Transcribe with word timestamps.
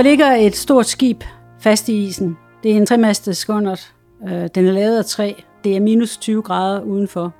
Der 0.00 0.04
ligger 0.04 0.32
et 0.32 0.56
stort 0.56 0.86
skib 0.86 1.24
fast 1.58 1.88
i 1.88 2.04
isen. 2.04 2.36
Det 2.62 2.72
er 2.72 2.76
en 2.76 2.86
tremastet 2.86 3.36
skundert. 3.36 3.94
Øh, 4.28 4.48
den 4.54 4.66
er 4.66 4.72
lavet 4.72 4.98
af 4.98 5.04
træ. 5.04 5.32
Det 5.64 5.76
er 5.76 5.80
minus 5.80 6.16
20 6.16 6.42
grader 6.42 6.80
udenfor. 6.80 7.34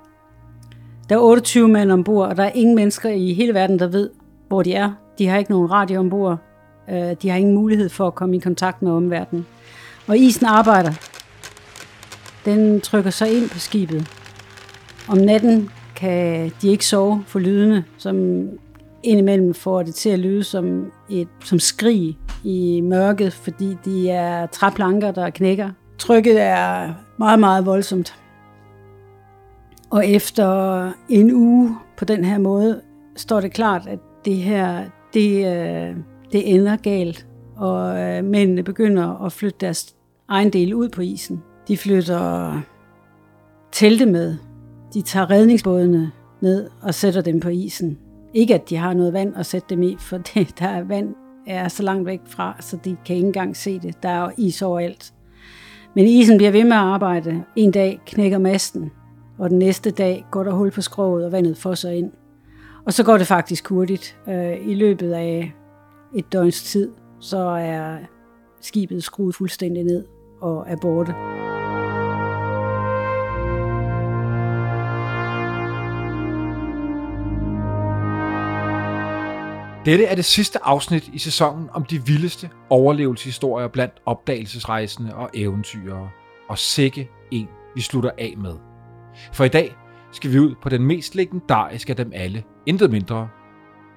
Der 1.09 1.15
er 1.15 1.21
28 1.21 1.69
mænd 1.69 1.93
ombord, 1.93 2.29
og 2.29 2.37
der 2.37 2.45
er 2.45 2.51
ingen 2.55 2.75
mennesker 2.75 3.11
i 3.11 3.33
hele 3.33 3.55
verden, 3.55 3.79
der 3.79 3.87
ved, 3.87 4.11
hvor 4.49 4.62
de 4.62 4.75
er. 4.75 4.93
De 5.19 5.27
har 5.27 5.39
ikke 5.39 5.51
nogen 5.51 5.71
radio 5.71 6.01
ombord. 6.01 6.39
Øh, 6.91 7.15
de 7.23 7.29
har 7.29 7.37
ingen 7.37 7.55
mulighed 7.55 7.89
for 7.89 8.07
at 8.07 8.15
komme 8.15 8.37
i 8.37 8.39
kontakt 8.39 8.83
med 8.83 8.93
omverdenen. 8.93 9.47
Og 10.07 10.19
isen 10.19 10.47
arbejder. 10.47 10.93
Den 12.45 12.81
trykker 12.81 13.11
sig 13.11 13.37
ind 13.37 13.51
på 13.51 13.59
skibet. 13.59 14.09
Om 15.09 15.19
natten 15.19 15.70
kan 15.97 16.53
de 16.62 16.69
ikke 16.69 16.87
sove 16.87 17.25
for 17.27 17.39
lydene, 17.39 17.84
som 17.98 18.45
indimellem 19.03 19.55
får 19.55 19.83
det 19.83 19.95
til 19.95 20.11
at 20.11 20.19
lyde 20.19 20.45
som 20.45 20.93
et 21.11 21.29
som 21.45 21.59
skrig 21.59 22.19
i 22.45 22.81
mørket, 22.81 23.33
fordi 23.33 23.77
de 23.85 24.11
er 24.11 24.47
træplanker, 24.47 25.11
der 25.11 25.31
knækker. 25.31 25.71
Trykket 25.99 26.43
er 26.43 26.95
meget, 27.19 27.39
meget 27.39 27.67
voldsomt. 27.67 28.15
Og 29.91 30.07
efter 30.07 30.93
en 31.09 31.35
uge 31.35 31.77
på 31.97 32.05
den 32.05 32.25
her 32.25 32.39
måde, 32.39 32.81
står 33.17 33.41
det 33.41 33.53
klart, 33.53 33.87
at 33.87 33.99
det 34.25 34.37
her, 34.37 34.85
det, 35.15 35.47
øh, 35.47 35.97
det 36.33 36.55
ender 36.55 36.77
galt. 36.77 37.27
Og 37.57 37.98
øh, 37.98 38.25
mændene 38.25 38.62
begynder 38.62 39.25
at 39.25 39.33
flytte 39.33 39.59
deres 39.61 39.95
egen 40.29 40.51
del 40.51 40.75
ud 40.75 40.89
på 40.89 41.03
isen. 41.03 41.43
De 41.69 41.77
flytter 41.77 42.61
telte 43.73 44.07
med. 44.07 44.37
De 44.95 45.03
tager 45.03 45.31
redningsbådene 45.31 46.11
ned 46.41 46.70
og 46.83 46.95
sætter 46.95 47.20
dem 47.20 47.41
på 47.41 47.48
isen. 47.48 47.98
Ikke 48.34 48.55
at 48.55 48.70
de 48.70 48.77
har 48.77 48.95
noget 48.95 49.12
vand 49.12 49.36
at 49.36 49.47
sætte 49.47 49.67
dem 49.70 49.83
i, 49.83 49.97
for 49.98 50.19
det, 50.34 50.59
der 50.59 50.69
er 50.69 50.84
vand 50.84 51.14
er 51.47 51.69
så 51.69 51.83
langt 51.83 52.06
væk 52.06 52.20
fra, 52.27 52.56
så 52.61 52.77
de 52.77 52.97
kan 53.06 53.17
ikke 53.17 53.27
engang 53.27 53.56
se 53.56 53.78
det. 53.78 54.03
Der 54.03 54.09
er 54.09 54.31
is 54.36 54.62
overalt. 54.62 55.12
Men 55.95 56.06
isen 56.06 56.36
bliver 56.36 56.51
ved 56.51 56.64
med 56.64 56.73
at 56.73 56.78
arbejde. 56.78 57.45
En 57.56 57.70
dag 57.70 58.01
knækker 58.06 58.39
masten, 58.39 58.91
og 59.39 59.51
den 59.51 59.58
næste 59.58 59.91
dag 59.91 60.27
går 60.31 60.45
der 60.45 60.53
hul 60.53 60.70
på 60.70 60.81
skroget, 60.81 61.25
og 61.25 61.33
vandet 61.33 61.58
fosser 61.58 61.91
ind. 61.91 62.12
Og 62.86 62.92
så 62.92 63.05
går 63.05 63.19
det 63.19 63.27
faktisk 63.27 63.69
hurtigt. 63.69 64.19
Øh, 64.28 64.69
I 64.69 64.75
løbet 64.75 65.12
af 65.12 65.53
et 66.17 66.33
døgns 66.33 66.62
tid, 66.62 66.91
så 67.20 67.39
er 67.39 67.98
skibet 68.61 69.05
skruet 69.05 69.34
fuldstændig 69.34 69.84
ned 69.84 70.05
og 70.41 70.64
er 70.69 70.77
borte. 70.77 71.14
Dette 79.84 80.05
er 80.05 80.14
det 80.14 80.25
sidste 80.25 80.64
afsnit 80.64 81.09
i 81.12 81.19
sæsonen 81.19 81.69
om 81.73 81.84
de 81.84 82.06
vildeste 82.06 82.50
overlevelseshistorier 82.70 83.69
blandt 83.69 83.95
opdagelsesrejsende 84.06 85.14
og 85.14 85.31
eventyrere. 85.34 86.11
Og 86.48 86.59
sikke 86.59 87.09
en, 87.31 87.48
vi 87.75 87.81
slutter 87.81 88.11
af 88.19 88.34
med. 88.39 88.55
For 89.33 89.45
i 89.45 89.48
dag 89.48 89.77
skal 90.12 90.33
vi 90.33 90.39
ud 90.39 90.55
på 90.62 90.69
den 90.69 90.83
mest 90.83 91.14
legendariske 91.14 91.91
af 91.91 91.97
dem 91.97 92.12
alle, 92.14 92.45
intet 92.67 92.91
mindre. 92.91 93.28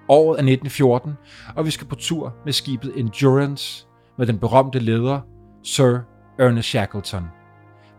Året 0.09 0.27
er 0.27 0.51
1914, 0.51 1.13
og 1.55 1.65
vi 1.65 1.71
skal 1.71 1.87
på 1.87 1.95
tur 1.95 2.35
med 2.45 2.53
skibet 2.53 2.99
Endurance 2.99 3.87
med 4.17 4.27
den 4.27 4.39
berømte 4.39 4.79
leder 4.79 5.21
Sir 5.63 5.99
Ernest 6.39 6.69
Shackleton. 6.69 7.23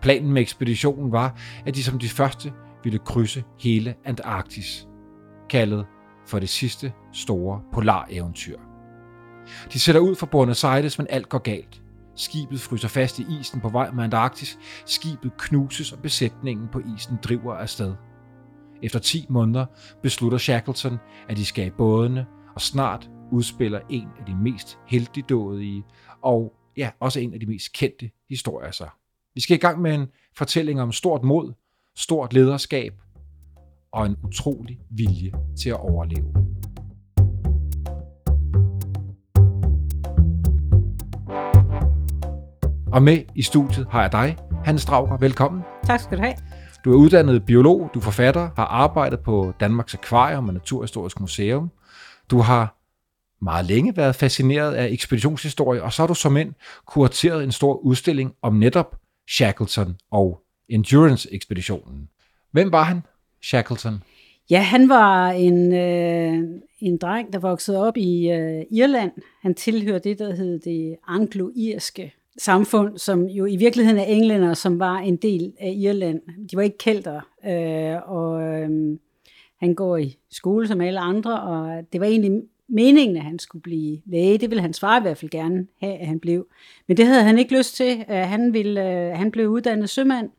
Planen 0.03 0.33
med 0.33 0.43
ekspeditionen 0.43 1.13
var, 1.13 1.39
at 1.67 1.75
de 1.75 1.85
som 1.85 1.99
de 1.99 2.09
første 2.09 2.53
ville 2.85 2.99
krydse 2.99 3.45
hele 3.61 3.95
Antarktis, 4.05 4.89
kaldet 5.51 5.87
for 6.27 6.39
det 6.39 6.49
sidste 6.49 6.93
store 7.13 7.61
polareventyr. 7.73 8.59
De 9.73 9.81
sætter 9.81 10.01
ud 10.01 10.15
fra 10.15 10.27
Buenos 10.27 10.65
Aires, 10.65 10.99
men 10.99 11.07
alt 11.11 11.29
går 11.29 11.39
galt. 11.39 11.83
Skibet 12.17 12.61
fryser 12.61 12.89
fast 12.89 13.19
i 13.19 13.27
isen 13.41 13.61
på 13.61 13.69
vej 13.69 13.91
mod 13.91 14.05
Antarktis. 14.05 14.59
Skibet 14.87 15.33
knuses, 15.39 15.93
og 15.93 15.99
besætningen 15.99 16.69
på 16.73 16.81
isen 16.97 17.19
driver 17.23 17.55
afsted. 17.55 17.95
Efter 18.83 18.99
10 18.99 19.27
måneder 19.29 19.67
beslutter 20.03 20.39
Shackleton, 20.39 20.99
at 21.29 21.37
de 21.37 21.45
skal 21.45 21.67
i 21.67 21.71
bådene, 21.71 22.27
og 22.55 22.61
snart 22.61 23.11
udspiller 23.33 23.81
en 23.91 24.09
af 24.21 24.27
de 24.27 24.35
mest 24.35 24.79
heldigdådige 24.87 25.85
og 26.23 26.53
ja, 26.77 26.91
også 27.01 27.21
en 27.21 27.35
af 27.35 27.41
de 27.41 27.47
mest 27.47 27.73
kendte 27.73 28.11
historier 28.29 28.71
sig. 28.71 28.89
Vi 29.35 29.41
skal 29.41 29.57
i 29.57 29.61
gang 29.61 29.81
med 29.81 29.95
en 29.95 30.07
fortælling 30.37 30.81
om 30.81 30.93
stort 30.93 31.23
mod, 31.23 31.53
stort 31.97 32.33
lederskab 32.33 32.93
og 33.95 34.07
en 34.07 34.17
utrolig 34.25 34.79
vilje 34.91 35.33
til 35.59 35.71
at 35.71 35.77
overleve. 35.77 36.35
Og 42.93 43.03
med 43.03 43.19
i 43.35 43.43
studiet 43.43 43.87
har 43.91 44.01
jeg 44.01 44.13
dig, 44.13 44.37
Hans 44.65 44.85
Drauger. 44.85 45.17
Velkommen. 45.17 45.63
Tak 45.85 46.01
skal 46.01 46.19
du 46.19 46.23
have. 46.23 46.35
Du 46.85 46.93
er 46.93 46.97
uddannet 46.97 47.47
biolog, 47.47 47.91
du 47.95 47.99
er 47.99 48.03
forfatter, 48.03 48.51
har 48.57 48.65
arbejdet 48.65 49.21
på 49.21 49.53
Danmarks 49.61 49.95
Akvarium 49.95 50.49
og 50.49 50.55
Naturhistorisk 50.55 51.21
Museum. 51.21 51.71
Du 52.31 52.39
har 52.39 52.77
meget 53.45 53.65
længe 53.65 53.97
været 53.97 54.15
fascineret 54.15 54.75
af 54.75 54.89
ekspeditionshistorie, 54.89 55.83
og 55.83 55.93
så 55.93 56.03
har 56.03 56.07
du 56.07 56.15
som 56.15 56.37
end 56.37 56.55
kurateret 56.87 57.45
en 57.45 57.53
stor 57.53 57.77
udstilling 57.77 58.35
om 58.43 58.55
netop 58.55 58.97
Shackleton 59.31 59.97
og 60.11 60.41
Endurance-ekspeditionen. 60.69 62.09
Hvem 62.53 62.73
var 62.73 62.83
han, 62.83 63.03
Shackleton? 63.45 64.03
Ja, 64.51 64.61
han 64.61 64.89
var 64.89 65.31
en, 65.31 65.73
øh, 65.75 66.61
en 66.81 66.97
dreng, 66.97 67.33
der 67.33 67.39
voksede 67.39 67.87
op 67.87 67.97
i 67.97 68.31
øh, 68.31 68.65
Irland. 68.71 69.13
Han 69.43 69.55
tilhører 69.55 69.99
det, 69.99 70.19
der 70.19 70.35
hed 70.35 70.59
det 70.59 70.97
anglo-irske 71.09 72.15
samfund, 72.39 72.99
som 72.99 73.25
jo 73.25 73.47
i 73.47 73.57
virkeligheden 73.57 74.01
er 74.01 74.05
englænder, 74.05 74.55
som 74.55 74.79
var 74.79 74.99
en 74.99 75.17
del 75.17 75.53
af 75.61 75.75
Irland. 75.77 76.21
De 76.51 76.57
var 76.57 76.63
ikke 76.63 76.79
kelter, 76.79 77.21
øh, 77.47 78.11
og 78.11 78.43
øh, 78.43 78.99
han 79.61 79.75
går 79.75 79.97
i 79.97 80.19
skole 80.31 80.69
som 80.69 80.81
alle 80.81 81.01
andre, 81.01 81.41
og 81.41 81.83
det 81.93 82.01
var 82.01 82.07
egentlig 82.07 82.43
meningen, 82.69 83.17
at 83.17 83.23
han 83.23 83.39
skulle 83.39 83.63
blive 83.63 84.01
læge. 84.07 84.39
Det 84.39 84.51
ville 84.51 84.63
hans 84.63 84.81
far 84.81 84.99
i 84.99 85.03
hvert 85.03 85.19
fald 85.19 85.31
gerne 85.31 85.67
have, 85.81 85.95
at 85.95 86.07
han 86.07 86.21
blev. 86.21 86.47
Men 86.89 86.97
det 86.97 87.07
havde 87.07 87.23
han 87.23 87.39
ikke 87.39 87.59
lyst 87.59 87.77
til. 87.77 88.05
Øh, 88.11 88.17
han, 88.17 88.53
ville, 88.53 88.93
øh, 88.93 89.19
han 89.19 89.31
blev 89.31 89.49
uddannet 89.49 89.91
sømand. 89.91 90.31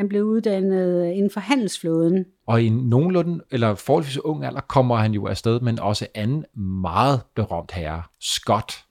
Han 0.00 0.08
blev 0.08 0.24
uddannet 0.24 1.12
inden 1.12 1.30
for 1.30 1.40
handelsflåden. 1.40 2.24
Og 2.46 2.62
i 2.62 2.68
nogenlunde, 2.68 3.44
eller 3.50 3.74
forholdsvis 3.74 4.18
ung 4.18 4.44
alder, 4.44 4.60
kommer 4.60 4.96
han 4.96 5.12
jo 5.12 5.26
afsted, 5.26 5.60
men 5.60 5.78
også 5.78 6.06
anden 6.14 6.44
meget 6.56 7.20
berømt 7.34 7.72
herre, 7.72 8.02
Scott. 8.20 8.84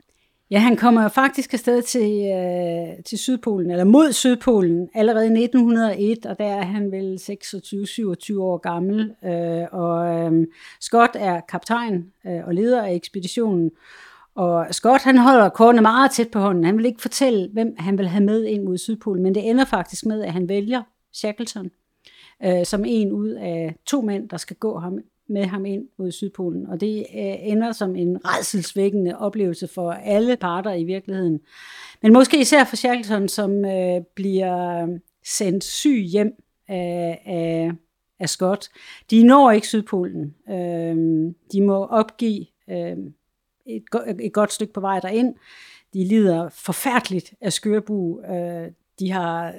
Ja, 0.50 0.58
han 0.58 0.76
kommer 0.76 1.08
faktisk 1.08 1.52
afsted 1.52 1.82
til, 1.82 2.30
øh, 2.32 3.04
til 3.04 3.18
Sydpolen, 3.18 3.70
eller 3.70 3.84
mod 3.84 4.12
Sydpolen, 4.12 4.88
allerede 4.94 5.26
i 5.26 5.42
1901, 5.42 6.26
og 6.26 6.38
der 6.38 6.44
er 6.44 6.62
han 6.62 6.92
vel 6.92 7.18
26-27 7.22 8.40
år 8.40 8.58
gammel. 8.58 9.14
Øh, 9.24 9.66
og 9.72 10.06
øh, 10.06 10.46
Scott 10.80 11.10
er 11.14 11.40
kaptajn 11.48 12.12
øh, 12.26 12.46
og 12.46 12.54
leder 12.54 12.82
af 12.82 12.94
ekspeditionen. 12.94 13.70
Og 14.34 14.66
Scott 14.70 15.02
han 15.02 15.18
holder 15.18 15.48
kortene 15.48 15.82
meget 15.82 16.10
tæt 16.10 16.28
på 16.28 16.38
hånden. 16.38 16.64
Han 16.64 16.78
vil 16.78 16.86
ikke 16.86 17.02
fortælle, 17.02 17.48
hvem 17.52 17.74
han 17.78 17.98
vil 17.98 18.08
have 18.08 18.24
med 18.24 18.44
ind 18.44 18.64
mod 18.64 18.78
Sydpolen, 18.78 19.22
men 19.22 19.34
det 19.34 19.50
ender 19.50 19.64
faktisk 19.64 20.06
med, 20.06 20.22
at 20.22 20.32
han 20.32 20.48
vælger 20.48 20.82
Shackleton 21.12 21.70
øh, 22.44 22.66
som 22.66 22.84
en 22.86 23.12
ud 23.12 23.28
af 23.28 23.74
to 23.86 24.00
mænd, 24.00 24.28
der 24.28 24.36
skal 24.36 24.56
gå 24.56 24.78
ham 24.78 24.98
med 25.28 25.44
ham 25.44 25.66
ind 25.66 25.88
mod 25.96 26.12
Sydpolen. 26.12 26.66
Og 26.66 26.80
det 26.80 26.98
øh, 26.98 27.34
ender 27.40 27.72
som 27.72 27.96
en 27.96 28.18
redselsvækkende 28.24 29.18
oplevelse 29.18 29.68
for 29.68 29.90
alle 29.90 30.36
parter 30.36 30.72
i 30.72 30.84
virkeligheden. 30.84 31.40
Men 32.02 32.12
måske 32.12 32.40
især 32.40 32.64
for 32.64 32.76
Shackleton, 32.76 33.28
som 33.28 33.64
øh, 33.64 34.00
bliver 34.14 34.86
sendt 35.24 35.64
syg 35.64 36.06
hjem 36.12 36.32
af, 36.68 37.22
af, 37.26 37.70
af 38.18 38.28
Scott. 38.28 38.68
De 39.10 39.22
når 39.22 39.50
ikke 39.50 39.66
Sydpolen. 39.66 40.34
Øh, 40.50 40.96
de 41.52 41.62
må 41.62 41.86
opgive 41.86 42.46
øh, 42.70 42.96
et, 43.66 43.84
et 44.20 44.32
godt 44.32 44.52
stykke 44.52 44.72
på 44.72 44.80
vej 44.80 45.00
derind. 45.00 45.34
De 45.94 46.04
lider 46.04 46.48
forfærdeligt 46.48 47.34
af 47.40 47.52
skørbu. 47.52 48.20
Øh, 48.20 48.70
de 48.98 49.10
har 49.10 49.54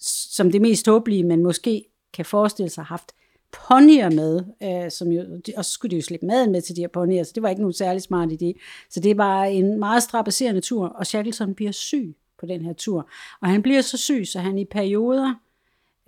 som 0.00 0.52
det 0.52 0.60
mest 0.60 0.86
håbelige, 0.86 1.24
men 1.24 1.42
måske 1.42 1.84
kan 2.12 2.24
forestille 2.24 2.70
sig, 2.70 2.84
haft 2.84 3.12
ponyer 3.52 4.10
med, 4.10 4.40
øh, 4.62 4.90
som 4.90 5.08
jo, 5.08 5.22
og 5.56 5.64
så 5.64 5.72
skulle 5.72 5.90
de 5.90 5.96
jo 5.96 6.02
slippe 6.02 6.26
maden 6.26 6.52
med 6.52 6.62
til 6.62 6.76
de 6.76 6.80
her 6.80 6.88
ponyer, 6.88 7.22
så 7.22 7.32
det 7.34 7.42
var 7.42 7.48
ikke 7.48 7.62
nogen 7.62 7.72
særlig 7.72 8.02
smart 8.02 8.28
idé. 8.32 8.52
Så 8.90 9.00
det 9.00 9.16
var 9.16 9.44
en 9.44 9.78
meget 9.78 10.02
strapasserende 10.02 10.60
tur, 10.60 10.86
og 10.86 11.06
Shackleton 11.06 11.54
bliver 11.54 11.72
syg 11.72 12.16
på 12.40 12.46
den 12.46 12.64
her 12.64 12.72
tur. 12.72 13.08
Og 13.40 13.48
han 13.48 13.62
bliver 13.62 13.80
så 13.80 13.96
syg, 13.96 14.26
så 14.26 14.38
han 14.38 14.58
i 14.58 14.64
perioder 14.64 15.34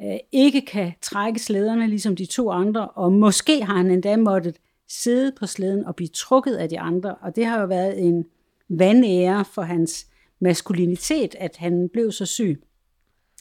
øh, 0.01 0.19
ikke 0.33 0.61
kan 0.61 0.93
trække 1.03 1.41
slæderne, 1.41 1.87
ligesom 1.87 2.17
de 2.17 2.27
to 2.27 2.51
andre, 2.51 2.89
og 2.89 3.13
måske 3.13 3.65
har 3.65 3.77
han 3.77 3.91
endda 3.91 4.17
måttet 4.17 4.57
sidde 4.89 5.33
på 5.33 5.47
slæden 5.47 5.85
og 5.85 5.97
blive 5.97 6.09
trukket 6.09 6.55
af 6.55 6.69
de 6.69 6.81
andre, 6.81 7.15
og 7.15 7.37
det 7.37 7.47
har 7.47 7.61
jo 7.61 7.67
været 7.67 8.07
en 8.07 8.25
vandære 8.69 9.45
for 9.45 9.63
hans 9.63 10.07
maskulinitet, 10.41 11.35
at 11.39 11.57
han 11.57 11.89
blev 11.93 12.13
så 12.13 12.27
syg. 12.27 12.63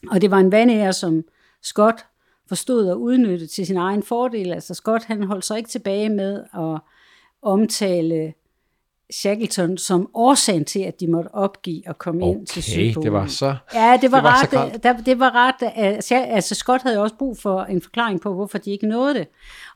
Og 0.08 0.20
det 0.20 0.30
var 0.30 0.38
en 0.38 0.52
vandære, 0.52 0.92
som 0.92 1.22
Scott 1.62 2.06
forstod 2.48 2.88
at 2.88 2.94
udnytte 2.94 3.46
til 3.46 3.66
sin 3.66 3.76
egen 3.76 4.02
fordel. 4.02 4.52
Altså 4.52 4.74
Scott 4.74 5.04
han 5.04 5.22
holdt 5.22 5.44
sig 5.44 5.58
ikke 5.58 5.70
tilbage 5.70 6.08
med 6.08 6.44
at 6.54 6.80
omtale 7.42 8.32
Shackleton 9.12 9.78
som 9.78 10.10
årsagen 10.14 10.64
til, 10.64 10.80
at 10.80 11.00
de 11.00 11.06
måtte 11.06 11.28
opgive 11.34 11.88
at 11.88 11.98
komme 11.98 12.24
okay, 12.24 12.38
ind 12.38 12.46
til 12.46 12.62
Sydpolen. 12.62 13.04
det 13.04 13.12
var 13.12 13.26
så 13.26 13.56
Ja, 13.74 13.98
det 14.02 14.12
var, 14.12 14.18
det 14.18 14.52
var 14.52 14.64
ret. 14.64 14.82
Det, 14.82 15.06
det 15.06 15.18
var 15.18 15.34
ret. 15.34 15.72
Altså, 15.76 16.14
altså, 16.14 16.54
Scott 16.54 16.82
havde 16.82 16.98
også 17.02 17.16
brug 17.16 17.38
for 17.38 17.62
en 17.62 17.82
forklaring 17.82 18.20
på, 18.20 18.34
hvorfor 18.34 18.58
de 18.58 18.70
ikke 18.70 18.86
nåede 18.86 19.14
det. 19.14 19.26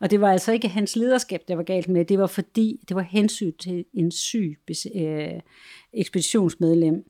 Og 0.01 0.11
det 0.11 0.21
var 0.21 0.33
altså 0.33 0.53
ikke 0.53 0.69
hans 0.69 0.97
lederskab, 0.97 1.41
der 1.49 1.57
var 1.57 1.63
galt 1.63 1.89
med. 1.89 2.05
Det 2.05 2.19
var 2.19 2.27
fordi, 2.27 2.81
det 2.89 2.97
var 2.97 3.03
hensyn 3.03 3.53
til 3.61 3.85
en 3.95 4.11
syg 4.11 4.59
øh, 4.95 5.29
ekspeditionsmedlem. 5.93 7.05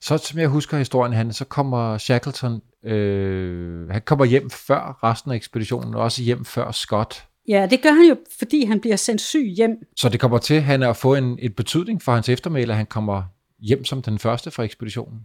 Så 0.00 0.18
som 0.18 0.38
jeg 0.38 0.48
husker 0.48 0.78
historien, 0.78 1.12
han, 1.12 1.32
så 1.32 1.44
kommer 1.44 1.98
Shackleton, 1.98 2.60
øh, 2.84 3.88
han 3.88 4.02
kommer 4.04 4.24
hjem 4.24 4.50
før 4.50 4.98
resten 5.02 5.30
af 5.30 5.36
ekspeditionen, 5.36 5.94
og 5.94 6.02
også 6.02 6.22
hjem 6.22 6.44
før 6.44 6.70
Scott. 6.70 7.24
Ja, 7.48 7.66
det 7.70 7.82
gør 7.82 7.92
han 7.92 8.08
jo, 8.08 8.16
fordi 8.38 8.64
han 8.64 8.80
bliver 8.80 8.96
sendt 8.96 9.20
syg 9.20 9.52
hjem. 9.56 9.70
Så 9.96 10.08
det 10.08 10.20
kommer 10.20 10.38
til 10.38 10.60
han 10.60 10.82
at 10.82 10.96
få 10.96 11.14
en, 11.14 11.38
et 11.42 11.56
betydning 11.56 12.02
for 12.02 12.12
hans 12.12 12.28
eftermæle, 12.28 12.72
at 12.72 12.76
han 12.76 12.86
kommer 12.86 13.22
hjem 13.58 13.84
som 13.84 14.02
den 14.02 14.18
første 14.18 14.50
fra 14.50 14.62
ekspeditionen. 14.62 15.20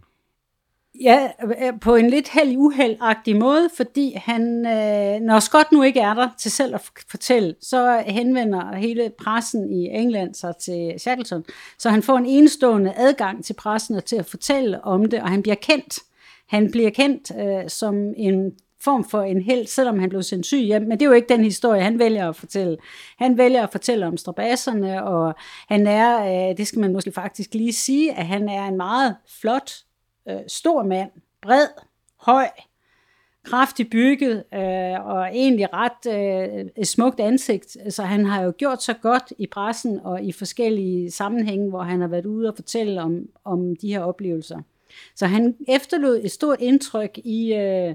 Ja, 1.00 1.28
øh, 1.44 1.80
på 1.80 1.94
en 1.94 2.10
lidt 2.10 2.28
held 2.28 2.56
uheldagtig 2.56 3.36
måde, 3.36 3.68
fordi 3.76 4.12
han, 4.16 4.66
øh, 4.66 5.20
når 5.20 5.40
Scott 5.40 5.72
nu 5.72 5.82
ikke 5.82 6.00
er 6.00 6.14
der 6.14 6.28
til 6.38 6.50
selv 6.50 6.74
at 6.74 6.90
fortælle, 7.10 7.54
så 7.60 8.02
henvender 8.06 8.76
hele 8.76 9.12
pressen 9.18 9.72
i 9.72 9.88
England 9.88 10.34
sig 10.34 10.54
til 10.60 10.94
Shackleton, 10.98 11.44
så 11.78 11.90
han 11.90 12.02
får 12.02 12.18
en 12.18 12.26
enestående 12.26 12.92
adgang 12.96 13.44
til 13.44 13.54
pressen 13.54 13.94
og 13.94 14.04
til 14.04 14.16
at 14.16 14.26
fortælle 14.26 14.84
om 14.84 15.04
det, 15.04 15.20
og 15.20 15.28
han 15.28 15.42
bliver 15.42 15.54
kendt. 15.54 15.98
Han 16.48 16.70
bliver 16.70 16.90
kendt 16.90 17.32
øh, 17.40 17.70
som 17.70 17.94
en 18.16 18.52
form 18.80 19.04
for 19.04 19.22
en 19.22 19.42
held, 19.42 19.66
selvom 19.66 19.98
han 19.98 20.08
blev 20.08 20.22
sendt 20.22 20.46
syg 20.46 20.58
hjem, 20.58 20.82
men 20.82 20.90
det 20.90 21.02
er 21.02 21.06
jo 21.06 21.12
ikke 21.12 21.28
den 21.28 21.44
historie, 21.44 21.82
han 21.82 21.98
vælger 21.98 22.28
at 22.28 22.36
fortælle. 22.36 22.76
Han 23.18 23.38
vælger 23.38 23.62
at 23.62 23.72
fortælle 23.72 24.06
om 24.06 24.16
strabasserne, 24.16 25.04
og 25.04 25.34
han 25.68 25.86
er, 25.86 26.20
øh, 26.50 26.56
det 26.56 26.66
skal 26.66 26.80
man 26.80 26.92
måske 26.92 27.12
faktisk 27.12 27.54
lige 27.54 27.72
sige, 27.72 28.12
at 28.12 28.26
han 28.26 28.48
er 28.48 28.66
en 28.66 28.76
meget 28.76 29.16
flot, 29.40 29.72
øh, 30.28 30.40
stor 30.46 30.82
mand, 30.82 31.10
bred, 31.42 31.66
høj, 32.16 32.48
kraftigt 33.46 33.90
bygget 33.90 34.44
øh, 34.54 35.06
og 35.06 35.26
egentlig 35.26 35.68
ret 35.72 36.06
øh, 36.08 36.66
et 36.76 36.88
smukt 36.88 37.20
ansigt. 37.20 37.76
Så 37.88 38.02
han 38.02 38.26
har 38.26 38.42
jo 38.42 38.52
gjort 38.58 38.82
så 38.82 38.92
godt 38.92 39.32
i 39.38 39.46
pressen 39.46 40.00
og 40.04 40.22
i 40.22 40.32
forskellige 40.32 41.10
sammenhænge, 41.10 41.68
hvor 41.68 41.82
han 41.82 42.00
har 42.00 42.08
været 42.08 42.26
ude 42.26 42.48
og 42.48 42.54
fortælle 42.54 43.02
om, 43.02 43.28
om 43.44 43.76
de 43.76 43.88
her 43.88 44.00
oplevelser. 44.00 44.58
Så 45.14 45.26
han 45.26 45.56
efterlod 45.68 46.20
et 46.24 46.30
stort 46.30 46.60
indtryk 46.60 47.18
i 47.24 47.54
øh, 47.54 47.94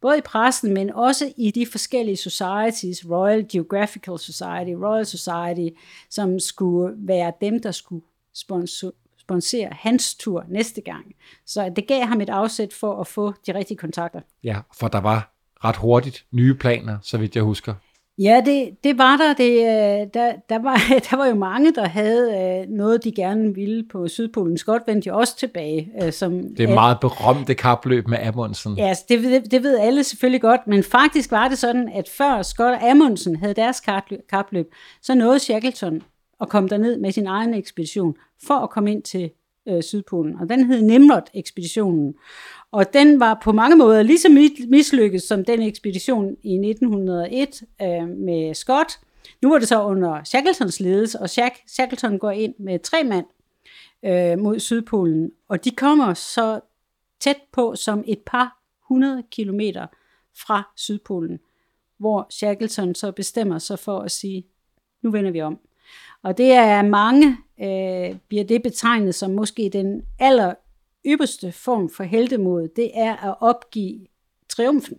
både 0.00 0.18
i 0.18 0.20
pressen, 0.20 0.74
men 0.74 0.90
også 0.90 1.32
i 1.36 1.50
de 1.50 1.66
forskellige 1.66 2.16
societies, 2.16 3.10
Royal 3.10 3.48
Geographical 3.48 4.18
Society, 4.18 4.70
Royal 4.70 5.06
Society, 5.06 5.76
som 6.10 6.38
skulle 6.38 6.94
være 6.96 7.32
dem, 7.40 7.62
der 7.62 7.70
skulle 7.70 8.04
sponsor, 8.34 8.94
sponsere 9.22 9.68
hans 9.72 10.14
tur 10.14 10.44
næste 10.48 10.80
gang. 10.80 11.04
Så 11.46 11.72
det 11.76 11.86
gav 11.86 12.02
ham 12.06 12.20
et 12.20 12.30
afsæt 12.30 12.72
for 12.72 13.00
at 13.00 13.06
få 13.06 13.32
de 13.46 13.54
rigtige 13.54 13.78
kontakter. 13.78 14.20
Ja, 14.44 14.56
for 14.78 14.88
der 14.88 15.00
var 15.00 15.32
ret 15.64 15.76
hurtigt 15.76 16.24
nye 16.32 16.54
planer, 16.54 16.98
så 17.02 17.18
vidt 17.18 17.36
jeg 17.36 17.42
husker. 17.42 17.74
Ja, 18.18 18.42
det, 18.46 18.68
det 18.84 18.98
var 18.98 19.16
der. 19.16 19.34
Det, 19.34 19.52
øh, 19.52 20.06
der, 20.14 20.32
der, 20.48 20.58
var, 20.58 20.76
der 21.10 21.16
var 21.16 21.26
jo 21.26 21.34
mange, 21.34 21.74
der 21.74 21.88
havde 21.88 22.32
øh, 22.38 22.76
noget, 22.76 23.04
de 23.04 23.12
gerne 23.12 23.54
ville 23.54 23.84
på 23.92 24.08
Sydpolen. 24.08 24.58
Scott 24.58 24.82
vendte 24.86 25.08
jo 25.08 25.16
også 25.16 25.36
tilbage. 25.36 25.90
øh, 26.02 26.12
Som, 26.12 26.32
Det 26.56 26.70
er 26.70 26.74
meget 26.74 27.00
berømte 27.00 27.54
kapløb 27.54 28.08
med 28.08 28.18
Amundsen. 28.18 28.76
Ja, 28.76 28.88
altså, 28.88 29.04
det, 29.08 29.50
det, 29.50 29.62
ved 29.62 29.78
alle 29.78 30.04
selvfølgelig 30.04 30.40
godt, 30.40 30.60
men 30.66 30.82
faktisk 30.82 31.30
var 31.30 31.48
det 31.48 31.58
sådan, 31.58 31.88
at 31.94 32.08
før 32.08 32.42
Scott 32.42 32.74
og 32.74 32.90
Amundsen 32.90 33.36
havde 33.36 33.54
deres 33.54 33.80
kapløb, 34.30 34.66
så 35.02 35.14
nåede 35.14 35.38
Shackleton 35.38 36.02
at 36.42 36.48
komme 36.48 36.68
derned 36.68 36.98
med 36.98 37.12
sin 37.12 37.26
egen 37.26 37.54
ekspedition 37.54 38.16
for 38.46 38.54
at 38.54 38.70
komme 38.70 38.92
ind 38.92 39.02
til 39.02 39.30
øh, 39.68 39.82
Sydpolen. 39.82 40.36
Og 40.40 40.48
den 40.48 40.64
hed 40.64 40.82
Nimrod-ekspeditionen. 40.82 42.14
Og 42.72 42.92
den 42.92 43.20
var 43.20 43.40
på 43.42 43.52
mange 43.52 43.76
måder 43.76 44.02
lige 44.02 44.18
så 44.18 44.28
mislykket 44.68 45.22
som 45.22 45.44
den 45.44 45.62
ekspedition 45.62 46.36
i 46.42 46.54
1901 46.54 47.62
øh, 47.82 48.08
med 48.08 48.54
Scott. 48.54 49.00
Nu 49.42 49.50
var 49.50 49.58
det 49.58 49.68
så 49.68 49.84
under 49.84 50.24
Shackletons 50.24 50.80
ledelse, 50.80 51.20
og 51.20 51.30
Shack, 51.30 51.54
Shackleton 51.66 52.18
går 52.18 52.30
ind 52.30 52.54
med 52.58 52.78
tre 52.78 53.04
mand 53.04 53.26
øh, 54.04 54.38
mod 54.38 54.58
Sydpolen. 54.58 55.30
Og 55.48 55.64
de 55.64 55.70
kommer 55.70 56.14
så 56.14 56.60
tæt 57.20 57.36
på 57.52 57.74
som 57.76 58.04
et 58.06 58.18
par 58.26 58.58
hundrede 58.88 59.22
kilometer 59.30 59.86
fra 60.38 60.72
Sydpolen, 60.76 61.38
hvor 61.98 62.26
Shackleton 62.30 62.94
så 62.94 63.12
bestemmer 63.12 63.58
sig 63.58 63.78
for 63.78 63.98
at 63.98 64.10
sige, 64.10 64.46
nu 65.02 65.10
vender 65.10 65.30
vi 65.30 65.40
om. 65.40 65.58
Og 66.22 66.38
det 66.38 66.52
er 66.52 66.82
mange, 66.82 67.36
øh, 67.60 68.16
bliver 68.28 68.44
det 68.44 68.62
betegnet 68.62 69.14
som 69.14 69.30
måske 69.30 69.70
den 69.72 70.02
aller 70.18 70.54
ypperste 71.06 71.52
form 71.52 71.90
for 71.90 72.04
heldemod, 72.04 72.68
det 72.76 72.90
er 72.94 73.16
at 73.30 73.36
opgive 73.40 74.06
triumfen. 74.48 74.96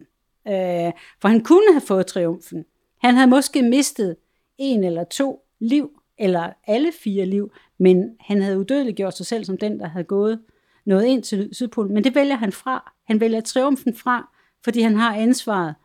Øh, 0.47 0.91
for 1.21 1.27
han 1.27 1.43
kunne 1.43 1.73
have 1.73 1.81
fået 1.81 2.07
triumfen. 2.07 2.65
Han 3.01 3.15
havde 3.15 3.29
måske 3.29 3.61
mistet 3.61 4.15
en 4.57 4.83
eller 4.83 5.03
to 5.03 5.45
liv, 5.59 5.91
eller 6.17 6.49
alle 6.67 6.91
fire 7.03 7.25
liv, 7.25 7.51
men 7.77 8.15
han 8.19 8.41
havde 8.41 8.59
udødeligt 8.59 8.97
gjort 8.97 9.17
sig 9.17 9.25
selv 9.25 9.45
som 9.45 9.57
den, 9.57 9.79
der 9.79 9.87
havde 9.87 10.05
gået 10.05 10.39
noget 10.85 11.05
ind 11.05 11.23
til 11.23 11.49
Sydpolen. 11.51 11.93
Men 11.93 12.03
det 12.03 12.15
vælger 12.15 12.35
han 12.35 12.51
fra. 12.51 12.93
Han 13.03 13.19
vælger 13.19 13.41
triumfen 13.41 13.95
fra, 13.95 14.29
fordi 14.63 14.81
han 14.81 14.95
har 14.95 15.15
ansvaret 15.15 15.75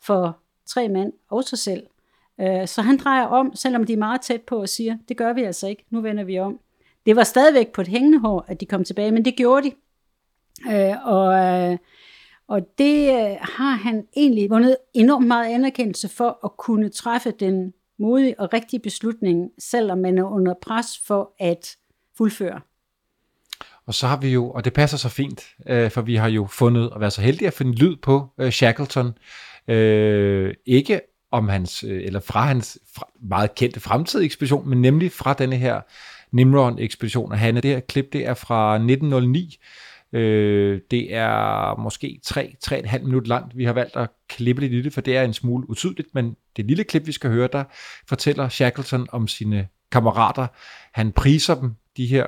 for 0.00 0.38
tre 0.66 0.88
mænd 0.88 1.12
og 1.28 1.44
sig 1.44 1.58
selv. 1.58 1.86
Øh, 2.40 2.68
Så 2.68 2.82
han 2.82 2.96
drejer 2.98 3.24
om, 3.24 3.52
selvom 3.54 3.84
de 3.84 3.92
er 3.92 3.96
meget 3.96 4.20
tæt 4.20 4.42
på 4.42 4.60
og 4.60 4.68
siger, 4.68 4.96
det 5.08 5.16
gør 5.16 5.32
vi 5.32 5.42
altså 5.42 5.68
ikke, 5.68 5.84
nu 5.90 6.00
vender 6.00 6.24
vi 6.24 6.38
om. 6.38 6.58
Det 7.06 7.16
var 7.16 7.24
stadigvæk 7.24 7.72
på 7.72 7.80
et 7.80 7.88
hængende 7.88 8.18
hår, 8.18 8.44
at 8.48 8.60
de 8.60 8.66
kom 8.66 8.84
tilbage, 8.84 9.12
men 9.12 9.24
det 9.24 9.36
gjorde 9.36 9.70
de. 9.70 9.72
Øh, 10.72 10.96
Og, 11.06 11.34
øh, 11.34 11.78
og 12.48 12.60
det 12.78 13.08
øh, 13.08 13.36
har 13.40 13.76
han 13.76 14.06
egentlig 14.16 14.50
vundet 14.50 14.76
enormt 14.94 15.26
meget 15.26 15.54
anerkendelse 15.54 16.08
for 16.08 16.38
at 16.44 16.56
kunne 16.56 16.88
træffe 16.88 17.30
den 17.30 17.72
modige 17.98 18.40
og 18.40 18.52
rigtige 18.52 18.80
beslutning, 18.80 19.50
selvom 19.58 19.98
man 19.98 20.18
er 20.18 20.24
under 20.24 20.54
pres 20.62 20.86
for 21.06 21.32
at 21.38 21.76
fuldføre. 22.16 22.60
Og 23.86 23.94
så 23.94 24.06
har 24.06 24.16
vi 24.20 24.28
jo, 24.28 24.50
og 24.50 24.64
det 24.64 24.72
passer 24.72 24.96
så 24.96 25.08
fint, 25.08 25.44
øh, 25.68 25.90
for 25.90 26.02
vi 26.02 26.16
har 26.16 26.28
jo 26.28 26.46
fundet 26.46 26.90
at 26.94 27.00
være 27.00 27.10
så 27.10 27.20
heldige 27.20 27.46
at 27.46 27.54
finde 27.54 27.72
lyd 27.72 27.96
på 27.96 28.26
øh, 28.38 28.50
Shackleton. 28.50 29.18
Øh, 29.68 30.54
ikke 30.66 31.00
om 31.30 31.48
hans, 31.48 31.84
øh, 31.84 32.02
eller 32.04 32.20
fra 32.20 32.46
hans 32.46 32.78
meget 33.22 33.54
kendte 33.54 33.80
fremtidige 33.80 34.24
ekspedition, 34.26 34.68
men 34.68 34.82
nemlig 34.82 35.12
fra 35.12 35.32
denne 35.34 35.56
her 35.56 35.80
Nimrod-ekspedition. 36.32 37.32
Og 37.32 37.38
Hanne, 37.38 37.60
det 37.60 37.70
her 37.70 37.80
klip, 37.80 38.12
det 38.12 38.26
er 38.26 38.34
fra 38.34 38.74
1909. 38.74 39.58
Øh, 40.12 40.80
det 40.90 41.14
er 41.14 41.76
måske 41.80 42.20
3-3,5 42.26 42.98
minutter 43.04 43.28
langt. 43.28 43.56
Vi 43.56 43.64
har 43.64 43.72
valgt 43.72 43.96
at 43.96 44.08
klippe 44.28 44.62
det, 44.82 44.92
for 44.92 45.00
det 45.00 45.16
er 45.16 45.22
en 45.22 45.32
smule 45.34 45.70
utydeligt, 45.70 46.08
men 46.14 46.36
det 46.56 46.64
lille 46.64 46.84
klip, 46.84 47.06
vi 47.06 47.12
skal 47.12 47.30
høre, 47.30 47.48
der 47.52 47.64
fortæller 48.08 48.48
Shackleton 48.48 49.06
om 49.12 49.28
sine 49.28 49.68
kammerater. 49.92 50.46
Han 50.92 51.12
priser 51.12 51.54
dem, 51.54 51.74
de 51.96 52.06
her 52.06 52.26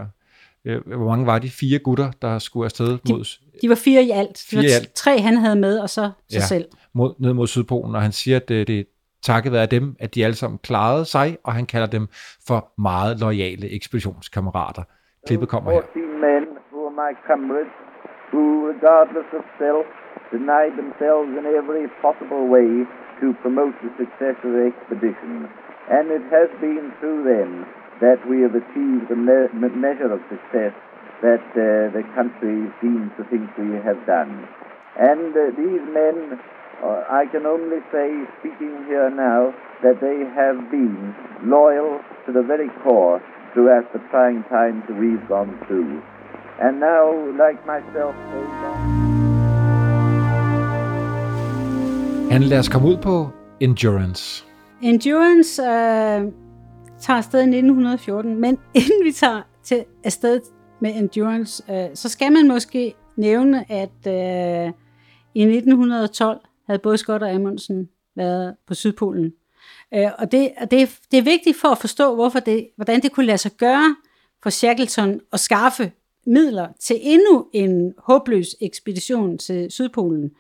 øh, 0.64 0.86
hvor 0.86 1.08
mange 1.08 1.26
var 1.26 1.38
de? 1.38 1.50
Fire 1.50 1.78
gutter, 1.78 2.12
der 2.22 2.38
skulle 2.38 2.64
afsted 2.64 2.98
mod, 3.08 3.38
De 3.62 3.68
var 3.68 3.74
fire 3.74 4.02
i 4.04 4.10
alt. 4.10 4.38
Fire 4.48 4.62
det 4.62 4.68
i 4.68 4.70
var 4.70 4.76
alt. 4.76 4.92
tre, 4.94 5.20
han 5.20 5.36
havde 5.36 5.56
med, 5.56 5.78
og 5.78 5.90
så 5.90 6.10
sig 6.30 6.38
Ja. 6.38 6.46
selv 6.46 6.64
mod, 6.94 7.14
ned 7.18 7.32
mod 7.32 7.46
Sydpolen, 7.46 7.94
og 7.94 8.02
han 8.02 8.12
siger, 8.12 8.36
at 8.36 8.48
det, 8.48 8.68
det 8.68 8.80
er 8.80 8.84
takket 9.22 9.52
være 9.52 9.66
dem, 9.66 9.96
at 10.04 10.14
de 10.14 10.24
alle 10.24 10.34
sammen 10.42 10.58
klarede 10.58 11.04
sig, 11.04 11.38
og 11.44 11.52
han 11.52 11.66
kalder 11.66 11.86
dem 11.86 12.04
for 12.48 12.60
meget 12.88 13.20
loyale 13.20 13.66
ekspeditionskammerater. 13.76 14.82
Klippet 15.26 15.48
kommer 15.48 15.70
her. 15.70 15.80
14 15.80 16.20
men 16.28 16.44
who 16.70 16.78
are 16.88 16.96
my 17.04 17.12
comrades, 17.30 17.74
who, 18.32 18.44
regardless 18.72 19.28
of 19.38 19.42
self, 19.62 19.86
denied 20.36 20.72
themselves 20.82 21.30
in 21.38 21.44
every 21.60 21.84
possible 22.06 22.44
way 22.56 22.70
to 23.20 23.26
promote 23.44 23.74
the 23.84 23.92
success 24.02 24.36
of 24.46 24.50
the 24.56 24.64
expedition. 24.72 25.30
And 25.96 26.04
it 26.18 26.24
has 26.38 26.48
been 26.66 26.86
through 26.98 27.20
them 27.34 27.50
that 28.04 28.20
we 28.30 28.36
have 28.44 28.54
achieved 28.62 29.04
the 29.12 29.18
me- 29.28 29.52
measure 29.86 30.10
of 30.16 30.20
success 30.34 30.74
that 31.26 31.46
uh, 31.52 31.92
the 31.96 32.04
country 32.18 32.58
seems 32.80 33.08
to 33.18 33.22
think 33.30 33.44
we 33.58 33.76
have 33.88 34.00
done. 34.06 34.32
And 34.96 35.30
uh, 35.36 35.52
these 35.60 35.84
men, 36.00 36.40
uh, 36.82 37.20
I 37.20 37.26
can 37.32 37.44
only 37.54 37.80
say, 37.92 38.08
speaking 38.38 38.74
here 38.88 39.10
now, 39.10 39.52
that 39.84 39.96
they 40.00 40.18
have 40.40 40.58
been 40.70 41.14
loyal 41.44 42.00
to 42.24 42.32
the 42.32 42.44
very 42.52 42.70
core 42.82 43.20
throughout 43.52 43.86
the 43.92 44.00
trying 44.10 44.42
times 44.56 44.82
we've 45.00 45.26
gone 45.28 45.52
through. 45.66 45.92
And 46.64 46.80
now, 46.80 47.04
like 47.42 47.60
myself, 47.74 48.14
they 48.32 48.46
Han 52.32 52.42
lader 52.42 52.58
os 52.58 52.68
komme 52.68 52.88
ud 52.88 52.96
på 52.96 53.28
Endurance. 53.60 54.46
Endurance 54.82 55.62
øh, 55.62 55.68
tager 56.98 57.18
afsted 57.18 57.40
i 57.40 57.42
1914, 57.42 58.40
men 58.40 58.58
inden 58.80 59.04
vi 59.04 59.12
tager 59.12 59.42
til 59.62 59.84
afsted 60.04 60.40
med 60.80 60.90
Endurance, 60.96 61.72
øh, 61.72 61.88
så 61.94 62.08
skal 62.08 62.32
man 62.32 62.48
måske 62.48 62.94
nævne, 63.16 63.72
at 63.72 64.06
øh, 64.06 64.72
i 65.34 65.42
1912 65.42 66.40
havde 66.70 66.82
både 66.82 66.98
Scott 66.98 67.22
og 67.22 67.30
Amundsen 67.30 67.88
været 68.16 68.54
på 68.66 68.74
Sydpolen. 68.74 69.32
Øh, 69.94 70.10
og 70.18 70.32
det, 70.32 70.52
og 70.60 70.70
det, 70.70 70.98
det 71.10 71.18
er 71.18 71.22
vigtigt 71.22 71.56
for 71.60 71.68
at 71.68 71.78
forstå, 71.78 72.14
hvorfor 72.14 72.40
det, 72.40 72.68
hvordan 72.76 73.02
det 73.02 73.12
kunne 73.12 73.26
lade 73.26 73.38
sig 73.38 73.52
gøre, 73.52 73.96
for 74.42 74.50
Shackleton 74.50 75.20
at 75.32 75.40
skaffe 75.40 75.92
midler 76.26 76.68
til 76.80 76.96
endnu 77.00 77.46
en 77.52 77.94
håbløs 77.98 78.56
ekspedition 78.60 79.38
til 79.38 79.70
Sydpolen. 79.70 80.30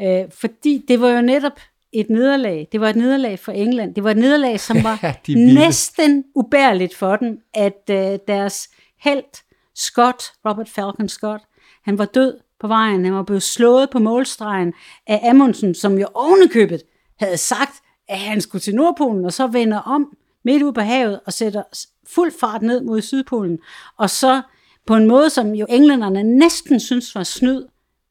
Øh, 0.00 0.24
fordi 0.30 0.84
det 0.88 1.00
var 1.00 1.10
jo 1.10 1.20
netop 1.20 1.60
et 1.92 2.10
nederlag. 2.10 2.68
Det 2.72 2.80
var 2.80 2.88
et 2.88 2.96
nederlag 2.96 3.38
for 3.38 3.52
England. 3.52 3.94
Det 3.94 4.04
var 4.04 4.10
et 4.10 4.16
nederlag, 4.16 4.60
som 4.60 4.76
var 4.84 4.98
Ja, 5.02 5.14
næsten 5.34 6.24
ubærligt 6.34 6.94
for 6.94 7.16
dem, 7.16 7.40
at 7.54 7.90
øh, 7.90 8.18
deres 8.28 8.68
held, 8.98 9.42
Scott, 9.74 10.22
Robert 10.48 10.68
Falcon 10.68 11.08
Scott, 11.08 11.42
han 11.82 11.98
var 11.98 12.04
død 12.04 12.38
på 12.66 12.68
vejen. 12.68 13.04
Han 13.04 13.14
var 13.14 13.22
blevet 13.22 13.42
slået 13.42 13.90
på 13.90 13.98
målstregen 13.98 14.74
af 15.06 15.30
Amundsen, 15.30 15.74
som 15.74 15.98
jo 15.98 16.06
ovenikøbet 16.14 16.82
havde 17.18 17.36
sagt, 17.36 17.82
at 18.08 18.18
han 18.18 18.40
skulle 18.40 18.62
til 18.62 18.74
Nordpolen, 18.74 19.24
og 19.24 19.32
så 19.32 19.46
vender 19.46 19.78
om 19.78 20.16
midt 20.44 20.62
ude 20.62 20.72
på 20.72 20.80
havet 20.80 21.20
og 21.26 21.32
sætter 21.32 21.62
fuld 22.06 22.32
fart 22.40 22.62
ned 22.62 22.80
mod 22.80 23.00
Sydpolen. 23.00 23.58
Og 23.96 24.10
så 24.10 24.42
på 24.86 24.94
en 24.94 25.06
måde, 25.06 25.30
som 25.30 25.54
jo 25.54 25.66
englænderne 25.68 26.22
næsten 26.22 26.80
synes 26.80 27.14
var 27.14 27.22
snyd, 27.22 27.64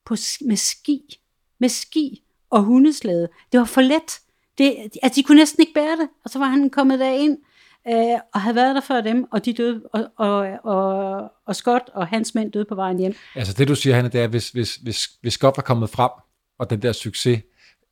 på, 0.05 0.15
med 0.41 0.55
ski. 0.55 1.19
Med 1.59 1.69
ski 1.69 2.23
og 2.49 2.63
hundeslæde. 2.63 3.27
Det 3.51 3.59
var 3.59 3.65
for 3.65 3.81
let. 3.81 4.19
Det, 4.57 4.75
at 5.03 5.15
de 5.15 5.23
kunne 5.23 5.37
næsten 5.37 5.61
ikke 5.61 5.73
bære 5.73 5.97
det. 5.97 6.09
Og 6.23 6.29
så 6.29 6.39
var 6.39 6.45
han 6.45 6.69
kommet 6.69 6.99
derind 6.99 7.37
øh, 7.87 8.19
og 8.33 8.41
havde 8.41 8.55
været 8.55 8.75
der 8.75 8.81
før 8.81 9.01
dem, 9.01 9.25
og 9.31 9.45
de 9.45 9.53
døde, 9.53 9.81
og, 9.93 10.05
og, 10.17 10.47
og, 10.63 11.21
og 11.47 11.55
Scott 11.55 11.83
og 11.93 12.07
hans 12.07 12.35
mænd 12.35 12.51
døde 12.51 12.65
på 12.69 12.75
vejen 12.75 12.99
hjem. 12.99 13.15
Altså 13.35 13.53
det 13.53 13.67
du 13.67 13.75
siger, 13.75 13.95
Hanne, 13.95 14.09
det 14.09 14.21
er, 14.21 14.27
hvis, 14.27 14.49
hvis, 14.49 14.75
hvis, 14.75 15.05
hvis 15.21 15.33
Scott 15.33 15.57
var 15.57 15.63
kommet 15.63 15.89
frem, 15.89 16.09
og 16.59 16.69
den 16.69 16.81
der 16.81 16.91
succes, 16.91 17.39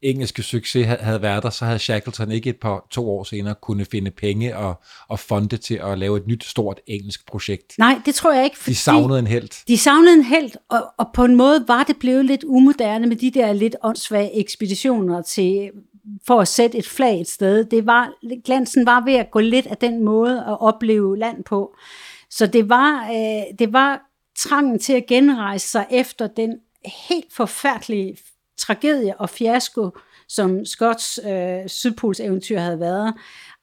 engelske 0.02 0.44
succes 0.44 0.86
ha- 0.88 0.98
havde 1.02 1.22
været 1.22 1.44
der, 1.44 1.50
så 1.50 1.66
havde 1.66 1.80
Shackleton 1.80 2.32
ikke 2.32 2.50
et 2.50 2.56
par 2.62 2.88
to 2.92 3.10
år 3.10 3.24
senere 3.24 3.56
kunne 3.62 3.86
finde 3.86 4.12
penge 4.12 4.58
og, 4.58 4.82
og 5.10 5.20
fonde 5.20 5.58
til 5.58 5.76
at 5.84 5.98
lave 6.00 6.18
et 6.18 6.28
nyt 6.28 6.44
stort 6.44 6.80
engelsk 6.88 7.28
projekt. 7.28 7.74
Nej, 7.78 8.02
det 8.06 8.16
tror 8.16 8.34
jeg 8.34 8.44
ikke, 8.44 8.58
fordi 8.58 8.72
De 8.72 8.76
savnede 8.76 9.20
en 9.20 9.28
held. 9.28 9.66
de 9.68 9.78
savnede 9.78 10.14
en 10.14 10.24
held, 10.24 10.52
og, 10.70 10.84
og 10.98 11.08
på 11.14 11.24
en 11.26 11.36
måde 11.36 11.66
var 11.68 11.84
det 11.84 11.96
blevet 12.00 12.26
lidt 12.26 12.44
umoderne 12.44 13.08
med 13.08 13.16
de 13.16 13.32
der 13.32 13.54
lidt 13.54 13.76
åndssvage 13.84 14.40
ekspeditioner 14.40 15.22
til 15.22 15.72
for 16.28 16.42
at 16.42 16.48
sætte 16.48 16.78
et 16.78 16.88
flag 16.88 17.22
et 17.22 17.30
sted. 17.30 17.66
Det 17.66 17.86
var, 17.86 18.14
glansen 18.46 18.86
var 18.86 19.06
ved 19.06 19.14
at 19.14 19.32
gå 19.32 19.40
lidt 19.40 19.68
af 19.68 19.78
den 19.78 20.04
måde 20.04 20.46
at 20.48 20.62
opleve 20.62 21.18
land 21.18 21.44
på. 21.44 21.76
Så 22.30 22.48
det 22.48 22.70
var, 22.70 23.08
øh, 23.10 23.58
det 23.60 23.74
var 23.74 24.02
trangen 24.38 24.80
til 24.80 24.94
at 24.94 25.06
genrejse 25.06 25.68
sig 25.68 25.88
efter 25.92 26.28
den 26.28 26.60
helt 27.08 27.34
forfærdelige 27.34 28.18
tragedie 28.58 29.18
og 29.18 29.30
fiasko, 29.30 29.90
som 30.28 30.66
Scotts 30.66 31.20
øh, 31.28 31.68
sydpolseventyr 31.68 32.60
havde 32.60 32.80
været. 32.80 33.14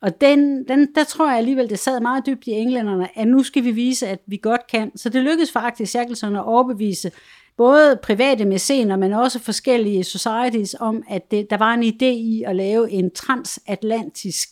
Og 0.03 0.21
den, 0.21 0.69
den, 0.69 0.95
der 0.95 1.05
tror 1.05 1.29
jeg 1.29 1.39
alligevel, 1.39 1.71
det 1.71 1.79
sad 1.79 2.01
meget 2.01 2.27
dybt 2.27 2.47
i 2.47 2.51
englænderne, 2.51 3.19
at 3.19 3.29
nu 3.29 3.43
skal 3.43 3.65
vi 3.65 3.71
vise, 3.71 4.09
at 4.09 4.21
vi 4.27 4.37
godt 4.37 4.67
kan. 4.67 4.97
Så 4.97 5.09
det 5.09 5.23
lykkedes 5.23 5.53
faktisk 5.53 5.91
Shackleton 5.91 6.37
at 6.37 6.45
overbevise 6.45 7.13
både 7.57 7.99
private 8.03 8.45
mæscener, 8.45 8.97
men 8.97 9.13
også 9.13 9.39
forskellige 9.39 10.05
societies 10.05 10.77
om, 10.81 11.03
at 11.09 11.31
det, 11.31 11.51
der 11.51 11.57
var 11.57 11.75
en 11.75 11.83
idé 11.83 12.05
i 12.05 12.43
at 12.47 12.57
lave 12.57 12.91
en 12.91 13.11
transatlantisk 13.11 14.49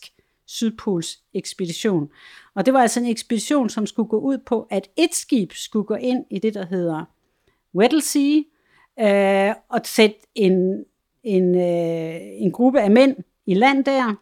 sydpols 0.47 1.19
ekspedition. 1.33 2.09
Og 2.55 2.65
det 2.65 2.73
var 2.73 2.81
altså 2.81 2.99
en 2.99 3.05
ekspedition, 3.05 3.69
som 3.69 3.85
skulle 3.85 4.09
gå 4.09 4.19
ud 4.19 4.37
på, 4.37 4.67
at 4.69 4.89
et 4.97 5.15
skib 5.15 5.51
skulle 5.53 5.85
gå 5.85 5.95
ind 5.95 6.25
i 6.29 6.39
det, 6.39 6.53
der 6.53 6.65
hedder 6.65 7.05
Weddell 7.75 8.01
Sea, 8.01 8.41
øh, 8.99 9.55
og 9.69 9.81
sætte 9.83 10.17
en, 10.35 10.85
en, 11.23 11.55
øh, 11.55 12.15
en 12.21 12.51
gruppe 12.51 12.81
af 12.81 12.91
mænd 12.91 13.15
i 13.45 13.53
land 13.53 13.85
der. 13.85 14.15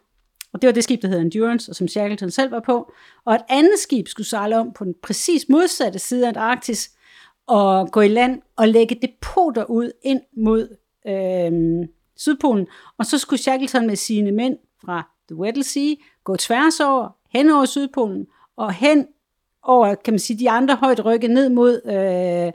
Og 0.52 0.62
det 0.62 0.68
var 0.68 0.72
det 0.72 0.84
skib, 0.84 1.02
der 1.02 1.08
hedder 1.08 1.22
Endurance, 1.22 1.72
og 1.72 1.76
som 1.76 1.88
Shackleton 1.88 2.30
selv 2.30 2.50
var 2.50 2.60
på. 2.60 2.92
Og 3.24 3.34
et 3.34 3.44
andet 3.48 3.78
skib 3.78 4.08
skulle 4.08 4.26
sejle 4.26 4.58
om 4.58 4.72
på 4.72 4.84
den 4.84 4.94
præcis 5.02 5.48
modsatte 5.48 5.98
side 5.98 6.24
af 6.24 6.28
Antarktis, 6.28 6.90
og 7.46 7.90
gå 7.90 8.00
i 8.00 8.08
land 8.08 8.42
og 8.56 8.68
lægge 8.68 8.98
depoter 9.02 9.64
ud 9.64 9.90
ind 10.02 10.20
mod 10.36 10.76
øh, 11.06 11.88
Sydpolen. 12.16 12.66
Og 12.98 13.06
så 13.06 13.18
skulle 13.18 13.40
Shackleton 13.40 13.86
med 13.86 13.96
sine 13.96 14.32
mænd 14.32 14.56
fra 14.84 15.10
The 15.28 15.36
Weddell 15.36 15.64
Sea 15.64 15.94
gå 16.24 16.36
tværs 16.36 16.80
over, 16.80 17.16
hen 17.32 17.50
over 17.50 17.64
Sydpolen, 17.64 18.26
og 18.56 18.72
hen 18.72 19.06
over, 19.62 19.94
kan 19.94 20.12
man 20.12 20.18
sige, 20.18 20.38
de 20.38 20.50
andre 20.50 20.76
højt 20.76 21.04
rykke 21.04 21.28
ned 21.28 21.48
mod 21.48 21.80
øh, 21.84 22.52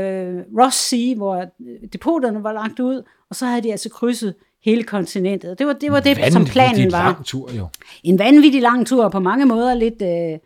øh, 0.00 0.44
Ross 0.58 0.88
Sea, 0.88 1.14
hvor 1.14 1.44
depoterne 1.92 2.42
var 2.42 2.52
lagt 2.52 2.80
ud, 2.80 3.02
og 3.30 3.36
så 3.36 3.46
havde 3.46 3.62
de 3.62 3.70
altså 3.70 3.90
krydset 3.90 4.34
hele 4.66 4.82
kontinentet. 4.82 5.58
Det 5.58 5.66
var 5.66 5.72
det, 5.72 5.92
var 5.92 6.00
det 6.00 6.32
som 6.32 6.44
planen 6.44 6.92
var. 6.92 6.98
lang 6.98 7.24
tur 7.24 7.52
jo. 7.52 7.66
En 8.02 8.18
vanvittig 8.18 8.62
lang 8.62 8.86
tur, 8.86 9.04
og 9.04 9.12
på 9.12 9.20
mange 9.20 9.46
måder 9.46 9.74
lidt, 9.74 10.02
øh, 10.02 10.38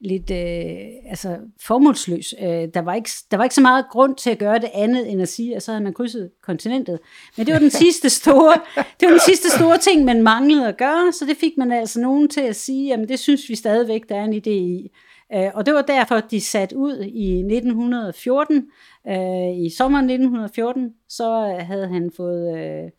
lidt 0.00 0.30
øh, 0.30 1.10
altså 1.10 1.36
formålsløs. 1.60 2.34
Øh, 2.42 2.68
der, 2.74 2.80
var 2.80 2.94
ikke, 2.94 3.10
der 3.30 3.36
var 3.36 3.44
ikke 3.44 3.54
så 3.54 3.60
meget 3.60 3.84
grund 3.90 4.16
til 4.16 4.30
at 4.30 4.38
gøre 4.38 4.58
det 4.58 4.70
andet, 4.74 5.12
end 5.12 5.22
at 5.22 5.28
sige, 5.28 5.56
at 5.56 5.62
så 5.62 5.72
havde 5.72 5.84
man 5.84 5.92
krydset 5.92 6.30
kontinentet. 6.42 6.98
Men 7.36 7.46
det 7.46 7.52
var 7.52 7.58
den 7.58 7.70
sidste 7.84 8.10
store, 8.10 8.54
det 8.76 9.06
var 9.06 9.10
den 9.10 9.20
sidste 9.26 9.50
store 9.50 9.78
ting, 9.78 10.04
man 10.04 10.22
manglede 10.22 10.68
at 10.68 10.76
gøre, 10.76 11.12
så 11.12 11.24
det 11.24 11.36
fik 11.36 11.52
man 11.58 11.72
altså 11.72 12.00
nogen 12.00 12.28
til 12.28 12.40
at 12.40 12.56
sige, 12.56 12.88
jamen 12.88 13.08
det 13.08 13.18
synes 13.18 13.48
vi 13.48 13.54
stadigvæk, 13.54 14.08
der 14.08 14.16
er 14.16 14.24
en 14.24 14.34
idé 14.34 14.50
i. 14.50 14.90
Øh, 15.34 15.50
og 15.54 15.66
det 15.66 15.74
var 15.74 15.82
derfor, 15.82 16.20
de 16.20 16.40
satte 16.40 16.76
ud 16.76 16.98
i 17.00 17.38
1914. 17.38 18.56
Øh, 19.08 19.66
I 19.66 19.70
sommeren 19.76 20.04
1914, 20.04 20.90
så 21.08 21.56
havde 21.60 21.88
han 21.88 22.10
fået 22.16 22.58
øh, 22.58 22.90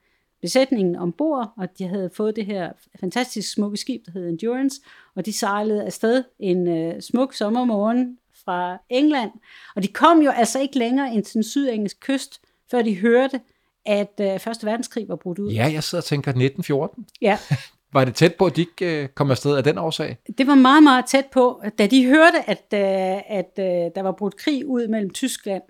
besætningen 0.46 0.96
ombord, 0.96 1.54
og 1.58 1.78
de 1.78 1.88
havde 1.88 2.10
fået 2.14 2.36
det 2.36 2.46
her 2.46 2.72
fantastisk 3.00 3.52
smukke 3.52 3.78
skib, 3.78 4.06
der 4.06 4.12
hed 4.12 4.30
Endurance, 4.30 4.82
og 5.16 5.25
de 5.25 5.34
sejlede 5.34 5.86
afsted 5.86 6.24
en 6.40 6.68
øh, 6.68 7.02
smuk 7.02 7.34
sommermorgen 7.34 8.18
fra 8.46 8.78
England. 8.90 9.32
Og 9.75 9.84
de 9.84 9.88
kom 9.88 10.22
jo 10.22 10.32
altså 10.32 10.60
ikke 10.60 10.78
længere 10.78 11.14
end 11.14 11.24
til 11.24 11.34
den 11.34 11.44
sydengelske 11.44 12.00
kyst, 12.00 12.42
før 12.72 12.82
de 12.82 12.96
hørte, 12.96 13.42
at 13.86 14.20
øh, 14.22 14.40
Første 14.40 14.66
Verdenskrig 14.66 15.10
var 15.10 15.16
brudt 15.16 15.40
ud. 15.40 15.52
Ja, 15.52 15.70
jeg 15.74 15.84
sidder 15.84 16.02
og 16.02 16.06
tænker 16.06 16.30
1914. 16.30 17.06
ja. 17.22 17.38
Var 17.94 18.06
det 18.06 18.16
tæt 18.16 18.36
på, 18.36 18.46
at 18.46 18.56
de 18.56 18.62
ikke 18.62 19.04
øh, 19.04 19.10
kom 19.10 19.32
afsted 19.32 19.58
af 19.58 19.64
den 19.64 19.78
årsag? 19.78 20.18
Det 20.38 20.48
var 20.48 20.56
meget, 20.56 20.84
meget 20.84 21.06
tæt 21.06 21.25
på, 21.25 21.62
da 21.78 21.88
de 21.88 22.06
hørte, 22.06 22.50
at, 22.50 22.66
øh, 22.74 23.38
at 23.38 23.52
øh, 23.60 23.92
der 23.96 24.02
var 24.02 24.12
brudt 24.12 24.38
krig 24.38 24.66
ud 24.66 24.88
mellem 24.88 25.10
Tyskland 25.10 25.64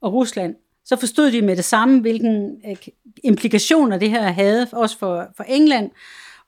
og 0.00 0.12
Rusland, 0.12 0.54
så 0.84 0.96
forstod 0.96 1.30
de 1.30 1.42
med 1.42 1.56
det 1.56 1.64
samme, 1.64 2.00
hvilken 2.00 2.60
øh, 2.70 2.76
implikationer 3.24 3.98
det 3.98 4.10
her 4.10 4.22
havde, 4.22 4.68
også 4.72 4.98
for, 4.98 5.28
for 5.36 5.44
England. 5.44 5.90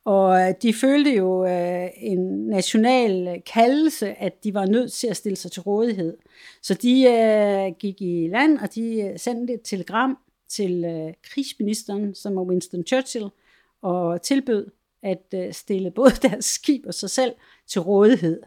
Og 0.05 0.41
øh, 0.41 0.55
de 0.63 0.75
følte 0.75 1.11
jo 1.11 1.47
øh, 1.47 1.89
en 1.97 2.47
national 2.47 3.43
kaldelse, 3.55 4.15
at 4.23 4.45
de 4.45 4.55
var 4.55 4.67
nødt 4.67 4.93
til 4.93 5.07
at 5.07 5.17
stille 5.17 5.37
sig 5.37 5.53
til 5.53 5.63
rådighed. 5.63 6.17
Så 6.63 6.75
de 6.75 7.05
øh, 7.05 7.73
gik 7.79 8.03
i 8.03 8.29
land, 8.33 8.59
og 8.59 8.75
de 8.75 9.01
øh, 9.01 9.19
sendte 9.19 9.55
et 9.55 9.61
telegram 9.65 10.19
til 10.49 10.85
øh, 10.85 11.13
krigsministeren, 11.23 12.15
som 12.15 12.37
var 12.37 12.43
Winston 12.43 12.87
Churchill, 12.87 13.29
og 13.83 14.23
tilbød 14.23 14.71
at 15.03 15.35
øh, 15.35 15.53
stille 15.53 15.91
både 15.91 16.11
deres 16.29 16.45
skib 16.45 16.87
og 16.87 16.95
sig 16.95 17.11
selv 17.11 17.33
til 17.67 17.81
rådighed. 17.81 18.43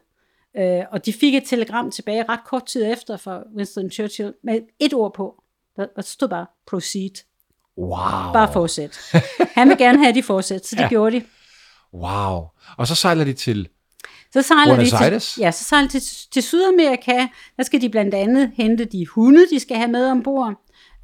Øh, 0.58 0.84
og 0.91 1.06
de 1.06 1.13
fik 1.13 1.36
et 1.36 1.44
telegram 1.46 1.91
tilbage 1.91 2.24
ret 2.29 2.39
kort 2.46 2.65
tid 2.65 2.91
efter 2.91 3.17
fra 3.17 3.44
Winston 3.56 3.91
Churchill 3.91 4.34
med 4.44 4.62
et 4.79 4.94
ord 4.94 5.13
på. 5.13 5.44
Der, 5.77 5.86
der 5.96 6.01
stod 6.01 6.27
bare 6.27 6.46
proceed. 6.67 7.24
Wow. 7.77 8.34
Bare 8.34 8.53
fortsæt. 8.53 9.00
Han 9.55 9.69
vil 9.69 9.77
gerne 9.77 9.98
have, 9.98 10.10
at 10.10 10.15
de 10.15 10.24
fortsæt, 10.24 10.65
så 10.65 10.75
det 10.75 10.81
Ja. 10.84 10.89
gjorde 10.89 11.15
de. 11.15 11.24
Wow. 11.93 12.43
Og 12.77 12.88
så 12.88 12.96
sejler 12.96 13.24
de 13.24 13.34
til... 13.34 13.69
Så 14.34 14.41
sejler 14.41 14.75
Buenos 14.75 14.89
de 14.91 14.98
Aires? 14.98 15.34
til, 15.34 15.41
ja, 15.41 15.51
så 15.51 15.63
sejler 15.63 15.88
de 15.89 16.00
til, 16.00 16.29
til 16.31 16.43
Sydamerika. 16.43 17.27
Der 17.57 17.63
skal 17.63 17.81
de 17.81 17.89
blandt 17.89 18.13
andet 18.13 18.51
hente 18.55 18.86
de 18.86 19.07
hunde, 19.07 19.41
de 19.51 19.60
skal 19.60 19.77
have 19.77 19.88
med 19.91 20.12
ombord. 20.12 20.53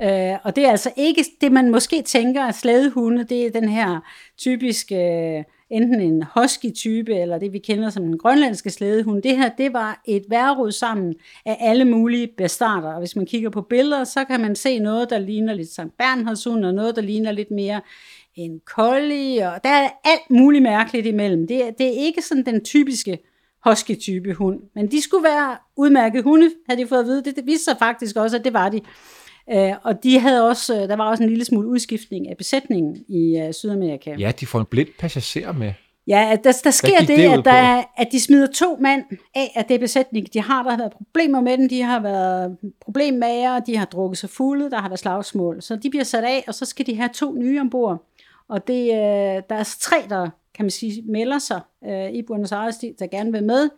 Øh, 0.01 0.33
og 0.43 0.55
det 0.55 0.65
er 0.65 0.71
altså 0.71 0.91
ikke 0.97 1.25
det, 1.41 1.51
man 1.51 1.71
måske 1.71 2.01
tænker, 2.01 2.43
at 2.45 2.55
slædehunde, 2.55 3.23
det 3.23 3.45
er 3.45 3.51
den 3.51 3.69
her 3.69 3.99
typiske, 4.37 4.95
øh, 4.95 5.43
enten 5.73 6.01
en 6.01 6.23
husky-type, 6.35 7.13
eller 7.15 7.37
det 7.37 7.53
vi 7.53 7.57
kender 7.59 7.89
som 7.89 8.03
den 8.03 8.17
grønlandske 8.17 8.69
slædehund. 8.69 9.21
Det 9.21 9.37
her, 9.37 9.49
det 9.57 9.73
var 9.73 10.01
et 10.07 10.23
værrod 10.29 10.71
sammen 10.71 11.13
af 11.45 11.57
alle 11.59 11.85
mulige 11.85 12.27
bastarder. 12.37 12.93
Og 12.93 12.99
hvis 12.99 13.15
man 13.15 13.25
kigger 13.25 13.49
på 13.49 13.61
billeder, 13.61 14.03
så 14.03 14.23
kan 14.25 14.39
man 14.41 14.55
se 14.55 14.79
noget, 14.79 15.09
der 15.09 15.19
ligner 15.19 15.53
lidt 15.53 15.69
Sankt 15.69 15.97
Bernhardshund, 15.97 16.65
og 16.65 16.73
noget, 16.73 16.95
der 16.95 17.01
ligner 17.01 17.31
lidt 17.31 17.51
mere 17.51 17.81
en 18.35 18.59
collie, 18.65 19.51
og 19.53 19.63
der 19.63 19.69
er 19.69 19.89
alt 20.03 20.29
muligt 20.29 20.63
mærkeligt 20.63 21.07
imellem. 21.07 21.47
Det, 21.47 21.67
er- 21.67 21.71
det 21.71 21.85
er 21.87 21.91
ikke 22.05 22.21
sådan 22.21 22.45
den 22.45 22.63
typiske 22.65 23.17
husky-type 23.65 24.33
hund, 24.33 24.59
men 24.75 24.91
de 24.91 25.01
skulle 25.01 25.23
være 25.23 25.57
udmærket 25.77 26.23
hunde, 26.23 26.51
havde 26.69 26.81
de 26.81 26.87
fået 26.87 26.99
at 26.99 27.05
vide. 27.05 27.23
Det, 27.23 27.35
det 27.35 27.45
viste 27.45 27.63
sig 27.63 27.75
faktisk 27.79 28.15
også, 28.15 28.37
at 28.37 28.43
det 28.43 28.53
var 28.53 28.69
de. 28.69 28.81
Øh, 29.51 29.73
og 29.83 30.03
de 30.03 30.19
havde 30.19 30.49
også, 30.49 30.81
øh, 30.81 30.89
der 30.89 30.95
var 30.95 31.09
også 31.09 31.23
en 31.23 31.29
lille 31.29 31.45
smule 31.45 31.67
udskiftning 31.67 32.29
af 32.29 32.37
besætningen 32.37 32.97
i 33.07 33.37
øh, 33.39 33.53
Sydamerika. 33.53 34.15
Ja, 34.19 34.31
de 34.39 34.45
får 34.47 34.59
en 34.59 34.65
blind 34.65 34.87
passager 34.99 35.51
med. 35.51 35.73
Ja, 36.07 36.37
der, 36.43 36.51
der 36.63 36.71
sker 36.71 36.99
det, 36.99 37.17
at, 37.39 37.45
der, 37.45 37.51
er- 37.51 37.83
at 37.97 38.07
de 38.11 38.19
smider 38.19 38.47
to 38.47 38.77
mand 38.81 39.03
af 39.35 39.51
af 39.55 39.65
det 39.65 39.79
besætning, 39.79 40.33
de 40.33 40.41
har. 40.41 40.63
Der 40.63 40.69
har 40.69 40.77
været 40.77 40.91
problemer 40.91 41.41
med 41.41 41.57
dem, 41.57 41.69
de 41.69 41.81
har 41.81 41.99
været 41.99 42.57
problemmager, 42.81 43.59
de 43.59 43.77
har 43.77 43.85
drukket 43.85 44.17
sig 44.17 44.29
fulde, 44.29 44.69
der 44.69 44.77
har 44.77 44.89
været 44.89 44.99
slagsmål. 44.99 45.61
Så 45.61 45.75
de 45.75 45.89
bliver 45.89 46.03
sat 46.03 46.23
af, 46.23 46.43
og 46.47 46.53
så 46.53 46.65
skal 46.65 46.85
de 46.85 46.95
have 46.95 47.09
to 47.13 47.33
nye 47.35 47.59
ombord. 47.61 48.05
Og 48.47 48.67
det, 48.67 48.83
øh, 48.83 48.97
der 49.49 49.55
er 49.55 49.75
tre, 49.81 49.95
der 50.09 50.29
kan 50.55 50.65
man 50.65 50.69
sige, 50.69 51.03
melder 51.11 51.39
sig 51.39 51.61
øh, 51.87 52.11
i 52.11 52.21
Buenos 52.21 52.51
Aires, 52.51 52.75
de- 52.77 52.95
der 52.99 53.07
gerne 53.07 53.31
vil 53.31 53.43
med, 53.43 53.69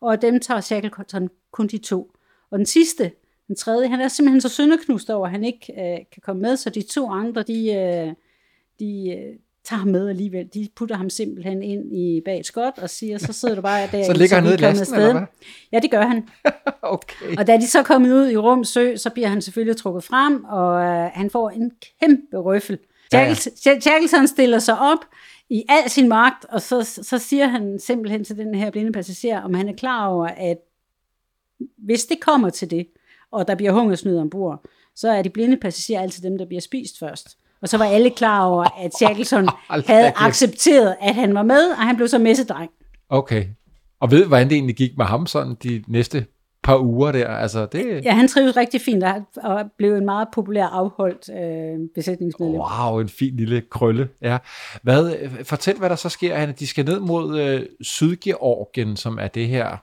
og 0.00 0.22
dem 0.22 0.40
tager 0.40 0.60
Shackleton 0.60 1.28
kun 1.52 1.66
de 1.66 1.78
to. 1.78 2.10
Og 2.50 2.58
den 2.58 2.66
sidste, 2.66 3.10
den 3.48 3.56
tredje, 3.56 3.88
han 3.88 4.00
er 4.00 4.08
simpelthen 4.08 4.40
så 4.40 4.48
sønderknust 4.48 5.10
over, 5.10 5.26
at 5.26 5.32
han 5.32 5.44
ikke 5.44 5.72
øh, 5.72 5.98
kan 6.12 6.22
komme 6.22 6.42
med, 6.42 6.56
så 6.56 6.70
de 6.70 6.82
to 6.82 7.10
andre, 7.10 7.42
de, 7.42 7.72
øh, 7.72 8.12
de 8.78 9.16
øh, 9.18 9.36
tager 9.64 9.78
ham 9.78 9.88
med 9.88 10.08
alligevel. 10.08 10.46
De 10.54 10.68
putter 10.76 10.96
ham 10.96 11.10
simpelthen 11.10 11.62
ind 11.62 11.96
i 11.96 12.20
bag 12.24 12.40
et 12.40 12.46
skot 12.46 12.78
og 12.78 12.90
siger, 12.90 13.18
så 13.18 13.32
sidder 13.32 13.54
du 13.54 13.60
bare 13.60 13.88
der. 13.92 14.04
så 14.12 14.12
ligger 14.12 14.36
han 14.36 14.44
nede 14.44 14.54
i 14.54 14.58
lasten, 14.58 14.94
eller 14.94 15.12
hvad? 15.12 15.22
Ja, 15.72 15.78
det 15.78 15.90
gør 15.90 16.02
han. 16.02 16.28
okay. 16.82 17.36
Og 17.38 17.46
da 17.46 17.56
de 17.56 17.66
så 17.66 17.78
er 17.78 17.82
kommet 17.82 18.12
ud 18.12 18.30
i 18.30 18.36
rum 18.36 18.64
sø, 18.64 18.96
så 18.96 19.10
bliver 19.10 19.28
han 19.28 19.42
selvfølgelig 19.42 19.76
trukket 19.76 20.04
frem, 20.04 20.44
og 20.44 20.82
øh, 20.82 21.10
han 21.14 21.30
får 21.30 21.50
en 21.50 21.72
kæmpe 22.00 22.36
røffel. 22.36 22.78
Shackleton 23.80 24.26
stiller 24.26 24.58
sig 24.58 24.78
op 24.78 25.04
i 25.50 25.64
al 25.68 25.90
sin 25.90 26.08
magt, 26.08 26.44
og 26.44 26.62
så, 26.62 26.82
så 27.02 27.18
siger 27.18 27.46
han 27.46 27.78
simpelthen 27.78 28.24
til 28.24 28.36
den 28.36 28.54
her 28.54 28.70
blinde 28.70 28.92
passager, 28.92 29.40
om 29.40 29.54
han 29.54 29.68
er 29.68 29.72
klar 29.72 30.06
over, 30.06 30.26
at 30.26 30.58
hvis 31.76 32.04
det 32.04 32.20
kommer 32.20 32.50
til 32.50 32.70
det, 32.70 32.86
og 33.34 33.48
der 33.48 33.54
bliver 33.54 33.72
hungersnød 33.72 34.18
ombord, 34.18 34.64
så 34.96 35.10
er 35.10 35.22
de 35.22 35.30
blinde 35.30 35.56
passagerer 35.56 36.02
altid 36.02 36.22
dem, 36.22 36.38
der 36.38 36.46
bliver 36.46 36.60
spist 36.60 36.98
først. 36.98 37.36
Og 37.62 37.68
så 37.68 37.78
var 37.78 37.84
alle 37.84 38.10
klar 38.10 38.44
over, 38.44 38.84
at 38.84 38.96
Shackleton 38.96 39.48
havde 39.86 40.12
accepteret, 40.16 40.96
at 41.00 41.14
han 41.14 41.34
var 41.34 41.42
med, 41.42 41.70
og 41.70 41.86
han 41.86 41.96
blev 41.96 42.08
så 42.08 42.18
messedreng. 42.18 42.70
Okay. 43.08 43.44
Og 44.00 44.10
ved, 44.10 44.26
hvordan 44.26 44.48
det 44.48 44.54
egentlig 44.54 44.76
gik 44.76 44.96
med 44.96 45.06
ham 45.06 45.26
sådan 45.26 45.56
de 45.62 45.84
næste 45.88 46.26
par 46.62 46.78
uger 46.78 47.12
der? 47.12 47.28
Altså, 47.28 47.66
det... 47.66 48.04
Ja, 48.04 48.12
han 48.12 48.28
trives 48.28 48.56
rigtig 48.56 48.80
fint, 48.80 49.04
og 49.36 49.64
blev 49.78 49.94
en 49.94 50.04
meget 50.04 50.28
populær 50.34 50.66
afholdt 50.66 51.28
øh, 51.28 51.88
besætningsmedlem. 51.94 52.60
Wow, 52.60 53.00
en 53.00 53.08
fin 53.08 53.36
lille 53.36 53.62
krølle. 53.70 54.08
Ja. 54.22 54.38
Hvad, 54.82 55.14
fortæl, 55.44 55.78
hvad 55.78 55.90
der 55.90 55.96
så 55.96 56.08
sker. 56.08 56.52
De 56.52 56.66
skal 56.66 56.84
ned 56.84 57.00
mod 57.00 57.40
øh, 57.40 57.66
Sydgeorgien, 57.80 58.96
som 58.96 59.18
er 59.18 59.28
det 59.28 59.48
her 59.48 59.76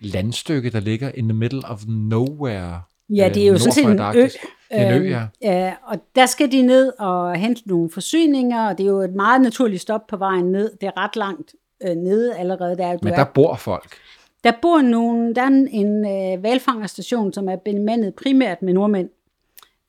landstykke, 0.00 0.70
der 0.70 0.80
ligger 0.80 1.10
in 1.14 1.28
the 1.28 1.38
middle 1.38 1.62
of 1.64 1.82
nowhere. 1.88 2.80
Ja, 3.10 3.30
det 3.34 3.42
er 3.42 3.46
jo 3.46 3.58
sådan 3.58 3.72
set 3.72 3.84
en 3.84 4.00
ø. 4.00 4.28
En 4.70 5.02
ø, 5.02 5.08
ja. 5.08 5.26
ja. 5.42 5.74
Og 5.82 5.96
der 6.14 6.26
skal 6.26 6.52
de 6.52 6.62
ned 6.62 6.92
og 6.98 7.36
hente 7.36 7.62
nogle 7.66 7.90
forsyninger, 7.90 8.68
og 8.68 8.78
det 8.78 8.84
er 8.86 8.90
jo 8.90 9.00
et 9.00 9.14
meget 9.14 9.40
naturligt 9.40 9.82
stop 9.82 10.06
på 10.06 10.16
vejen 10.16 10.44
ned. 10.44 10.70
Det 10.80 10.86
er 10.86 11.04
ret 11.04 11.16
langt 11.16 11.54
øh, 11.86 11.96
nede 11.96 12.36
allerede. 12.36 12.76
Der, 12.76 12.98
Men 13.02 13.12
der 13.12 13.20
er. 13.20 13.24
bor 13.24 13.54
folk. 13.54 13.96
Der 14.44 14.52
bor 14.62 14.80
nogen, 14.82 15.34
der 15.34 15.42
er 15.42 15.66
en 15.70 16.06
øh, 16.06 16.42
valfangerstation, 16.42 17.32
som 17.32 17.48
er 17.48 17.56
bemandet 17.56 18.14
primært 18.14 18.62
med 18.62 18.72
nordmænd. 18.72 19.08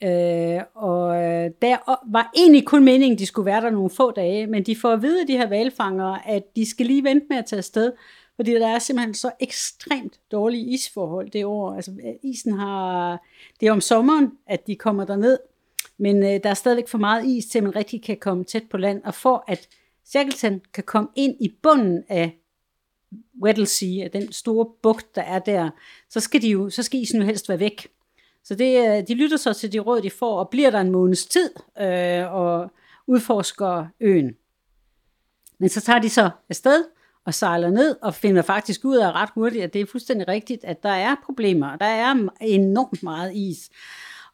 Øh, 0.03 0.61
og 0.75 1.15
der 1.61 2.11
var 2.11 2.31
egentlig 2.35 2.65
kun 2.65 2.83
meningen, 2.83 3.13
at 3.13 3.19
de 3.19 3.25
skulle 3.25 3.45
være 3.45 3.61
der 3.61 3.69
nogle 3.69 3.89
få 3.89 4.11
dage, 4.11 4.47
men 4.47 4.63
de 4.63 4.75
får 4.75 4.89
at 4.89 5.01
vide, 5.01 5.27
de 5.27 5.37
her 5.37 5.47
valfangere, 5.47 6.29
at 6.29 6.43
de 6.55 6.69
skal 6.69 6.85
lige 6.85 7.03
vente 7.03 7.25
med 7.29 7.37
at 7.37 7.45
tage 7.45 7.57
afsted, 7.57 7.91
fordi 8.35 8.51
der 8.51 8.67
er 8.67 8.79
simpelthen 8.79 9.13
så 9.13 9.31
ekstremt 9.39 10.19
dårlige 10.31 10.65
isforhold 10.65 11.31
det 11.31 11.45
år. 11.45 11.75
Altså 11.75 11.91
øh, 11.91 12.13
isen 12.23 12.53
har, 12.53 13.17
det 13.59 13.67
er 13.67 13.71
om 13.71 13.81
sommeren, 13.81 14.31
at 14.47 14.67
de 14.67 14.75
kommer 14.75 15.05
derned, 15.05 15.37
men 15.97 16.23
øh, 16.23 16.39
der 16.43 16.49
er 16.49 16.53
stadigvæk 16.53 16.87
for 16.87 16.97
meget 16.97 17.25
is 17.25 17.45
til, 17.45 17.59
at 17.59 17.63
man 17.63 17.75
rigtig 17.75 18.03
kan 18.03 18.17
komme 18.17 18.43
tæt 18.43 18.63
på 18.69 18.77
land, 18.77 19.03
og 19.03 19.13
for 19.13 19.43
at 19.47 19.69
Shackleton 20.05 20.61
kan 20.73 20.83
komme 20.83 21.09
ind 21.15 21.35
i 21.39 21.55
bunden 21.61 22.03
af 22.09 22.37
Weddell 23.43 23.67
Sea, 23.67 24.07
den 24.13 24.31
store 24.31 24.65
bugt, 24.83 25.15
der 25.15 25.21
er 25.21 25.39
der, 25.39 25.69
så 26.09 26.19
skal, 26.19 26.41
de 26.41 26.49
jo, 26.49 26.69
så 26.69 26.83
skal 26.83 26.99
isen 26.99 27.19
jo 27.19 27.25
helst 27.25 27.49
være 27.49 27.59
væk. 27.59 27.87
Så 28.43 28.55
det, 28.55 28.87
øh, 28.87 29.07
de 29.07 29.13
lytter 29.13 29.37
så 29.37 29.53
til 29.53 29.73
de 29.73 29.79
råd, 29.79 30.01
de 30.01 30.09
får, 30.09 30.39
og 30.39 30.49
bliver 30.49 30.69
der 30.69 30.79
en 30.79 30.91
måneds 30.91 31.25
tid 31.25 31.49
øh, 31.79 32.33
og 32.33 32.71
udforsker 33.07 33.85
øen. 33.99 34.35
Men 35.57 35.69
så 35.69 35.81
tager 35.81 35.99
de 35.99 36.09
så 36.09 36.29
afsted 36.49 36.83
og 37.25 37.33
sejler 37.33 37.69
ned 37.69 37.95
og 38.01 38.15
finder 38.15 38.41
faktisk 38.41 38.85
ud 38.85 38.97
af 38.97 39.11
ret 39.11 39.29
hurtigt, 39.35 39.63
at 39.63 39.73
det 39.73 39.81
er 39.81 39.85
fuldstændig 39.85 40.27
rigtigt, 40.27 40.63
at 40.63 40.83
der 40.83 40.89
er 40.89 41.15
problemer. 41.25 41.75
Der 41.75 41.85
er 41.85 42.27
enormt 42.41 43.03
meget 43.03 43.35
is. 43.35 43.69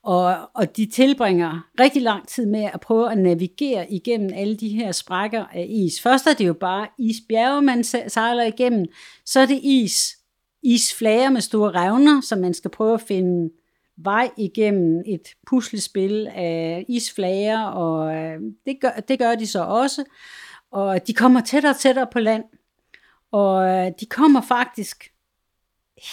Og, 0.04 0.36
og 0.54 0.78
de 0.78 0.86
tilbringer 0.86 1.68
rigtig 1.80 2.02
lang 2.02 2.28
tid 2.28 2.46
med 2.46 2.70
at 2.74 2.80
prøve 2.80 3.12
at 3.12 3.18
navigere 3.18 3.92
igennem 3.92 4.32
alle 4.36 4.56
de 4.56 4.70
her 4.70 4.92
sprækker 4.92 5.46
af 5.46 5.68
is. 5.70 6.02
Først 6.02 6.28
er 6.28 6.34
det 6.34 6.48
jo 6.48 6.54
bare 6.54 6.88
isbjerge, 7.00 7.62
man 7.62 7.84
sejler 7.84 8.44
igennem. 8.44 8.86
Så 9.26 9.40
er 9.40 9.46
det 9.46 9.60
is, 9.64 10.18
isflager 10.64 11.30
med 11.30 11.42
store 11.42 11.72
revner, 11.72 12.22
som 12.22 12.40
man 12.40 12.54
skal 12.54 12.72
prøve 12.72 12.94
at 12.94 13.02
finde 13.02 13.50
vej 13.98 14.30
igennem 14.38 15.04
et 15.06 15.28
puslespil 15.48 16.28
af 16.36 16.86
isflager, 16.90 17.64
og 17.64 18.16
øh, 18.16 18.40
det 18.66 18.78
gør, 18.82 18.90
det 19.08 19.20
gør 19.20 19.36
de 19.36 19.48
så 19.48 19.64
også. 19.64 20.04
Og 20.72 21.08
de 21.08 21.14
kommer 21.14 21.42
tættere 21.42 21.72
og 21.72 21.78
tættere 21.78 22.08
på 22.12 22.20
land, 22.20 22.44
og 23.32 23.66
øh, 23.70 23.92
de 24.00 24.06
kommer 24.06 24.42
faktisk 24.42 25.14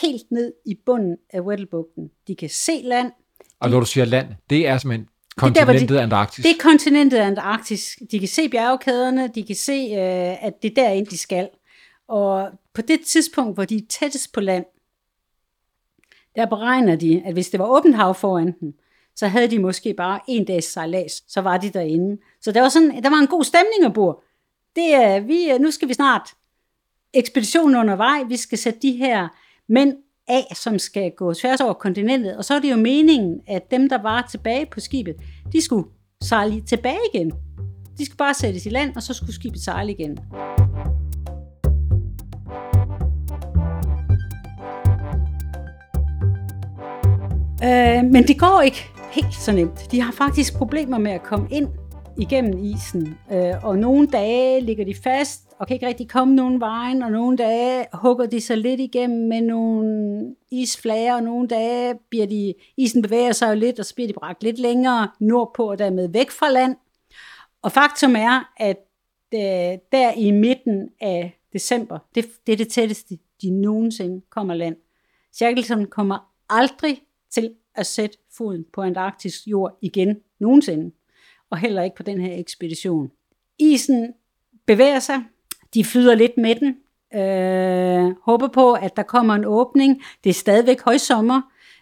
helt 0.02 0.30
ned 0.30 0.52
i 0.66 0.78
bunden 0.86 1.16
af 1.30 1.40
Weddellbugten. 1.40 2.10
De 2.28 2.36
kan 2.36 2.48
se 2.48 2.80
land, 2.84 3.12
og 3.60 3.70
når 3.70 3.80
du 3.80 3.86
siger 3.86 4.04
land, 4.04 4.28
det 4.50 4.68
er 4.68 4.78
simpelthen 4.78 5.08
kontinentet 5.36 5.80
det 5.80 5.88
der, 5.88 6.02
Antarktis? 6.02 6.44
Det 6.44 6.50
er 6.50 6.62
kontinentet 6.62 7.18
Antarktis. 7.18 7.98
De 8.10 8.18
kan 8.18 8.28
se 8.28 8.48
bjergkæderne, 8.48 9.28
de 9.34 9.42
kan 9.42 9.56
se, 9.56 9.72
øh, 9.72 10.44
at 10.46 10.62
det 10.62 10.70
er 10.70 10.74
derind, 10.74 11.06
de 11.06 11.18
skal. 11.18 11.48
Og 12.08 12.50
på 12.74 12.82
det 12.82 13.00
tidspunkt, 13.00 13.56
hvor 13.56 13.64
de 13.64 13.76
er 13.76 13.86
tættest 13.88 14.32
på 14.32 14.40
land, 14.40 14.64
der 16.36 16.46
beregner 16.46 16.96
de, 16.96 17.22
at 17.24 17.32
hvis 17.32 17.50
det 17.50 17.60
var 17.60 17.66
åbent 17.66 17.96
hav 17.96 18.14
foran 18.14 18.54
dem, 18.60 18.74
så 19.16 19.26
havde 19.26 19.50
de 19.50 19.58
måske 19.58 19.94
bare 19.94 20.20
en 20.28 20.44
dags 20.44 20.72
sejlads, 20.72 21.32
så 21.32 21.40
var 21.40 21.56
de 21.56 21.70
derinde. 21.70 22.18
Så 22.40 22.52
der 22.52 22.60
var, 22.60 22.68
sådan, 22.68 23.02
der 23.02 23.10
var 23.10 23.16
en 23.16 23.26
god 23.26 23.44
stemning 23.44 23.86
ombord. 23.86 24.22
Det 24.76 24.94
er, 24.94 25.20
vi, 25.20 25.58
nu 25.58 25.70
skal 25.70 25.88
vi 25.88 25.94
snart 25.94 26.34
ekspeditionen 27.14 27.76
undervej, 27.76 28.22
vi 28.28 28.36
skal 28.36 28.58
sætte 28.58 28.78
de 28.82 28.92
her 28.92 29.28
mænd 29.68 29.94
af, 30.28 30.56
som 30.56 30.78
skal 30.78 31.10
gå 31.16 31.34
tværs 31.34 31.60
over 31.60 31.72
kontinentet. 31.72 32.36
Og 32.36 32.44
så 32.44 32.54
er 32.54 32.58
det 32.58 32.70
jo 32.70 32.76
meningen, 32.76 33.40
at 33.46 33.70
dem, 33.70 33.88
der 33.88 34.02
var 34.02 34.26
tilbage 34.30 34.66
på 34.66 34.80
skibet, 34.80 35.16
de 35.52 35.62
skulle 35.62 35.88
sejle 36.22 36.60
tilbage 36.60 36.98
igen. 37.14 37.32
De 37.98 38.04
skulle 38.04 38.16
bare 38.16 38.34
sættes 38.34 38.66
i 38.66 38.68
land, 38.68 38.96
og 38.96 39.02
så 39.02 39.14
skulle 39.14 39.34
skibet 39.34 39.60
sejle 39.60 39.92
igen. 39.92 40.18
Øh, 47.64 48.04
men 48.04 48.26
det 48.26 48.38
går 48.38 48.60
ikke 48.60 48.84
helt 49.12 49.34
så 49.34 49.52
nemt. 49.52 49.92
De 49.92 50.00
har 50.00 50.12
faktisk 50.12 50.54
problemer 50.54 50.98
med 50.98 51.12
at 51.12 51.22
komme 51.22 51.48
ind 51.50 51.68
igennem 52.18 52.64
isen. 52.64 53.18
Øh, 53.32 53.64
og 53.64 53.78
nogle 53.78 54.06
dage 54.06 54.60
ligger 54.60 54.84
de 54.84 54.94
fast 55.04 55.43
og 55.58 55.66
kan 55.66 55.74
ikke 55.74 55.86
rigtig 55.86 56.08
komme 56.08 56.34
nogen 56.34 56.60
vejen, 56.60 57.02
og 57.02 57.12
nogle 57.12 57.36
dage 57.36 57.86
hugger 57.92 58.26
de 58.26 58.40
sig 58.40 58.58
lidt 58.58 58.80
igennem 58.80 59.28
med 59.28 59.40
nogle 59.40 60.34
isflager, 60.50 61.14
og 61.14 61.22
nogle 61.22 61.48
dage 61.48 61.94
bliver 62.08 62.26
de, 62.26 62.54
isen 62.76 63.02
bevæger 63.02 63.32
sig 63.32 63.48
jo 63.48 63.54
lidt, 63.54 63.78
og 63.78 63.84
så 63.84 63.94
bliver 63.94 64.08
de 64.08 64.14
bragt 64.14 64.42
lidt 64.42 64.58
længere 64.58 65.08
nordpå, 65.20 65.70
og 65.70 65.78
dermed 65.78 66.08
væk 66.08 66.30
fra 66.30 66.50
land. 66.50 66.76
Og 67.62 67.72
faktum 67.72 68.16
er, 68.16 68.52
at 68.56 68.76
øh, 69.34 69.78
der 69.92 70.12
i 70.16 70.30
midten 70.30 70.90
af 71.00 71.38
december, 71.52 71.98
det, 72.14 72.26
det 72.46 72.52
er 72.52 72.56
det 72.56 72.68
tætteste, 72.68 73.18
de 73.42 73.50
nogensinde 73.50 74.20
kommer 74.30 74.54
land. 74.54 74.76
Shackleton 75.32 75.86
kommer 75.86 76.32
aldrig 76.50 77.02
til 77.30 77.54
at 77.74 77.86
sætte 77.86 78.18
foden 78.36 78.64
på 78.72 78.82
antarktisk 78.82 79.46
jord 79.46 79.78
igen, 79.82 80.20
nogensinde 80.38 80.90
og 81.50 81.58
heller 81.58 81.82
ikke 81.82 81.96
på 81.96 82.02
den 82.02 82.20
her 82.20 82.38
ekspedition. 82.38 83.10
Isen 83.58 84.14
bevæger 84.66 84.98
sig, 84.98 85.22
de 85.74 85.84
flyder 85.84 86.14
lidt 86.14 86.32
med 86.36 86.54
den, 86.54 86.76
øh, 87.20 88.14
håber 88.22 88.48
på, 88.48 88.72
at 88.72 88.96
der 88.96 89.02
kommer 89.02 89.34
en 89.34 89.44
åbning. 89.44 90.02
Det 90.24 90.30
er 90.30 90.34
stadigvæk 90.34 90.82
højsommer. 90.82 91.40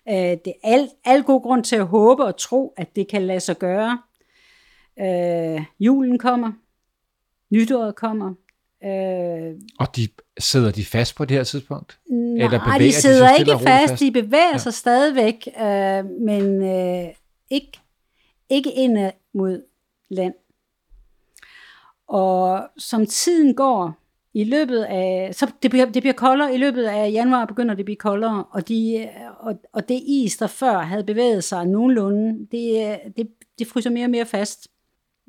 Øh, 0.08 0.14
det 0.14 0.46
er 0.46 0.52
al, 0.74 0.88
al 1.04 1.22
god 1.22 1.42
grund 1.42 1.64
til 1.64 1.76
at 1.76 1.86
håbe 1.86 2.24
og 2.24 2.36
tro, 2.36 2.74
at 2.76 2.96
det 2.96 3.08
kan 3.08 3.22
lade 3.22 3.40
sig 3.40 3.58
gøre. 3.58 3.98
Øh, 5.00 5.64
julen 5.80 6.18
kommer, 6.18 6.52
nytåret 7.50 7.94
kommer. 7.94 8.34
Øh, 8.84 9.54
og 9.78 9.96
de 9.96 10.08
sidder 10.38 10.70
de 10.70 10.84
fast 10.84 11.16
på 11.16 11.24
det 11.24 11.36
her 11.36 11.44
tidspunkt? 11.44 11.98
Nej, 12.10 12.44
Eller 12.44 12.78
de 12.78 12.92
sidder 12.92 13.34
de 13.34 13.38
ikke 13.38 13.52
fast. 13.52 13.90
fast. 13.90 14.00
De 14.00 14.10
bevæger 14.10 14.52
ja. 14.52 14.58
sig 14.58 14.74
stadigvæk, 14.74 15.48
øh, 15.60 16.04
men 16.04 16.62
øh, 16.62 17.08
ikke, 17.50 17.80
ikke 18.50 18.72
ind 18.72 19.10
mod 19.34 19.62
land. 20.10 20.34
Og 22.08 22.68
som 22.78 23.06
tiden 23.06 23.54
går, 23.54 24.02
i 24.34 24.44
løbet 24.44 24.82
af, 24.82 25.34
så 25.34 25.52
det 25.62 25.70
bliver, 25.70 25.86
det 25.86 26.02
bliver 26.02 26.12
koldere, 26.12 26.54
i 26.54 26.58
løbet 26.58 26.84
af 26.84 27.12
januar 27.12 27.44
begynder 27.44 27.74
det 27.74 27.80
at 27.80 27.84
blive 27.84 27.96
koldere, 27.96 28.44
og, 28.50 28.68
de, 28.68 29.08
og, 29.38 29.60
og 29.72 29.88
det 29.88 30.02
is, 30.06 30.36
der 30.36 30.46
før 30.46 30.78
havde 30.78 31.04
bevæget 31.04 31.44
sig 31.44 31.66
nogenlunde, 31.66 32.46
det, 32.52 32.98
det, 33.16 33.28
det 33.58 33.66
fryser 33.66 33.90
mere 33.90 34.06
og 34.06 34.10
mere 34.10 34.26
fast. 34.26 34.68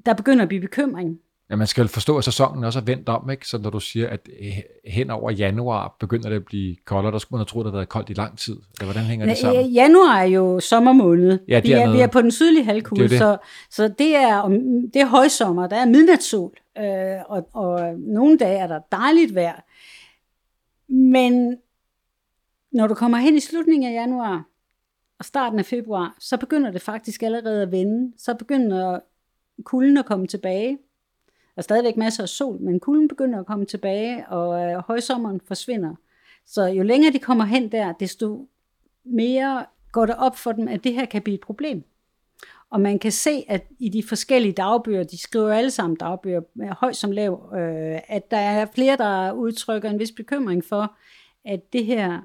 Der 0.05 0.13
begynder 0.13 0.43
at 0.43 0.47
blive 0.47 0.61
bekymring. 0.61 1.19
Ja, 1.53 1.57
man 1.57 1.67
skal 1.67 1.87
forstå, 1.87 2.17
at 2.17 2.23
sæsonen 2.23 2.63
også 2.63 2.79
er 2.79 2.83
vendt 2.83 3.09
om, 3.09 3.29
ikke? 3.29 3.47
Så 3.47 3.57
når 3.57 3.69
du 3.69 3.79
siger, 3.79 4.09
at 4.09 4.29
hen 4.85 5.09
over 5.09 5.31
januar 5.31 5.95
begynder 5.99 6.29
det 6.29 6.35
at 6.35 6.45
blive 6.45 6.75
koldere, 6.85 7.11
der 7.11 7.17
skulle 7.17 7.37
man 7.37 7.39
have 7.39 7.45
troet, 7.45 7.63
at 7.63 7.65
det 7.65 7.73
har 7.73 7.77
været 7.77 7.89
koldt 7.89 8.09
i 8.09 8.13
lang 8.13 8.37
tid. 8.37 8.53
Eller 8.53 8.93
hvordan 8.93 9.03
hænger 9.03 9.25
det 9.25 9.37
sammen? 9.37 9.65
Januar 9.65 10.17
er 10.17 10.23
jo 10.23 10.59
sommermåned. 10.59 11.39
Ja, 11.47 11.59
vi, 11.59 11.71
er, 11.71 11.91
vi 11.91 11.99
er 11.99 12.07
på 12.07 12.21
den 12.21 12.31
sydlige 12.31 12.63
halvkugle, 12.63 13.03
det 13.03 13.11
det. 13.11 13.19
Så, 13.19 13.37
så 13.69 13.87
det 13.87 14.15
er, 14.15 14.47
det 14.93 15.01
er 15.01 15.05
højsommer, 15.05 15.67
der 15.67 15.75
er 15.75 15.85
midnatssol, 15.85 16.53
øh, 16.77 16.83
og, 17.25 17.49
og 17.53 17.93
nogle 17.99 18.37
dage 18.37 18.57
er 18.57 18.67
der 18.67 18.79
dejligt 18.91 19.35
vejr. 19.35 19.61
Men 20.87 21.57
når 22.71 22.87
du 22.87 22.93
kommer 22.93 23.17
hen 23.17 23.35
i 23.35 23.39
slutningen 23.39 23.89
af 23.89 23.93
januar 23.93 24.43
og 25.19 25.25
starten 25.25 25.59
af 25.59 25.65
februar, 25.65 26.15
så 26.19 26.37
begynder 26.37 26.71
det 26.71 26.81
faktisk 26.81 27.23
allerede 27.23 27.61
at 27.61 27.71
vende. 27.71 28.13
Så 28.17 28.33
begynder 28.33 28.99
kulden 29.63 29.97
at 29.97 30.05
komme 30.05 30.27
tilbage. 30.27 30.77
Der 31.55 31.59
er 31.59 31.63
stadigvæk 31.63 31.97
masser 31.97 32.23
af 32.23 32.29
sol, 32.29 32.61
men 32.61 32.79
kulden 32.79 33.07
begynder 33.07 33.39
at 33.39 33.45
komme 33.45 33.65
tilbage, 33.65 34.27
og 34.27 34.61
øh, 34.61 34.77
højsommeren 34.87 35.41
forsvinder. 35.47 35.95
Så 36.45 36.65
jo 36.65 36.83
længere 36.83 37.13
de 37.13 37.19
kommer 37.19 37.43
hen 37.43 37.71
der, 37.71 37.93
desto 37.93 38.47
mere 39.05 39.65
går 39.91 40.05
det 40.05 40.15
op 40.15 40.37
for 40.37 40.51
dem, 40.51 40.67
at 40.67 40.83
det 40.83 40.93
her 40.93 41.05
kan 41.05 41.21
blive 41.21 41.35
et 41.35 41.41
problem. 41.41 41.83
Og 42.69 42.81
man 42.81 42.99
kan 42.99 43.11
se, 43.11 43.45
at 43.47 43.67
i 43.79 43.89
de 43.89 44.03
forskellige 44.03 44.53
dagbøger, 44.53 45.03
de 45.03 45.17
skriver 45.17 45.53
alle 45.53 45.71
sammen 45.71 45.97
dagbøger, 45.97 46.41
høj 46.79 46.93
som 46.93 47.11
lav, 47.11 47.53
øh, 47.55 47.99
at 48.07 48.31
der 48.31 48.37
er 48.37 48.65
flere, 48.75 48.97
der 48.97 49.31
udtrykker 49.31 49.89
en 49.89 49.99
vis 49.99 50.11
bekymring 50.11 50.65
for, 50.65 50.95
at 51.45 51.73
det 51.73 51.85
her 51.85 52.21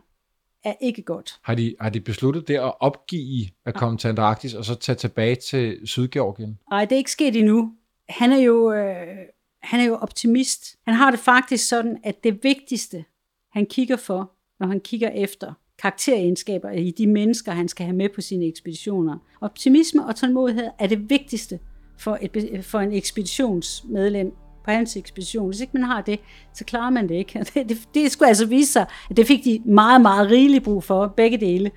er 0.65 0.75
ikke 0.81 1.03
godt. 1.03 1.41
Har 1.43 1.55
de, 1.55 1.77
har 1.81 1.91
de 1.91 2.01
besluttet 2.01 2.49
det 2.49 2.55
at 2.55 2.81
opgive 2.81 3.47
at 3.67 3.75
komme 3.75 3.99
til 3.99 4.09
Antarktis, 4.09 4.55
og 4.55 4.65
så 4.65 4.75
tage 4.75 4.97
tilbage 4.97 5.35
til 5.35 5.81
Sydgeorgien? 5.85 6.59
Nej, 6.71 6.85
det 6.85 6.93
er 6.93 6.97
ikke 6.97 7.11
sket 7.11 7.37
endnu. 7.37 7.73
Han 8.09 8.33
er 8.33 8.39
jo, 8.39 8.73
øh, 8.73 9.17
han 9.63 9.81
er 9.81 9.85
jo 9.85 9.95
optimist. 9.95 10.77
Han 10.87 10.95
har 10.95 11.11
det 11.11 11.21
faktisk 11.21 11.69
sådan, 11.69 11.99
at 12.05 12.25
det 12.25 12.45
vigtigste, 12.45 13.05
han 13.53 13.67
kigger 13.67 13.97
for, 13.97 14.33
når 14.61 14.67
han 14.67 14.81
kigger 14.81 15.11
efter 15.11 15.53
karakteregenskaber 15.79 16.71
i 16.71 16.91
de 16.91 17.07
mennesker, 17.07 17.53
han 17.53 17.69
skal 17.69 17.87
have 17.87 17.97
med 17.97 18.09
på 18.15 18.21
sine 18.21 18.47
ekspeditioner. 18.47 19.19
Optimisme 19.41 20.07
og 20.07 20.17
tålmodighed 20.17 20.69
er 20.79 20.87
det 20.87 21.11
vigtigste 21.11 21.59
for, 21.99 22.19
et, 22.21 22.65
for 22.65 22.81
en 22.81 22.93
ekspeditionsmedlem 22.93 24.33
på 24.65 24.71
hans 24.71 24.97
ekspedition. 24.97 25.47
Hvis 25.47 25.61
ikke 25.61 25.73
man 25.75 25.83
har 25.83 26.01
det, 26.01 26.21
så 26.55 26.65
klarer 26.65 26.91
man 26.91 27.09
det 27.09 27.15
ikke. 27.15 27.39
Det, 27.55 27.69
det, 27.69 27.79
det 27.95 28.13
skulle 28.13 28.29
altså 28.29 28.47
vise 28.47 28.73
sig, 28.73 28.87
at 29.11 29.17
det 29.17 29.27
fik 29.27 29.45
de 29.45 29.63
meget, 29.65 30.01
meget 30.01 30.31
rigeligt 30.31 30.65
brug 30.65 30.85
for, 30.85 31.07
begge 31.07 31.39
dele. 31.39 31.71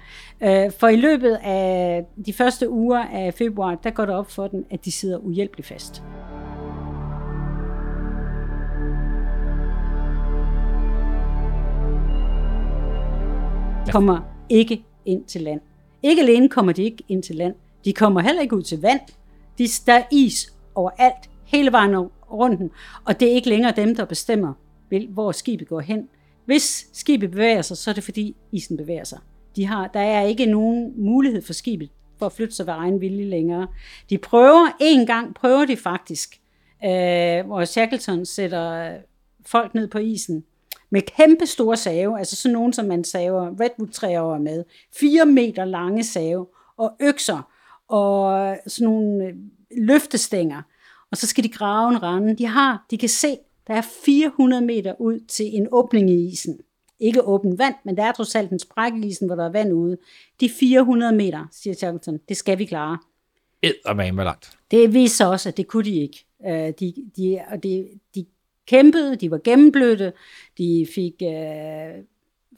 Øh, 0.44 0.72
for 0.80 0.88
i 0.88 0.96
løbet 0.96 1.40
af 1.44 2.06
de 2.26 2.34
første 2.34 2.70
uger 2.70 3.00
af 3.00 3.34
februar, 3.34 3.76
der 3.76 3.90
går 3.90 4.06
det 4.06 4.16
op 4.16 4.32
for 4.32 4.48
dem, 4.48 4.66
at 4.70 4.86
de 4.86 4.92
sidder 4.92 5.18
uhjælpeligt 5.18 5.68
fast. 5.68 6.04
Kommer 13.92 14.22
ikke 14.50 14.84
ind 15.06 15.26
til 15.26 15.42
land. 15.42 15.62
Ikke 16.04 16.22
alene 16.22 16.50
kommer 16.50 16.72
de 16.72 16.84
ikke 16.84 17.04
ind 17.08 17.24
til 17.24 17.36
land, 17.36 17.56
de 17.86 17.94
kommer 17.94 18.22
heller 18.22 18.42
ikke 18.42 18.56
ud 18.56 18.64
til 18.64 18.82
vand. 18.82 19.02
De, 19.58 19.68
der 19.86 19.94
er 19.94 20.04
is 20.12 20.54
overalt, 20.76 21.30
hele 21.46 21.72
vejen 21.72 21.96
rundt, 22.32 22.72
og 23.06 23.20
det 23.20 23.32
er 23.32 23.36
ikke 23.36 23.50
længere 23.50 23.74
dem, 23.76 23.96
der 23.96 24.06
bestemmer, 24.06 24.54
hvor 25.10 25.32
skibet 25.32 25.68
går 25.68 25.80
hen. 25.80 26.08
Hvis 26.46 26.88
skibet 26.94 27.32
bevæger 27.32 27.62
sig, 27.62 27.78
så 27.78 27.90
er 27.90 27.94
det 27.94 28.04
fordi 28.04 28.36
isen 28.52 28.78
bevæger 28.78 29.04
sig. 29.04 29.20
De 29.56 29.66
har, 29.66 29.88
der 29.88 30.00
er 30.00 30.22
ikke 30.22 30.46
nogen 30.46 30.94
mulighed 30.96 31.42
for 31.42 31.54
skibet 31.54 31.90
for 32.20 32.26
at 32.26 32.32
flytte 32.32 32.56
sig 32.56 32.66
ved 32.66 32.74
egen 32.74 33.02
vilje 33.02 33.26
længere. 33.26 33.68
De 34.10 34.18
prøver, 34.18 34.68
en 34.82 35.06
gang 35.06 35.36
prøver 35.36 35.66
de 35.66 35.78
faktisk, 35.78 36.42
øh, 36.86 37.46
hvor 37.46 37.66
Shackleton 37.66 38.26
sætter 38.26 38.98
folk 39.46 39.74
ned 39.76 39.88
på 39.88 39.98
isen, 39.98 40.44
med 40.92 41.02
kæmpe 41.02 41.46
store 41.46 41.78
save, 41.78 42.20
altså 42.20 42.36
sådan 42.36 42.54
nogen, 42.54 42.74
som 42.74 42.86
man 42.86 43.04
saver 43.04 43.56
redwood-træer 43.62 44.38
med, 44.38 44.64
fire 44.96 45.26
meter 45.26 45.66
lange 45.66 46.04
save, 46.04 46.48
og 46.78 46.92
økser, 47.00 47.52
og 47.88 48.58
sådan 48.68 48.86
nogle 48.86 49.26
øh, 49.26 49.34
løftestænger, 49.78 50.62
og 51.12 51.18
så 51.18 51.28
skal 51.28 51.44
de 51.44 51.50
grave 51.50 51.90
en 51.90 52.04
rande. 52.04 52.36
De 52.38 52.46
har, 52.46 52.86
de 52.92 52.98
kan 52.98 53.10
se, 53.10 53.38
der 53.68 53.74
er 53.74 53.82
400 54.06 54.66
meter 54.66 55.02
ud 55.02 55.20
til 55.20 55.46
en 55.46 55.68
åbning 55.72 56.10
i 56.10 56.28
isen. 56.28 56.60
Ikke 57.00 57.24
åben 57.24 57.60
vand, 57.60 57.76
men 57.86 57.98
der 57.98 58.04
er 58.04 58.12
trods 58.12 58.36
alt 58.36 58.52
en 58.52 58.60
spræk 58.60 58.94
i 58.94 59.08
isen, 59.08 59.28
hvor 59.28 59.36
der 59.36 59.46
er 59.46 59.52
vand 59.52 59.74
ude. 59.74 59.98
De 60.40 60.50
400 60.50 61.16
meter, 61.16 61.48
siger 61.52 61.74
Shackleton, 61.74 62.20
det 62.30 62.38
skal 62.38 62.58
vi 62.58 62.66
klare. 62.66 62.98
Eddermame 63.62 64.24
langt. 64.24 64.58
Det 64.72 64.94
viser 64.94 65.26
også, 65.26 65.50
at 65.50 65.58
det 65.58 65.68
kunne 65.68 65.84
de 65.84 65.96
ikke. 65.96 66.26
Øh, 66.48 66.74
de, 66.80 66.94
de, 67.18 67.40
og 67.52 67.64
de, 67.64 67.88
de 68.16 68.26
kæmpede, 68.72 69.16
de 69.16 69.32
var 69.32 69.38
gennemblødte, 69.44 70.14
de 70.58 70.88
fik 70.96 71.14
øh, 71.24 72.04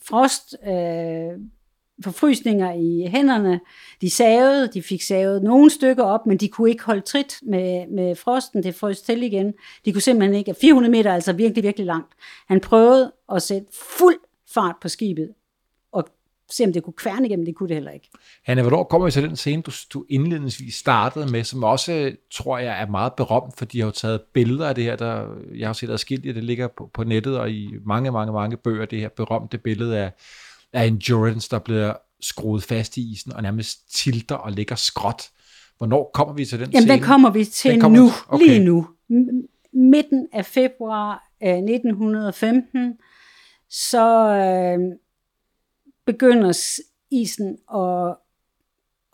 frost, 0.08 0.56
øh, 0.68 1.40
forfrysninger 2.04 2.74
i 2.74 3.08
hænderne, 3.10 3.60
de 4.02 4.10
savede, 4.10 4.68
de 4.74 4.82
fik 4.82 5.02
savet 5.02 5.44
nogle 5.44 5.70
stykker 5.70 6.04
op, 6.04 6.26
men 6.26 6.38
de 6.38 6.48
kunne 6.48 6.70
ikke 6.70 6.84
holde 6.84 7.02
trit 7.02 7.40
med, 7.44 7.88
med 7.88 8.16
frosten, 8.16 8.64
det 8.64 8.76
frøs 8.76 9.02
til 9.02 9.24
igen. 9.24 9.54
De 9.86 9.94
kunne 9.94 10.02
simpelthen 10.02 10.36
ikke, 10.36 10.56
400 10.62 10.92
meter 10.92 11.10
er 11.10 11.14
altså 11.16 11.34
virkelig, 11.34 11.64
virkelig 11.64 11.86
langt. 11.86 12.14
Han 12.48 12.60
prøvede 12.60 13.12
at 13.32 13.42
sætte 13.42 13.68
fuld 13.98 14.20
fart 14.54 14.76
på 14.82 14.90
skibet, 14.90 15.30
se 16.52 16.64
om 16.64 16.74
det 16.74 16.84
kunne 16.84 16.94
kværne 16.94 17.26
igennem, 17.26 17.46
det 17.46 17.56
kunne 17.56 17.70
det 17.70 17.76
heller 17.76 17.92
ikke. 17.92 18.10
Hanne, 18.44 18.62
hvornår 18.62 18.84
kommer 18.84 19.06
vi 19.06 19.12
til 19.12 19.24
den 19.24 19.36
scene, 19.36 19.62
du, 19.62 19.72
du 19.94 20.06
indledningsvis 20.10 20.76
startede 20.76 21.32
med, 21.32 21.44
som 21.44 21.64
også, 21.64 22.16
tror 22.32 22.58
jeg, 22.58 22.82
er 22.82 22.88
meget 22.88 23.14
berømt, 23.14 23.58
for 23.58 23.66
de 23.66 23.80
har 23.80 23.86
jo 23.86 23.92
taget 23.92 24.22
billeder 24.34 24.70
af 24.70 24.76
det 24.76 24.84
her, 24.84 24.96
der, 24.96 25.28
jeg 25.56 25.68
har 25.68 25.74
set 25.74 25.90
adskillige, 25.90 26.34
det 26.34 26.44
ligger 26.44 26.68
på, 26.68 26.90
på 26.94 27.04
nettet 27.04 27.40
og 27.40 27.52
i 27.52 27.70
mange, 27.86 28.12
mange, 28.12 28.34
mange 28.34 28.58
bøger, 28.58 28.86
det 28.86 29.00
her 29.00 29.10
berømte 29.10 29.58
billede 29.58 29.98
af, 29.98 30.12
af 30.74 30.86
Endurance, 30.86 31.50
der 31.50 31.60
bliver 31.60 31.94
skruet 32.22 32.64
fast 32.64 32.98
i 32.98 33.12
isen 33.12 33.34
og 33.34 33.42
nærmest 33.44 33.96
tilter 33.96 34.36
og 34.36 34.52
ligger 34.52 34.76
skråt. 34.76 35.30
Hvornår 35.78 36.12
kommer 36.14 36.34
vi 36.34 36.46
til 36.46 36.60
den 36.60 36.70
Jamen, 36.72 36.82
scene? 36.82 36.94
den 36.94 37.04
kommer 37.04 37.30
vi 37.30 37.46
til 37.46 37.82
kommer, 37.82 38.00
nu, 38.00 38.10
okay. 38.28 38.46
lige 38.46 38.60
nu. 38.60 38.88
Midten 39.74 40.28
af 40.34 40.46
februar 40.46 41.24
1915, 41.42 42.94
så 43.70 44.28
øh, 44.28 44.80
begynder 46.06 46.54
isen 47.12 47.58
at, 47.76 48.16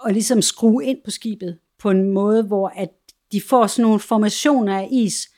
at 0.06 0.14
ligesom 0.14 0.42
skrue 0.42 0.86
ind 0.86 0.98
på 1.06 1.12
skibet 1.12 1.60
på 1.80 1.90
en 1.90 2.12
måde, 2.12 2.44
hvor 2.44 2.68
at 2.68 2.90
de 3.32 3.42
får 3.42 3.68
sådan 3.68 3.84
nogle 3.84 4.00
formationer 4.00 4.78
af 4.78 4.88
is 4.92 5.30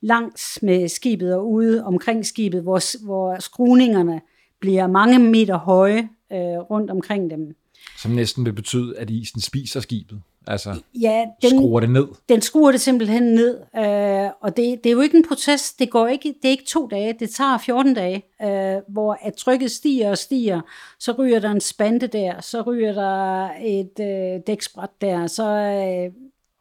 langs 0.00 0.62
med 0.62 0.88
skibet 0.88 1.34
og 1.34 1.50
ude 1.50 1.84
omkring 1.84 2.26
skibet, 2.26 2.62
hvor, 2.62 3.04
hvor 3.04 3.40
skruningerne 3.40 4.20
bliver 4.60 4.86
mange 4.86 5.18
meter 5.18 5.56
høje 5.56 6.08
øh, 6.32 6.38
rundt 6.38 6.90
omkring 6.90 7.30
dem. 7.30 7.56
Som 7.98 8.10
næsten 8.10 8.44
vil 8.44 8.52
betyde, 8.52 8.98
at 8.98 9.10
isen 9.10 9.40
spiser 9.40 9.80
skibet. 9.80 10.20
Altså 10.46 10.74
ja, 11.00 11.24
den, 11.42 11.50
skruer 11.50 11.80
det 11.80 11.90
ned. 11.90 12.06
Den 12.28 12.42
skruer 12.42 12.70
det 12.70 12.80
simpelthen 12.80 13.22
ned. 13.22 13.58
Øh, 13.76 14.30
og 14.40 14.56
det, 14.56 14.84
det 14.84 14.90
er 14.90 14.94
jo 14.94 15.00
ikke 15.00 15.16
en 15.16 15.28
proces. 15.28 15.72
Det, 15.72 15.90
går 15.90 16.06
ikke, 16.06 16.34
det 16.42 16.48
er 16.48 16.50
ikke 16.50 16.64
to 16.64 16.86
dage. 16.86 17.16
Det 17.20 17.30
tager 17.30 17.58
14 17.58 17.94
dage, 17.94 18.24
øh, 18.42 18.82
hvor 18.88 19.18
at 19.22 19.34
trykket 19.34 19.70
stiger 19.70 20.10
og 20.10 20.18
stiger. 20.18 20.60
Så 20.98 21.12
ryger 21.12 21.40
der 21.40 21.50
en 21.50 21.60
spande 21.60 22.06
der. 22.06 22.40
Så 22.40 22.62
ryger 22.62 22.92
der 22.92 23.48
et 23.64 24.00
øh, 24.00 24.40
dækspræt 24.46 24.90
der. 25.00 25.26
Så 25.26 25.44
øh, 25.44 26.12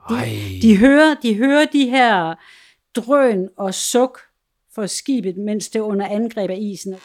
de, 0.10 0.62
de, 0.62 0.78
hører, 0.78 1.16
de 1.24 1.36
hører 1.36 1.66
de 1.66 1.90
her 1.90 2.36
drøn 2.96 3.50
og 3.58 3.74
suk 3.74 4.20
for 4.76 4.86
skibet, 4.86 5.38
mens 5.38 5.70
det 5.70 5.80
er 5.80 5.84
under 5.84 6.08
angreb 6.08 6.50
af 6.50 6.58
isen. 6.60 6.96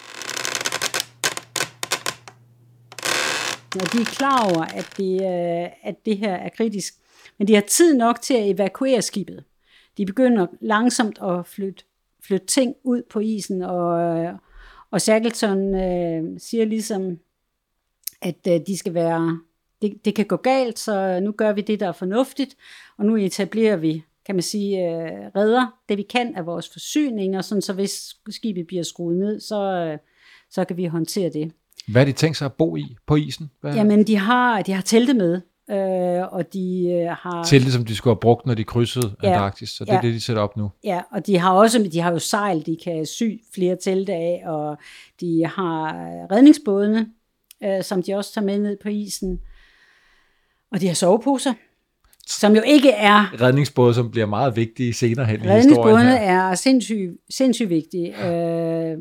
Og 3.74 3.92
de 3.92 4.00
er 4.00 4.04
klar 4.04 4.54
over, 4.54 4.64
at 4.64 4.94
det, 4.96 5.14
øh, 5.14 5.70
at 5.82 5.94
det 6.06 6.18
her 6.18 6.34
er 6.34 6.48
kritisk. 6.48 6.94
Men 7.38 7.48
de 7.48 7.54
har 7.54 7.60
tid 7.60 7.94
nok 7.94 8.20
til 8.20 8.34
at 8.34 8.50
evakuere 8.50 9.02
skibet. 9.02 9.44
De 9.96 10.06
begynder 10.06 10.46
langsomt 10.60 11.18
at 11.22 11.46
flytte, 11.46 11.84
flytte 12.24 12.46
ting 12.46 12.74
ud 12.84 13.02
på 13.10 13.20
isen, 13.20 13.62
og, 13.62 14.00
øh, 14.00 14.32
og 14.90 15.00
Shackleton 15.00 15.74
øh, 15.74 16.40
siger 16.40 16.64
ligesom, 16.64 17.18
at 18.22 18.46
øh, 18.48 18.60
de 18.66 18.78
skal 18.78 18.94
være, 18.94 19.40
det, 19.82 20.04
det 20.04 20.14
kan 20.14 20.26
gå 20.26 20.36
galt, 20.36 20.78
så 20.78 21.20
nu 21.20 21.32
gør 21.32 21.52
vi 21.52 21.60
det, 21.60 21.80
der 21.80 21.88
er 21.88 21.92
fornuftigt, 21.92 22.56
og 22.98 23.06
nu 23.06 23.16
etablerer 23.16 23.76
vi, 23.76 24.02
kan 24.26 24.34
man 24.34 24.42
sige, 24.42 24.78
øh, 24.78 25.30
redder 25.36 25.78
det, 25.88 25.98
vi 25.98 26.02
kan 26.02 26.36
af 26.36 26.46
vores 26.46 26.68
forsyninger, 26.68 27.40
sådan 27.40 27.62
så 27.62 27.72
hvis 27.72 28.16
skibet 28.30 28.66
bliver 28.66 28.82
skruet 28.82 29.16
ned, 29.16 29.40
så, 29.40 29.62
øh, 29.62 29.98
så 30.50 30.64
kan 30.64 30.76
vi 30.76 30.84
håndtere 30.84 31.30
det. 31.30 31.52
Hvad 31.88 32.06
de 32.06 32.12
tænkt 32.12 32.36
sig 32.36 32.44
at 32.44 32.52
bo 32.52 32.76
i 32.76 32.96
på 33.06 33.16
isen? 33.16 33.50
Hvad? 33.60 33.74
Jamen, 33.74 34.06
de 34.06 34.16
har, 34.16 34.62
de 34.62 34.72
har 34.72 34.82
telte 34.82 35.14
med, 35.14 35.40
øh, 35.70 36.32
og 36.32 36.52
de 36.52 36.88
øh, 36.90 37.16
har... 37.20 37.44
Telte, 37.44 37.72
som 37.72 37.84
de 37.84 37.96
skulle 37.96 38.14
have 38.14 38.20
brugt, 38.20 38.46
når 38.46 38.54
de 38.54 38.64
krydsede 38.64 39.14
ja, 39.22 39.28
Antarktis, 39.28 39.70
så 39.70 39.84
det 39.84 39.92
ja, 39.92 39.96
er 39.96 40.00
det, 40.00 40.14
de 40.14 40.20
sætter 40.20 40.42
op 40.42 40.56
nu. 40.56 40.70
Ja, 40.84 41.00
og 41.12 41.26
de 41.26 41.38
har 41.38 41.52
også, 41.52 41.88
de 41.92 42.00
har 42.00 42.12
jo 42.12 42.18
sejl, 42.18 42.66
de 42.66 42.76
kan 42.84 43.06
sy 43.06 43.22
flere 43.54 43.76
telte 43.84 44.12
af, 44.12 44.42
og 44.46 44.76
de 45.20 45.46
har 45.54 45.94
redningsbådene, 46.32 47.06
øh, 47.64 47.82
som 47.82 48.02
de 48.02 48.14
også 48.14 48.34
tager 48.34 48.44
med 48.44 48.58
ned 48.58 48.76
på 48.82 48.88
isen, 48.88 49.40
og 50.72 50.80
de 50.80 50.86
har 50.86 50.94
soveposer, 50.94 51.52
som 52.26 52.56
jo 52.56 52.62
ikke 52.66 52.90
er... 52.90 53.40
Redningsbåde, 53.40 53.94
som 53.94 54.10
bliver 54.10 54.26
meget 54.26 54.56
vigtige 54.56 54.94
senere 54.94 55.26
hen 55.26 55.34
i 55.34 55.38
historien 55.38 55.58
Redningsbådene 55.58 56.16
er 56.16 56.54
sindssygt 56.54 57.10
sindssyg 57.30 57.68
vigtige. 57.68 58.28
Øh, 58.28 58.98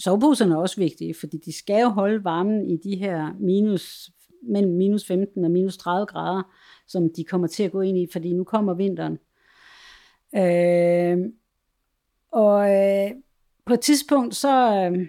soveposerne 0.00 0.54
er 0.54 0.58
også 0.58 0.76
vigtige, 0.76 1.14
fordi 1.14 1.36
de 1.36 1.52
skal 1.52 1.80
jo 1.80 1.88
holde 1.88 2.24
varmen 2.24 2.70
i 2.70 2.76
de 2.76 2.96
her 2.96 3.32
minus, 3.40 4.10
mellem 4.42 4.72
minus 4.72 5.06
15 5.06 5.44
og 5.44 5.50
minus 5.50 5.76
30 5.76 6.06
grader, 6.06 6.42
som 6.86 7.12
de 7.16 7.24
kommer 7.24 7.46
til 7.46 7.62
at 7.62 7.72
gå 7.72 7.80
ind 7.80 7.98
i, 7.98 8.06
fordi 8.12 8.32
nu 8.32 8.44
kommer 8.44 8.74
vinteren. 8.74 9.18
Øh, 10.34 11.18
og 12.32 12.70
øh, 12.70 13.10
på 13.64 13.74
et 13.74 13.80
tidspunkt, 13.80 14.34
så, 14.34 14.74
øh, 14.74 15.08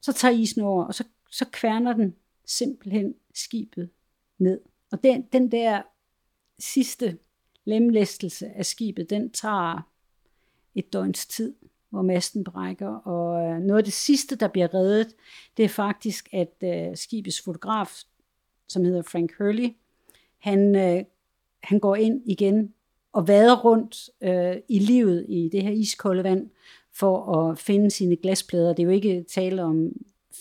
så 0.00 0.12
tager 0.12 0.34
isen 0.34 0.62
over, 0.62 0.84
og 0.84 0.94
så, 0.94 1.04
så 1.30 1.44
kværner 1.52 1.92
den 1.92 2.14
simpelthen 2.46 3.14
skibet 3.34 3.90
ned. 4.38 4.60
Og 4.92 5.02
den, 5.02 5.22
den 5.32 5.50
der 5.50 5.82
sidste 6.58 7.18
lemlæstelse 7.64 8.46
af 8.46 8.66
skibet, 8.66 9.10
den 9.10 9.30
tager 9.30 9.88
et 10.74 10.92
døgns 10.92 11.26
tid, 11.26 11.54
hvor 11.92 12.02
masten 12.02 12.44
brækker. 12.44 12.88
Og 12.88 13.42
øh, 13.46 13.60
noget 13.60 13.78
af 13.78 13.84
det 13.84 13.92
sidste, 13.92 14.36
der 14.36 14.48
bliver 14.48 14.74
reddet, 14.74 15.14
det 15.56 15.64
er 15.64 15.68
faktisk, 15.68 16.28
at 16.32 16.54
øh, 16.64 16.96
skibets 16.96 17.40
fotograf, 17.40 17.90
som 18.68 18.84
hedder 18.84 19.02
Frank 19.02 19.32
Hurley, 19.38 19.68
han, 20.38 20.76
øh, 20.76 21.04
han 21.62 21.78
går 21.78 21.96
ind 21.96 22.22
igen 22.26 22.74
og 23.12 23.28
vader 23.28 23.56
rundt 23.56 24.10
øh, 24.20 24.56
i 24.68 24.78
livet 24.78 25.26
i 25.28 25.48
det 25.52 25.62
her 25.62 25.70
iskolde 25.70 26.24
vand, 26.24 26.50
for 26.94 27.36
at 27.36 27.58
finde 27.58 27.90
sine 27.90 28.16
glasplader. 28.16 28.72
Det 28.72 28.82
er 28.82 28.86
jo 28.86 28.90
ikke 28.90 29.24
tale 29.28 29.62
om 29.62 29.92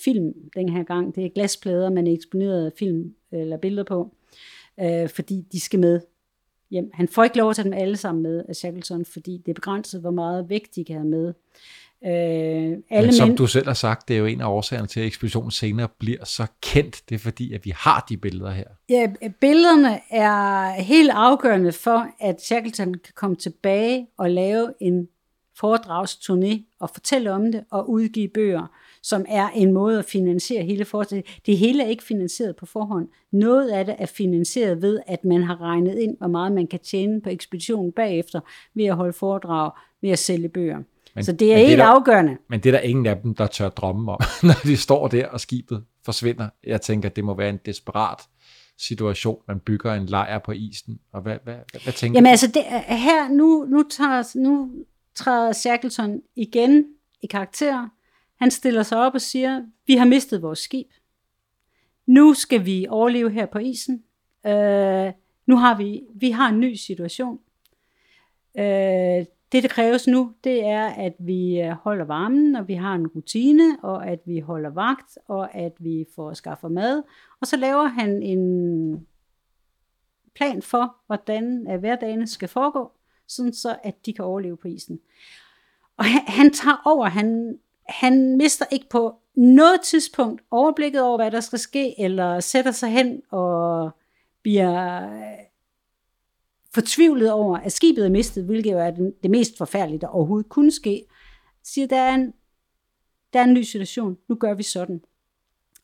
film 0.04 0.34
den 0.56 0.70
her 0.70 0.84
gang. 0.84 1.16
Det 1.16 1.26
er 1.26 1.30
glasplader, 1.30 1.90
man 1.90 2.08
eksponerede 2.08 2.72
film 2.80 3.16
eller 3.32 3.58
billeder 3.58 3.84
på, 3.84 4.16
øh, 4.80 5.10
fordi 5.10 5.46
de 5.52 5.60
skal 5.60 5.80
med 5.80 6.02
hjem. 6.72 6.90
Han 6.94 7.08
får 7.08 7.24
ikke 7.24 7.38
lov 7.38 7.50
at 7.50 7.56
tage 7.56 7.64
dem 7.64 7.74
alle 7.74 7.98
sammen 7.98 8.24
med 8.24 8.44
af 8.50 8.56
Shackleton, 8.56 9.06
fordi 9.06 9.42
det 9.46 9.52
er 9.52 9.54
begrænset, 9.54 10.02
hvor 10.02 10.12
meget 10.12 10.50
vægt 10.50 10.76
de 10.76 10.84
kan 10.84 10.96
have 10.96 11.08
med. 11.08 11.34
Øh, 12.06 12.78
alle 12.90 13.08
Men 13.08 13.14
som 13.14 13.28
mænd... 13.28 13.38
du 13.38 13.48
selv 13.48 13.68
har 13.68 13.74
sagt, 13.74 14.08
det 14.08 14.14
er 14.14 14.20
jo 14.20 14.26
en 14.26 14.42
af 14.42 14.46
årsagerne 14.46 14.88
til, 14.88 15.00
at 15.00 15.06
ekspeditionen 15.06 15.52
senere 15.52 15.88
bliver 16.00 16.26
så 16.26 16.46
kendt. 16.62 17.10
Det 17.10 17.16
er 17.16 17.20
fordi, 17.20 17.54
at 17.54 17.66
vi 17.66 17.74
har 17.76 18.06
de 18.10 18.18
billeder 18.18 18.52
her. 18.52 18.66
Ja, 18.90 19.08
billederne 19.42 20.00
er 20.10 20.72
helt 20.82 21.12
afgørende 21.14 21.72
for, 21.72 22.08
at 22.20 22.42
Shackleton 22.42 22.94
kan 22.94 23.14
komme 23.16 23.36
tilbage 23.36 24.08
og 24.18 24.30
lave 24.30 24.74
en 24.80 25.08
foredragsturné 25.64 26.78
og 26.80 26.90
fortælle 26.90 27.32
om 27.32 27.52
det 27.52 27.64
og 27.72 27.90
udgive 27.90 28.28
bøger 28.28 28.68
som 29.04 29.26
er 29.30 29.50
en 29.50 29.74
måde 29.74 30.00
at 30.00 30.06
finansiere 30.06 30.64
hele 30.64 30.86
foretaget. 30.86 31.26
Det 31.46 31.58
hele 31.58 31.84
er 31.84 31.88
ikke 31.88 32.04
finansieret 32.04 32.56
på 32.56 32.66
forhånd. 32.66 33.08
Noget 33.32 33.70
af 33.70 33.86
det 33.86 33.96
er 34.00 34.06
finansieret 34.06 34.82
ved, 34.82 35.00
at 35.08 35.26
man 35.26 35.44
har 35.44 35.62
regnet 35.62 36.00
ind, 36.00 36.18
hvor 36.18 36.28
meget 36.28 36.52
man 36.52 36.68
kan 36.68 36.80
tjene 36.80 37.22
på 37.22 37.30
ekspeditionen 37.30 37.92
bagefter, 37.92 38.40
ved 38.76 38.86
at 38.86 38.96
holde 38.96 39.14
foredrag, 39.14 39.72
ved 40.02 40.10
at 40.10 40.20
sælge 40.20 40.50
bøger. 40.50 40.78
Men, 41.16 41.24
så 41.24 41.32
det 41.32 41.54
er 41.54 41.58
helt 41.58 41.78
der, 41.78 41.86
afgørende. 41.86 42.38
Men 42.50 42.60
det 42.60 42.70
er 42.70 42.72
der 42.72 42.80
ingen 42.80 43.06
af 43.06 43.18
dem, 43.24 43.36
der 43.36 43.48
tør 43.48 43.70
drømme 43.70 44.12
om, 44.12 44.20
når 44.44 44.62
de 44.64 44.78
står 44.78 45.08
der, 45.08 45.28
og 45.28 45.40
skibet 45.40 45.84
forsvinder. 46.06 46.50
Jeg 46.64 46.82
tænker, 46.82 47.10
at 47.10 47.16
det 47.16 47.24
må 47.24 47.34
være 47.34 47.50
en 47.50 47.60
desperat 47.66 48.20
situation, 48.78 49.38
man 49.48 49.60
bygger 49.60 49.94
en 49.94 50.06
lejr 50.06 50.40
på 50.40 50.52
isen. 50.52 51.00
Og 51.14 51.22
hvad, 51.22 51.38
hvad, 51.44 51.56
hvad, 51.72 51.82
hvad 51.84 51.94
tænker 51.94 52.18
Jamen 52.18 52.28
du? 52.28 52.30
altså, 52.30 52.48
det, 52.48 52.64
her, 52.88 53.30
nu, 53.30 53.66
nu, 53.70 53.84
tager, 53.90 54.38
nu 54.40 54.72
træder 55.16 55.52
Shackleton 55.52 56.22
igen 56.36 56.86
i 57.24 57.28
karakter. 57.28 57.90
Han 58.41 58.51
stiller 58.51 58.84
sig 58.84 58.97
op 58.97 59.13
og 59.13 59.21
siger, 59.21 59.65
vi 59.88 59.95
har 59.95 60.06
mistet 60.06 60.41
vores 60.41 60.60
skib. 60.60 60.88
Nu 62.06 62.34
skal 62.34 62.65
vi 62.65 62.88
overleve 62.89 63.30
her 63.32 63.45
på 63.45 63.60
isen. 63.60 64.04
Øh, 64.45 65.12
nu 65.45 65.56
har 65.56 65.77
vi, 65.77 66.04
vi 66.15 66.32
har 66.32 66.49
en 66.49 66.60
ny 66.60 66.73
situation. 66.73 67.39
Øh, 68.58 69.25
det, 69.51 69.63
der 69.63 69.67
kræves 69.67 70.08
nu, 70.08 70.34
det 70.43 70.65
er, 70.65 70.86
at 70.86 71.13
vi 71.19 71.62
øh, 71.62 71.71
holder 71.71 72.06
varmen, 72.06 72.56
og 72.56 72.67
vi 72.67 72.73
har 72.73 72.95
en 72.95 73.08
rutine, 73.08 73.77
og 73.84 74.08
at 74.08 74.19
vi 74.25 74.39
holder 74.39 74.69
vagt, 74.69 75.17
og 75.27 75.56
at 75.56 75.73
vi 75.80 76.06
får 76.15 76.34
skaffet 76.34 76.71
mad. 76.71 77.04
Og 77.41 77.47
så 77.47 77.58
laver 77.58 77.86
han 77.86 78.23
en 78.23 79.08
plan 80.36 80.62
for, 80.62 80.95
hvordan 81.06 81.67
øh, 81.71 81.80
hverdagen 81.80 82.27
skal 82.27 82.47
foregå, 82.47 82.91
sådan 83.27 83.54
så 83.54 83.75
at 83.84 84.06
de 84.06 84.13
kan 84.13 84.25
overleve 84.25 84.58
på 84.58 84.67
isen. 84.67 84.99
Og 85.97 86.06
han, 86.06 86.21
han 86.27 86.54
tager 86.54 86.82
over, 86.86 87.06
han 87.06 87.60
han 87.86 88.38
mister 88.38 88.65
ikke 88.72 88.89
på 88.89 89.15
noget 89.36 89.82
tidspunkt 89.82 90.41
overblikket 90.52 91.02
over, 91.02 91.17
hvad 91.17 91.32
der 91.32 91.39
skal 91.39 91.60
ske, 91.60 92.00
eller 92.00 92.39
sætter 92.39 92.72
sig 92.72 92.89
hen 92.89 93.22
og 93.30 93.89
bliver 94.41 95.10
fortvivlet 96.74 97.32
over, 97.32 97.58
at 97.58 97.72
skibet 97.72 98.06
er 98.06 98.10
mistet, 98.10 98.46
hvilket 98.46 98.72
jo 98.72 98.80
er 98.80 98.91
det 99.24 99.32
mest 99.32 99.58
forfærdelige, 99.58 100.02
der 100.02 100.08
overhovedet 100.08 100.50
kunne 100.50 100.72
ske, 100.72 101.06
siger, 101.63 101.88
der 101.88 101.98
er 101.98 102.15
en, 102.15 102.34
der 103.34 103.39
er 103.39 103.44
en 103.44 103.54
ny 103.54 103.62
situation, 103.62 104.17
nu 104.30 104.36
gør 104.36 104.54
vi 104.54 104.63
sådan. 104.63 105.02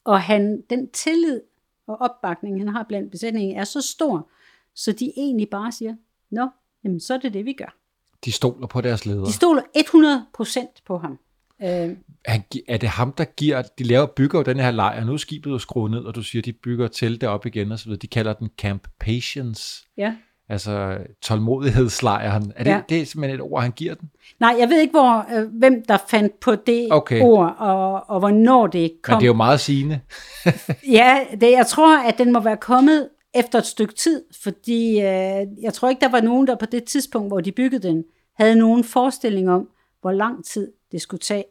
Og 0.04 0.22
han, 0.22 0.64
den 0.70 0.90
tillid 0.90 1.42
og 1.88 2.02
opbakning, 2.02 2.60
han 2.60 2.68
har 2.68 2.84
blandt 2.84 3.12
besætningen, 3.12 3.58
er 3.58 3.64
så 3.64 3.82
stor, 3.82 4.30
så 4.74 4.92
de 4.92 5.14
egentlig 5.18 5.50
bare 5.50 5.72
siger, 5.72 5.96
nå, 6.30 6.50
jamen 6.84 7.00
så 7.00 7.14
er 7.14 7.18
det 7.18 7.34
det, 7.34 7.46
vi 7.46 7.54
gør. 7.54 7.78
De 8.26 8.32
stoler 8.32 8.68
på 8.68 8.82
deres 8.82 9.06
ledere. 9.06 9.26
De 9.26 9.34
stoler 9.34 9.62
100% 9.78 10.82
på 10.86 10.98
ham. 10.98 11.20
Øh, 11.64 11.90
han, 12.26 12.44
er 12.68 12.78
det 12.78 12.90
ham, 12.90 13.12
der 13.12 13.24
giver, 13.24 13.62
de 13.62 13.84
laver, 13.84 14.06
bygger 14.06 14.40
jo 14.40 14.44
den 14.44 14.60
her 14.60 14.72
lejr, 14.72 15.04
nu 15.04 15.14
er 15.14 15.18
skibet 15.18 15.52
jo 15.52 15.58
skruet 15.58 15.92
ned, 15.92 16.00
og 16.00 16.16
du 16.16 16.24
siger, 16.24 16.42
de 16.42 16.54
bygger 16.54 16.88
til 16.88 17.22
det 17.22 17.30
op 17.30 17.46
igen 17.46 17.72
og 17.72 17.80
så 17.80 17.86
videre. 17.86 18.00
De 18.00 18.08
kalder 18.08 18.34
den 18.34 18.50
Camp 18.58 18.88
Patience. 19.00 19.86
Ja. 19.98 20.14
Altså 20.50 20.98
tålmodighedslejren. 21.22 22.54
Er 22.56 22.64
det, 22.64 22.72
ja. 22.72 22.82
det 22.90 23.02
er 23.02 23.06
simpelthen 23.06 23.40
et 23.40 23.52
ord, 23.52 23.62
han 23.62 23.72
giver 23.72 23.94
den? 23.94 24.10
Nej, 24.40 24.56
jeg 24.60 24.70
ved 24.70 24.82
ikke, 24.82 24.92
hvor, 24.92 25.26
øh, 25.36 25.48
hvem 25.60 25.86
der 25.88 25.98
fandt 26.10 26.40
på 26.40 26.56
det 26.56 26.88
okay. 26.92 27.22
ord, 27.22 27.56
og, 27.58 28.10
og 28.10 28.20
hvornår 28.20 28.68
det 28.68 28.92
kom. 29.04 29.14
Men 29.14 29.20
det 29.20 29.26
er 29.26 29.28
jo 29.28 29.34
meget 29.34 29.60
sigende. 29.60 30.00
ja, 31.00 31.20
det, 31.32 31.52
jeg 31.52 31.68
tror, 31.68 32.04
at 32.04 32.18
den 32.18 32.34
må 32.34 32.40
være 32.40 32.58
kommet 32.58 33.10
efter 33.36 33.60
et 33.60 33.66
stykke 33.66 33.94
tid, 33.94 34.24
fordi 34.44 35.00
øh, 35.00 35.46
jeg 35.62 35.74
tror 35.74 35.90
ikke, 35.90 36.02
der 36.02 36.12
var 36.12 36.22
nogen, 36.22 36.48
der 36.48 36.56
på 36.56 36.66
det 36.66 36.84
tidspunkt, 36.84 37.30
hvor 37.30 37.42
de 37.42 37.52
byggede 37.52 37.88
den, 37.88 38.04
havde 38.38 38.56
nogen 38.56 38.84
forestilling 38.84 39.50
om, 39.50 39.68
hvor 40.02 40.12
lang 40.12 40.46
tid 40.46 40.72
det 40.92 41.02
skulle 41.02 41.22
tage. 41.22 41.46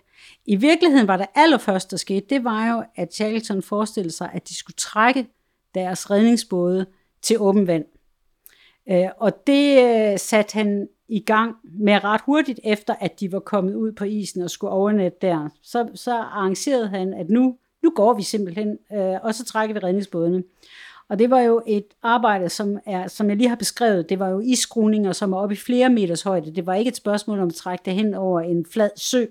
I 0.46 0.56
virkeligheden 0.56 1.08
var 1.08 1.16
det 1.16 1.26
allerførste, 1.34 1.90
der 1.90 1.96
skete, 1.96 2.26
det 2.30 2.44
var 2.44 2.72
jo, 2.72 2.84
at 2.96 3.14
Shackleton 3.14 3.62
forestillede 3.62 4.14
sig, 4.14 4.30
at 4.32 4.48
de 4.48 4.56
skulle 4.56 4.76
trække 4.76 5.26
deres 5.74 6.10
redningsbåde 6.10 6.86
til 7.22 7.40
åben 7.40 7.66
vand. 7.66 7.84
Øh, 8.90 9.08
og 9.16 9.46
det 9.46 9.82
øh, 9.82 10.18
satte 10.18 10.54
han 10.54 10.88
i 11.08 11.20
gang 11.20 11.56
med 11.64 12.04
ret 12.04 12.20
hurtigt 12.26 12.60
efter, 12.64 12.94
at 13.00 13.20
de 13.20 13.32
var 13.32 13.40
kommet 13.40 13.74
ud 13.74 13.92
på 13.92 14.04
isen 14.04 14.42
og 14.42 14.50
skulle 14.50 14.72
overnatte 14.72 15.18
der. 15.22 15.48
Så, 15.62 15.88
så 15.94 16.14
arrangerede 16.14 16.88
han, 16.88 17.14
at 17.14 17.30
nu, 17.30 17.56
nu 17.82 17.92
går 17.96 18.14
vi 18.14 18.22
simpelthen, 18.22 18.78
øh, 18.92 19.16
og 19.22 19.34
så 19.34 19.44
trækker 19.44 19.74
vi 19.74 19.78
redningsbådene. 19.78 20.42
Og 21.08 21.18
det 21.18 21.30
var 21.30 21.40
jo 21.40 21.62
et 21.66 21.86
arbejde, 22.02 22.48
som, 22.48 22.78
er, 22.86 23.08
som 23.08 23.28
jeg 23.28 23.36
lige 23.36 23.48
har 23.48 23.56
beskrevet, 23.56 24.08
det 24.08 24.18
var 24.18 24.28
jo 24.28 24.40
iskruninger, 24.40 25.12
som 25.12 25.32
er 25.32 25.36
oppe 25.36 25.54
i 25.54 25.58
flere 25.58 25.88
meters 25.88 26.22
højde. 26.22 26.54
Det 26.54 26.66
var 26.66 26.74
ikke 26.74 26.88
et 26.88 26.96
spørgsmål 26.96 27.40
om 27.40 27.48
at 27.48 27.54
trække 27.54 27.82
det 27.84 27.94
hen 27.94 28.14
over 28.14 28.40
en 28.40 28.66
flad 28.72 28.90
sø. 28.96 29.24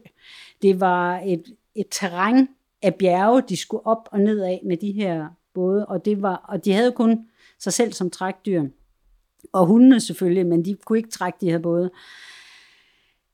Det 0.61 0.79
var 0.79 1.19
et, 1.25 1.55
et 1.75 1.87
terræn 1.91 2.47
af 2.81 2.95
bjerge, 2.95 3.41
de 3.49 3.57
skulle 3.57 3.85
op 3.85 4.09
og 4.11 4.19
ned 4.19 4.41
af 4.41 4.61
med 4.65 4.77
de 4.77 4.91
her 4.91 5.27
både, 5.53 5.85
og, 5.85 6.05
det 6.05 6.21
var, 6.21 6.35
og 6.35 6.65
de 6.65 6.73
havde 6.73 6.91
kun 6.91 7.27
sig 7.59 7.73
selv 7.73 7.93
som 7.93 8.09
trækdyr. 8.09 8.63
Og 9.53 9.65
hundene 9.65 9.99
selvfølgelig, 9.99 10.45
men 10.45 10.65
de 10.65 10.77
kunne 10.85 10.97
ikke 10.97 11.09
trække 11.09 11.37
de 11.41 11.51
her 11.51 11.59
både. 11.59 11.91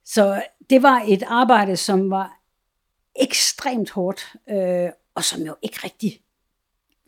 Så 0.05 0.43
det 0.69 0.83
var 0.83 1.03
et 1.07 1.23
arbejde, 1.27 1.77
som 1.77 2.09
var 2.09 2.39
ekstremt 3.15 3.91
hårdt, 3.91 4.35
øh, 4.49 4.89
og 5.15 5.23
som 5.23 5.41
jo 5.41 5.55
ikke 5.61 5.79
rigtig 5.83 6.21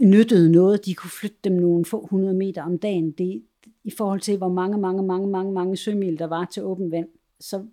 nyttede 0.04 0.52
noget. 0.52 0.86
De 0.86 0.96
kunne 0.96 1.12
flytte 1.12 1.38
dem 1.44 1.54
nogle 1.54 1.86
få 1.86 2.08
hundrede 2.12 2.34
meter 2.34 2.64
om 2.64 2.78
dagen. 2.78 3.12
Det, 3.12 3.44
I 3.84 3.92
forhold 3.98 4.20
til, 4.20 4.38
hvor 4.38 4.50
mange, 4.50 4.78
mange, 4.78 5.04
mange, 5.04 5.28
mange, 5.28 5.54
mange 5.54 5.78
sømil 5.78 6.20
der 6.20 6.28
var 6.28 6.48
til 6.54 6.64
åben 6.64 6.92
vand, 6.92 7.08
så 7.40 7.66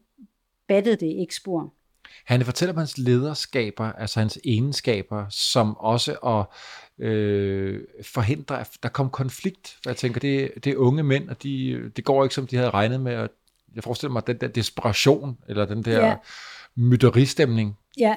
battede 0.69 0.97
det 0.97 1.07
ikke 1.07 1.35
spor. 1.35 1.75
Han 2.25 2.45
fortæller 2.45 2.73
om 2.73 2.79
hans 2.79 2.99
lederskaber, 2.99 3.85
altså 3.85 4.21
hans 4.21 4.39
egenskaber, 4.45 5.27
som 5.31 5.77
også 5.77 6.13
at 6.13 6.47
øh, 7.07 7.81
forhindre, 8.03 8.61
at 8.61 8.69
der 8.83 8.89
kom 8.89 9.11
konflikt. 9.11 9.79
For 9.83 9.91
jeg 9.91 9.97
tænker, 9.97 10.21
det, 10.21 10.51
det 10.65 10.73
er 10.73 10.77
unge 10.77 11.03
mænd, 11.03 11.29
og 11.29 11.43
de, 11.43 11.91
det 11.97 12.05
går 12.05 12.23
ikke, 12.23 12.35
som 12.35 12.47
de 12.47 12.57
havde 12.57 12.71
regnet 12.71 13.01
med. 13.01 13.17
Og 13.17 13.29
jeg 13.75 13.85
forestiller 13.85 14.13
mig, 14.13 14.21
at 14.21 14.27
den 14.27 14.37
der 14.37 14.49
desperation, 14.49 15.39
eller 15.49 15.65
den 15.65 15.83
der 15.83 16.07
ja. 16.07 16.17
Mytteristemning, 16.77 17.77
Ja, 17.99 18.15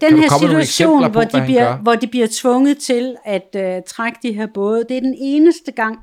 den 0.00 0.18
her 0.18 0.38
situation, 0.38 1.10
hvor, 1.10 1.24
de 1.24 1.42
bliver, 1.44 1.76
hvor 1.76 1.94
de 1.94 2.06
bliver 2.06 2.26
tvunget 2.30 2.78
til 2.78 3.16
at 3.24 3.56
uh, 3.58 3.84
trække 3.86 4.18
de 4.22 4.32
her 4.32 4.46
både, 4.54 4.84
det 4.88 4.96
er 4.96 5.00
den 5.00 5.16
eneste 5.18 5.72
gang 5.72 5.98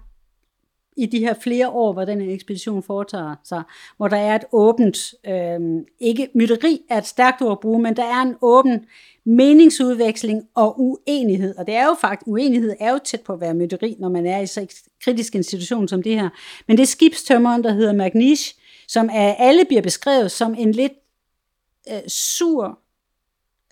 i 0.97 1.05
de 1.05 1.19
her 1.19 1.33
flere 1.41 1.69
år, 1.69 1.93
hvor 1.93 2.05
den 2.05 2.21
her 2.21 2.33
ekspedition 2.33 2.83
foretager 2.83 3.35
sig, 3.43 3.63
hvor 3.97 4.07
der 4.07 4.17
er 4.17 4.35
et 4.35 4.43
åbent, 4.51 5.13
øh, 5.27 5.59
ikke 5.99 6.29
mytteri 6.35 6.81
er 6.89 6.97
et 6.97 7.07
stærkt 7.07 7.41
ord 7.41 7.51
at 7.51 7.59
bruge, 7.59 7.81
men 7.81 7.95
der 7.95 8.03
er 8.03 8.21
en 8.21 8.35
åben 8.41 8.85
meningsudveksling 9.25 10.43
og 10.55 10.81
uenighed. 10.81 11.55
Og 11.57 11.67
det 11.67 11.75
er 11.75 11.85
jo 11.85 11.95
faktisk, 12.01 12.27
uenighed 12.27 12.73
er 12.79 12.91
jo 12.91 12.99
tæt 13.05 13.21
på 13.21 13.33
at 13.33 13.41
være 13.41 13.53
mytteri, 13.53 13.95
når 13.99 14.09
man 14.09 14.25
er 14.25 14.39
i 14.39 14.47
så 14.47 14.83
kritisk 15.03 15.35
institution 15.35 15.87
som 15.87 16.03
det 16.03 16.15
her. 16.15 16.29
Men 16.67 16.77
det 16.77 16.83
er 16.83 16.87
skibstømmeren, 16.87 17.63
der 17.63 17.73
hedder 17.73 17.93
Magnish, 17.93 18.55
som 18.87 19.09
er, 19.13 19.33
alle 19.33 19.65
bliver 19.65 19.81
beskrevet 19.81 20.31
som 20.31 20.55
en 20.57 20.71
lidt 20.71 20.93
øh, 21.91 22.07
sur, 22.07 22.79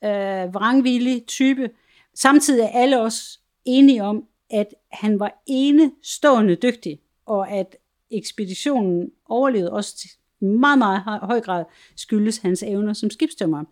øh, 0.04 0.54
vrangvillig 0.54 1.26
type. 1.26 1.70
Samtidig 2.14 2.64
er 2.64 2.70
alle 2.70 3.02
også 3.02 3.40
enige 3.66 4.04
om, 4.04 4.24
at 4.50 4.68
han 4.92 5.20
var 5.20 5.44
enestående 5.46 6.56
dygtig, 6.56 7.00
og 7.26 7.52
at 7.52 7.76
ekspeditionen 8.12 9.12
overlevede 9.26 9.72
også 9.72 9.98
til 9.98 10.10
meget, 10.40 10.80
meget 10.80 11.02
høj 11.22 11.42
grad 11.42 11.66
skyldes 11.96 12.38
hans 12.38 12.64
evner 12.64 12.94
som 12.94 13.10
skibstømmer. 13.10 13.64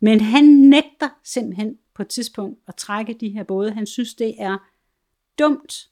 Men 0.00 0.20
han 0.20 0.44
nægter 0.44 1.08
simpelthen 1.24 1.78
på 1.94 2.02
et 2.02 2.08
tidspunkt 2.08 2.60
at 2.68 2.74
trække 2.74 3.14
de 3.14 3.28
her 3.28 3.42
både. 3.42 3.70
Han 3.70 3.86
synes, 3.86 4.14
det 4.14 4.34
er 4.38 4.58
dumt 5.38 5.88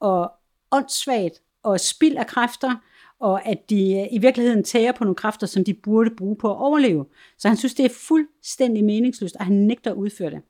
og 0.00 0.32
åndssvagt 0.70 1.42
og 1.62 1.80
spild 1.80 2.16
af 2.16 2.26
kræfter, 2.26 2.76
og 3.20 3.46
at 3.46 3.70
de 3.70 3.94
øh, 4.00 4.06
i 4.10 4.18
virkeligheden 4.18 4.64
tager 4.64 4.92
på 4.92 5.04
nogle 5.04 5.14
kræfter, 5.14 5.46
som 5.46 5.64
de 5.64 5.74
burde 5.74 6.10
bruge 6.16 6.36
på 6.36 6.50
at 6.50 6.56
overleve. 6.56 7.06
Så 7.38 7.48
han 7.48 7.56
synes, 7.56 7.74
det 7.74 7.84
er 7.84 7.94
fuldstændig 8.08 8.84
meningsløst, 8.84 9.36
at 9.40 9.44
han 9.44 9.56
nægter 9.56 9.90
at 9.90 9.96
udføre 9.96 10.30
det. 10.30 10.40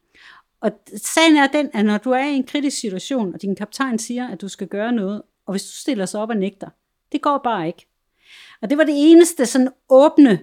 Og 0.60 0.70
sagen 0.96 1.36
er 1.36 1.46
den, 1.46 1.70
at 1.72 1.84
når 1.84 1.98
du 1.98 2.10
er 2.10 2.24
i 2.24 2.34
en 2.34 2.44
kritisk 2.44 2.80
situation, 2.80 3.34
og 3.34 3.42
din 3.42 3.56
kaptajn 3.56 3.98
siger, 3.98 4.28
at 4.28 4.40
du 4.40 4.48
skal 4.48 4.66
gøre 4.66 4.92
noget, 4.92 5.22
og 5.46 5.52
hvis 5.52 5.62
du 5.62 5.72
stiller 5.72 6.06
sig 6.06 6.20
op 6.20 6.28
og 6.28 6.36
nægter, 6.36 6.68
det 7.12 7.22
går 7.22 7.40
bare 7.44 7.66
ikke. 7.66 7.86
Og 8.62 8.70
det 8.70 8.78
var 8.78 8.84
det 8.84 8.94
eneste 8.96 9.46
sådan 9.46 9.68
åbne 9.88 10.38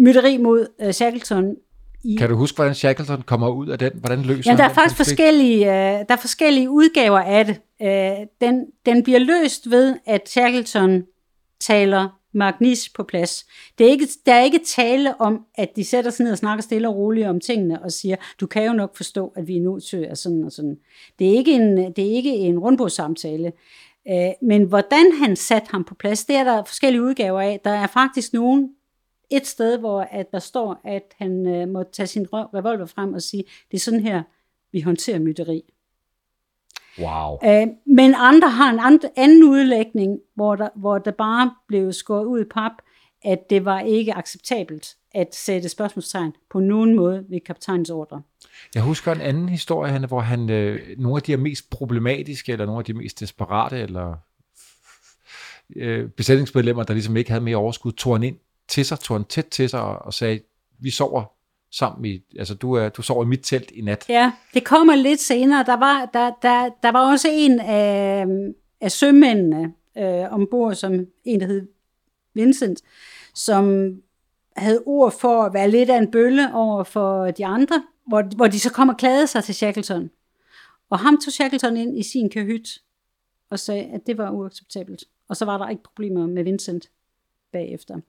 mytteri 0.00 0.36
mod 0.36 0.66
uh, 0.84 0.90
Shackleton. 0.90 1.56
I... 2.04 2.16
Kan 2.16 2.30
du 2.30 2.36
huske, 2.36 2.56
hvordan 2.56 2.74
Shackleton 2.74 3.22
kommer 3.22 3.48
ud 3.48 3.68
af 3.68 3.78
den? 3.78 3.92
Hvordan 3.94 4.22
løser 4.22 4.50
ja, 4.50 4.56
der 4.56 4.64
er 4.64 4.74
faktisk 4.74 4.96
forskellige, 4.96 5.60
uh, 5.60 5.72
der 5.72 6.04
er 6.08 6.16
forskellige 6.16 6.70
udgaver 6.70 7.18
af 7.18 7.44
det. 7.44 7.60
Øh, 7.84 8.26
den, 8.40 8.66
den 8.86 9.02
bliver 9.02 9.18
løst 9.18 9.70
ved, 9.70 9.96
at 10.06 10.28
Shackleton 10.28 11.04
taler 11.60 12.20
Magnis 12.32 12.88
på 12.88 13.02
plads. 13.02 13.46
Det 13.78 13.86
er 13.86 13.90
ikke, 13.90 14.08
der 14.26 14.34
er 14.34 14.42
ikke 14.42 14.60
tale 14.66 15.20
om, 15.20 15.46
at 15.54 15.76
de 15.76 15.84
sætter 15.84 16.10
sig 16.10 16.24
ned 16.24 16.32
og 16.32 16.38
snakker 16.38 16.62
stille 16.62 16.88
og 16.88 16.96
roligt 16.96 17.26
om 17.26 17.40
tingene 17.40 17.82
og 17.82 17.92
siger, 17.92 18.16
du 18.40 18.46
kan 18.46 18.64
jo 18.64 18.72
nok 18.72 18.96
forstå, 18.96 19.32
at 19.36 19.48
vi 19.48 19.56
er 19.56 19.60
nødt 19.60 19.84
til 19.84 19.96
at 19.96 20.18
sådan 20.18 20.44
og 20.44 20.52
sådan. 20.52 20.78
Det 21.18 21.28
er 21.28 21.32
ikke 21.32 21.52
en, 21.52 21.76
det 21.76 21.98
er 21.98 22.12
ikke 22.16 22.34
en 22.34 22.58
rundbordssamtale. 22.58 23.52
Øh, 24.08 24.30
men 24.42 24.64
hvordan 24.64 25.12
han 25.12 25.36
satte 25.36 25.68
ham 25.70 25.84
på 25.84 25.94
plads, 25.94 26.24
det 26.24 26.36
er 26.36 26.44
der 26.44 26.64
forskellige 26.64 27.02
udgaver 27.02 27.40
af. 27.40 27.60
Der 27.64 27.70
er 27.70 27.86
faktisk 27.86 28.32
nogen, 28.32 28.70
et 29.30 29.46
sted, 29.46 29.78
hvor 29.78 30.00
at 30.00 30.32
der 30.32 30.38
står, 30.38 30.80
at 30.84 31.02
han 31.16 31.46
øh, 31.46 31.68
må 31.68 31.82
tage 31.82 32.06
sin 32.06 32.26
revolver 32.32 32.86
frem 32.86 33.14
og 33.14 33.22
sige, 33.22 33.44
det 33.70 33.76
er 33.76 33.80
sådan 33.80 34.00
her, 34.00 34.22
vi 34.72 34.80
håndterer 34.80 35.18
mytteri. 35.18 35.73
Wow. 36.98 37.38
Øh, 37.44 37.66
men 37.86 38.14
andre 38.16 38.50
har 38.50 38.70
en 38.70 38.78
and, 38.80 39.00
anden 39.16 39.44
udlægning, 39.44 40.18
hvor 40.34 40.56
der, 40.56 40.68
hvor 40.76 40.98
der 40.98 41.10
bare 41.10 41.54
blev 41.68 41.92
skåret 41.92 42.24
ud 42.24 42.40
i 42.40 42.44
pap, 42.54 42.72
at 43.24 43.50
det 43.50 43.64
var 43.64 43.80
ikke 43.80 44.14
acceptabelt 44.14 44.96
at 45.14 45.34
sætte 45.34 45.68
spørgsmålstegn 45.68 46.32
på 46.50 46.60
nogen 46.60 46.96
måde 46.96 47.24
ved 47.28 47.40
kaptajnens 47.40 47.90
ordre. 47.90 48.22
Jeg 48.74 48.82
husker 48.82 49.12
en 49.12 49.20
anden 49.20 49.48
historie, 49.48 50.06
hvor 50.06 50.20
han, 50.20 50.50
øh, 50.50 50.98
nogle 50.98 51.16
af 51.16 51.22
de 51.22 51.32
her 51.32 51.38
mest 51.38 51.70
problematiske, 51.70 52.52
eller 52.52 52.66
nogle 52.66 52.78
af 52.78 52.84
de 52.84 52.92
mest 52.92 53.20
desperate, 53.20 53.78
eller 53.78 54.14
øh, 55.76 56.08
besætningsmedlemmer, 56.08 56.82
der 56.82 56.94
ligesom 56.94 57.16
ikke 57.16 57.30
havde 57.30 57.44
mere 57.44 57.56
overskud, 57.56 57.92
tog 57.92 58.14
han 58.14 58.22
ind 58.22 58.36
til 58.68 58.84
sig, 58.84 59.00
tog 59.00 59.16
han 59.16 59.24
tæt 59.24 59.46
til 59.46 59.68
sig 59.68 59.80
og, 59.80 59.98
og 59.98 60.14
sagde, 60.14 60.40
vi 60.78 60.90
sover 60.90 61.24
sammen 61.74 62.04
i, 62.04 62.20
altså 62.38 62.54
du, 62.54 62.72
er, 62.72 62.88
du 62.88 63.02
sover 63.02 63.24
i 63.24 63.26
mit 63.26 63.40
telt 63.42 63.70
i 63.70 63.80
nat. 63.80 64.04
Ja, 64.08 64.32
det 64.54 64.64
kommer 64.64 64.94
lidt 64.94 65.20
senere. 65.20 65.64
Der 65.64 65.76
var, 65.76 66.10
der, 66.12 66.32
der, 66.42 66.70
der 66.82 66.92
var 66.92 67.10
også 67.12 67.28
en 67.32 67.60
af, 67.60 68.26
af 68.80 68.92
sømændene 68.92 69.72
øh, 69.98 70.32
ombord, 70.32 70.74
som 70.74 71.06
en, 71.24 71.40
der 71.40 71.46
hed 71.46 71.68
Vincent, 72.34 72.82
som 73.34 73.94
havde 74.56 74.82
ord 74.86 75.12
for 75.12 75.42
at 75.42 75.54
være 75.54 75.70
lidt 75.70 75.90
af 75.90 75.98
en 75.98 76.10
bølle 76.10 76.54
over 76.54 76.84
for 76.84 77.30
de 77.30 77.46
andre, 77.46 77.82
hvor, 78.06 78.36
hvor 78.36 78.46
de 78.46 78.60
så 78.60 78.72
kom 78.72 78.88
og 78.88 78.96
klagede 78.96 79.26
sig 79.26 79.44
til 79.44 79.54
Shackleton. 79.54 80.10
Og 80.90 80.98
ham 80.98 81.20
tog 81.20 81.32
Shackleton 81.32 81.76
ind 81.76 81.98
i 81.98 82.02
sin 82.02 82.30
kahyt 82.30 82.68
og 83.50 83.58
sagde, 83.58 83.84
at 83.84 84.00
det 84.06 84.18
var 84.18 84.30
uacceptabelt. 84.30 85.04
Og 85.28 85.36
så 85.36 85.44
var 85.44 85.58
der 85.58 85.68
ikke 85.68 85.82
problemer 85.82 86.26
med 86.26 86.44
Vincent 86.44 86.90
bagefter. 87.52 88.00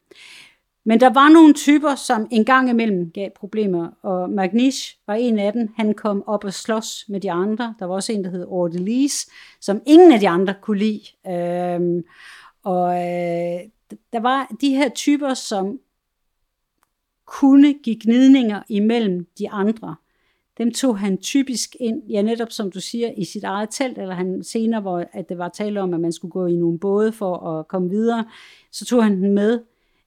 Men 0.87 0.99
der 0.99 1.09
var 1.09 1.29
nogle 1.29 1.53
typer, 1.53 1.95
som 1.95 2.27
en 2.31 2.45
gang 2.45 2.69
imellem 2.69 3.11
gav 3.11 3.29
problemer, 3.35 3.89
og 4.01 4.29
Magnish 4.29 4.97
var 5.07 5.13
en 5.13 5.39
af 5.39 5.53
dem. 5.53 5.69
Han 5.75 5.93
kom 5.93 6.23
op 6.27 6.43
og 6.43 6.53
slås 6.53 7.05
med 7.09 7.19
de 7.19 7.31
andre. 7.31 7.75
Der 7.79 7.85
var 7.85 7.95
også 7.95 8.13
en, 8.13 8.23
der 8.23 8.29
hed 8.29 8.45
Ordelis, 8.47 9.29
som 9.61 9.81
ingen 9.85 10.11
af 10.11 10.19
de 10.19 10.29
andre 10.29 10.55
kunne 10.61 10.77
lide. 10.77 11.01
Øhm, 11.27 12.03
og 12.63 12.95
øh, 12.95 13.59
der 14.13 14.19
var 14.19 14.55
de 14.61 14.75
her 14.75 14.89
typer, 14.89 15.33
som 15.33 15.79
kunne 17.25 17.73
give 17.73 17.99
gnidninger 18.03 18.61
imellem 18.69 19.27
de 19.39 19.49
andre. 19.49 19.95
Dem 20.57 20.71
tog 20.71 20.97
han 20.97 21.17
typisk 21.17 21.75
ind, 21.79 22.03
ja 22.09 22.21
netop 22.21 22.51
som 22.51 22.71
du 22.71 22.79
siger, 22.79 23.11
i 23.17 23.25
sit 23.25 23.43
eget 23.43 23.69
telt, 23.71 23.97
eller 23.97 24.15
han 24.15 24.43
senere, 24.43 24.81
hvor 24.81 25.05
at 25.13 25.29
det 25.29 25.37
var 25.37 25.49
tale 25.49 25.81
om, 25.81 25.93
at 25.93 25.99
man 25.99 26.11
skulle 26.11 26.31
gå 26.31 26.45
i 26.45 26.55
nogle 26.55 26.79
både 26.79 27.11
for 27.11 27.37
at 27.37 27.67
komme 27.67 27.89
videre, 27.89 28.25
så 28.71 28.85
tog 28.85 29.03
han 29.03 29.21
den 29.21 29.33
med 29.33 29.59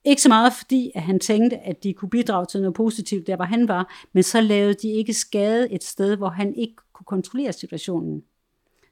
ikke 0.09 0.23
så 0.23 0.29
meget 0.29 0.53
fordi, 0.53 0.93
at 0.95 1.03
han 1.03 1.21
tænkte, 1.21 1.57
at 1.59 1.83
de 1.83 1.93
kunne 1.93 2.11
bidrage 2.11 2.47
til 2.47 2.61
noget 2.61 2.75
positivt 2.75 3.27
der, 3.27 3.37
hvor 3.37 3.45
han 3.45 3.69
var, 3.69 3.95
men 4.13 4.23
så 4.23 4.41
lavede 4.41 4.75
de 4.75 4.89
ikke 4.89 5.15
skade 5.15 5.73
et 5.73 5.85
sted, 5.85 6.17
hvor 6.17 6.29
han 6.29 6.55
ikke 6.55 6.75
kunne 6.93 7.05
kontrollere 7.05 7.53
situationen. 7.53 8.23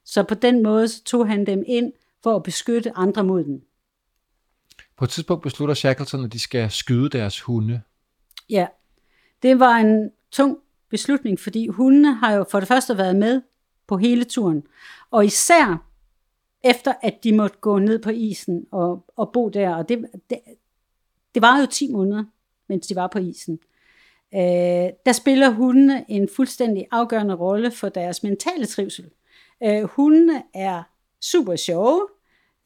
Så 0.05 0.23
på 0.23 0.35
den 0.35 0.63
måde 0.63 0.89
så 0.89 1.05
tog 1.05 1.29
han 1.29 1.47
dem 1.47 1.63
ind 1.67 1.93
for 2.23 2.37
at 2.37 2.43
beskytte 2.43 2.97
andre 2.97 3.25
mod 3.25 3.45
den. 3.45 3.63
På 4.97 5.05
et 5.05 5.11
tidspunkt 5.11 5.43
beslutter 5.43 5.75
Shackleton, 5.75 6.25
at 6.25 6.33
de 6.33 6.39
skal 6.39 6.71
skyde 6.71 7.09
deres 7.09 7.41
hunde. 7.41 7.81
Ja, 8.51 8.67
det 9.43 9.61
var 9.61 9.77
en 9.77 10.11
tung 10.31 10.59
beslutning, 10.91 11.41
fordi 11.41 11.69
hundene 11.69 12.15
har 12.15 12.33
jo 12.33 12.45
for 12.51 12.61
det 12.61 12.69
første 12.69 12.99
været 12.99 13.17
med 13.17 13.43
på 13.87 13.97
hele 13.97 14.25
turen. 14.25 14.63
Og 15.11 15.25
især 15.25 15.87
efter 16.65 16.95
at 17.03 17.25
de 17.25 17.33
måtte 17.33 17.57
gå 17.61 17.79
ned 17.79 17.99
på 17.99 18.11
isen 18.11 18.67
og, 18.73 19.05
og 19.17 19.31
bo 19.33 19.49
der. 19.49 19.75
Og 19.75 19.89
det, 19.89 20.07
det, 20.31 20.39
det 21.37 21.43
var 21.43 21.61
jo 21.61 21.67
10 21.67 21.93
måneder, 21.93 22.25
mens 22.69 22.87
de 22.87 22.97
var 22.97 23.07
på 23.07 23.19
isen. 23.19 23.59
Øh, 24.35 24.91
der 25.07 25.13
spiller 25.13 25.51
hundene 25.51 26.05
en 26.09 26.29
fuldstændig 26.37 26.87
afgørende 26.91 27.35
rolle 27.35 27.71
for 27.71 27.89
deres 27.89 28.23
mentale 28.23 28.67
trivsel. 28.67 29.05
Øh, 29.63 29.83
hundene 29.83 30.43
er 30.55 30.83
super 31.21 31.57
sjove, 31.57 32.07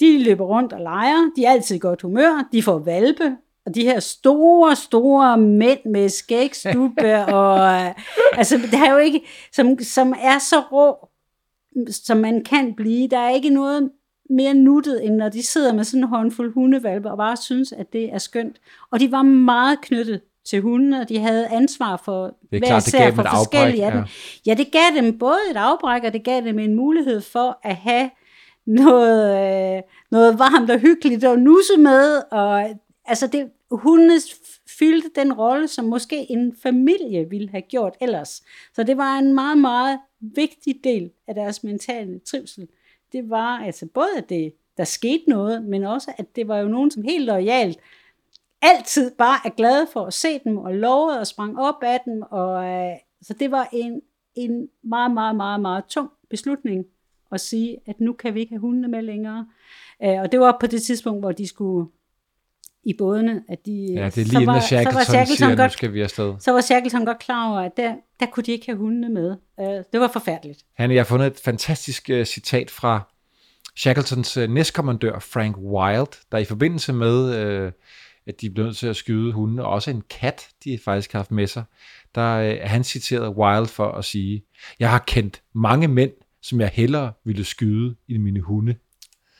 de 0.00 0.24
løber 0.24 0.44
rundt 0.44 0.72
og 0.72 0.80
leger, 0.80 1.30
de 1.36 1.44
er 1.44 1.50
altid 1.50 1.76
i 1.76 1.78
godt 1.78 2.02
humør, 2.02 2.48
de 2.52 2.62
får 2.62 2.78
valpe, 2.78 3.36
og 3.66 3.74
de 3.74 3.82
her 3.82 4.00
store, 4.00 4.76
store 4.76 5.38
mænd 5.38 5.80
med 5.84 6.08
skægstube, 6.08 7.24
og 7.34 7.80
altså, 8.32 8.56
det 8.56 8.74
er 8.74 8.92
jo 8.92 8.98
ikke, 8.98 9.22
som, 9.52 9.78
som 9.78 10.14
er 10.20 10.38
så 10.38 10.60
rå, 10.72 11.08
som 11.90 12.16
man 12.16 12.44
kan 12.44 12.74
blive. 12.74 13.08
Der 13.08 13.18
er 13.18 13.30
ikke 13.30 13.50
noget 13.50 13.90
mere 14.30 14.54
nuttet, 14.54 15.04
end 15.04 15.14
når 15.14 15.28
de 15.28 15.42
sidder 15.42 15.72
med 15.72 15.84
sådan 15.84 16.02
en 16.02 16.08
håndfuld 16.08 16.54
hundevalpe 16.54 17.10
og 17.10 17.16
bare 17.16 17.36
synes, 17.36 17.72
at 17.72 17.92
det 17.92 18.12
er 18.12 18.18
skønt. 18.18 18.60
Og 18.90 19.00
de 19.00 19.12
var 19.12 19.22
meget 19.22 19.80
knyttet 19.80 20.20
til 20.44 20.60
hundene, 20.60 21.00
og 21.00 21.08
de 21.08 21.18
havde 21.18 21.48
ansvar 21.48 21.96
for 22.04 22.26
er 22.26 22.30
hver 22.48 22.58
klart, 22.58 22.92
gav 22.92 23.14
for 23.14 23.22
forskellige 23.22 23.84
af 23.86 23.92
dem. 23.92 24.00
Ja. 24.00 24.06
ja, 24.46 24.54
det 24.54 24.72
gav 24.72 25.02
dem 25.02 25.18
både 25.18 25.38
et 25.50 25.56
afbræk, 25.56 26.04
og 26.04 26.12
det 26.12 26.24
gav 26.24 26.44
dem 26.44 26.58
en 26.58 26.74
mulighed 26.74 27.20
for 27.20 27.58
at 27.62 27.76
have 27.76 28.10
noget, 28.66 29.76
øh, 29.76 29.82
noget 30.10 30.38
varmt 30.38 30.70
og 30.70 30.78
hyggeligt 30.78 31.24
at 31.24 31.38
nusse 31.38 31.76
med, 31.78 32.22
og 32.30 32.70
altså 33.06 33.26
det, 33.26 33.50
hundene 33.70 34.20
fyldte 34.78 35.08
den 35.16 35.32
rolle, 35.32 35.68
som 35.68 35.84
måske 35.84 36.30
en 36.30 36.56
familie 36.62 37.30
ville 37.30 37.50
have 37.50 37.62
gjort 37.62 37.94
ellers. 38.00 38.42
Så 38.74 38.82
det 38.82 38.96
var 38.96 39.18
en 39.18 39.34
meget, 39.34 39.58
meget 39.58 39.98
vigtig 40.20 40.74
del 40.84 41.10
af 41.28 41.34
deres 41.34 41.64
mentale 41.64 42.18
trivsel 42.18 42.68
det 43.12 43.30
var 43.30 43.58
altså 43.58 43.86
både, 43.86 44.08
at 44.16 44.28
det, 44.28 44.52
der 44.76 44.84
skete 44.84 45.24
noget, 45.28 45.64
men 45.64 45.84
også, 45.84 46.12
at 46.18 46.36
det 46.36 46.48
var 46.48 46.58
jo 46.58 46.68
nogen, 46.68 46.90
som 46.90 47.02
helt 47.02 47.24
lojalt 47.24 47.78
altid 48.62 49.10
bare 49.10 49.38
er 49.44 49.50
glade 49.50 49.86
for 49.92 50.06
at 50.06 50.12
se 50.12 50.38
dem, 50.44 50.58
og 50.58 50.74
lovede 50.74 51.20
og 51.20 51.26
sprang 51.26 51.58
op 51.58 51.82
af 51.82 52.00
dem, 52.04 52.22
og 52.30 52.64
øh, 52.64 52.96
så 53.22 53.34
det 53.34 53.50
var 53.50 53.68
en, 53.72 54.02
en 54.34 54.68
meget, 54.82 55.10
meget, 55.10 55.36
meget, 55.36 55.60
meget 55.60 55.84
tung 55.84 56.10
beslutning 56.30 56.86
at 57.32 57.40
sige, 57.40 57.78
at 57.86 58.00
nu 58.00 58.12
kan 58.12 58.34
vi 58.34 58.40
ikke 58.40 58.52
have 58.52 58.60
hundene 58.60 58.88
med 58.88 59.02
længere. 59.02 59.46
Øh, 60.02 60.20
og 60.20 60.32
det 60.32 60.40
var 60.40 60.56
på 60.60 60.66
det 60.66 60.82
tidspunkt, 60.82 61.20
hvor 61.22 61.32
de 61.32 61.46
skulle 61.46 61.90
i 62.84 62.94
bådene, 62.98 63.42
at 63.48 63.66
de... 63.66 63.86
Ja, 63.94 64.04
det 64.04 64.18
er 64.18 64.24
lige 64.24 64.42
inden 64.42 64.60
Shackleton, 64.62 64.92
så 64.92 64.98
var 64.98 65.04
Shackleton 65.04 65.36
siger, 65.36 65.56
godt, 65.56 65.70
nu 65.70 65.72
skal 65.72 65.92
vi 65.92 66.00
afsted. 66.00 66.34
Så 66.40 66.52
var 66.52 66.60
Shackleton 66.60 67.04
godt 67.04 67.18
klar 67.18 67.50
over, 67.50 67.60
at 67.60 67.72
der, 67.76 67.94
der 68.20 68.26
kunne 68.26 68.44
de 68.44 68.52
ikke 68.52 68.66
have 68.66 68.78
hundene 68.78 69.08
med. 69.08 69.36
Uh, 69.58 69.66
det 69.92 70.00
var 70.00 70.08
forfærdeligt. 70.08 70.64
Han, 70.74 70.90
jeg 70.90 70.98
har 70.98 71.04
fundet 71.04 71.26
et 71.26 71.40
fantastisk 71.44 72.10
uh, 72.12 72.22
citat 72.24 72.70
fra 72.70 73.12
Shackletons 73.76 74.36
uh, 74.36 74.44
næstkommandør, 74.44 75.18
Frank 75.18 75.56
Wild, 75.58 76.26
der 76.32 76.38
i 76.38 76.44
forbindelse 76.44 76.92
med, 76.92 77.64
uh, 77.66 77.72
at 78.26 78.40
de 78.40 78.50
blev 78.50 78.64
nødt 78.64 78.76
til 78.76 78.86
at 78.86 78.96
skyde 78.96 79.32
hundene, 79.32 79.64
og 79.64 79.72
også 79.72 79.90
en 79.90 80.02
kat, 80.10 80.48
de 80.64 80.78
faktisk 80.84 81.12
har 81.12 81.18
haft 81.18 81.30
med 81.30 81.46
sig, 81.46 81.64
der 82.14 82.52
uh, 82.52 82.70
han 82.70 82.84
citeret 82.84 83.36
Wild 83.36 83.66
for 83.66 83.92
at 83.92 84.04
sige, 84.04 84.44
jeg 84.78 84.90
har 84.90 85.04
kendt 85.06 85.42
mange 85.54 85.88
mænd, 85.88 86.12
som 86.42 86.60
jeg 86.60 86.70
hellere 86.72 87.12
ville 87.24 87.44
skyde 87.44 87.96
i 88.08 88.18
mine 88.18 88.40
hunde. 88.40 88.74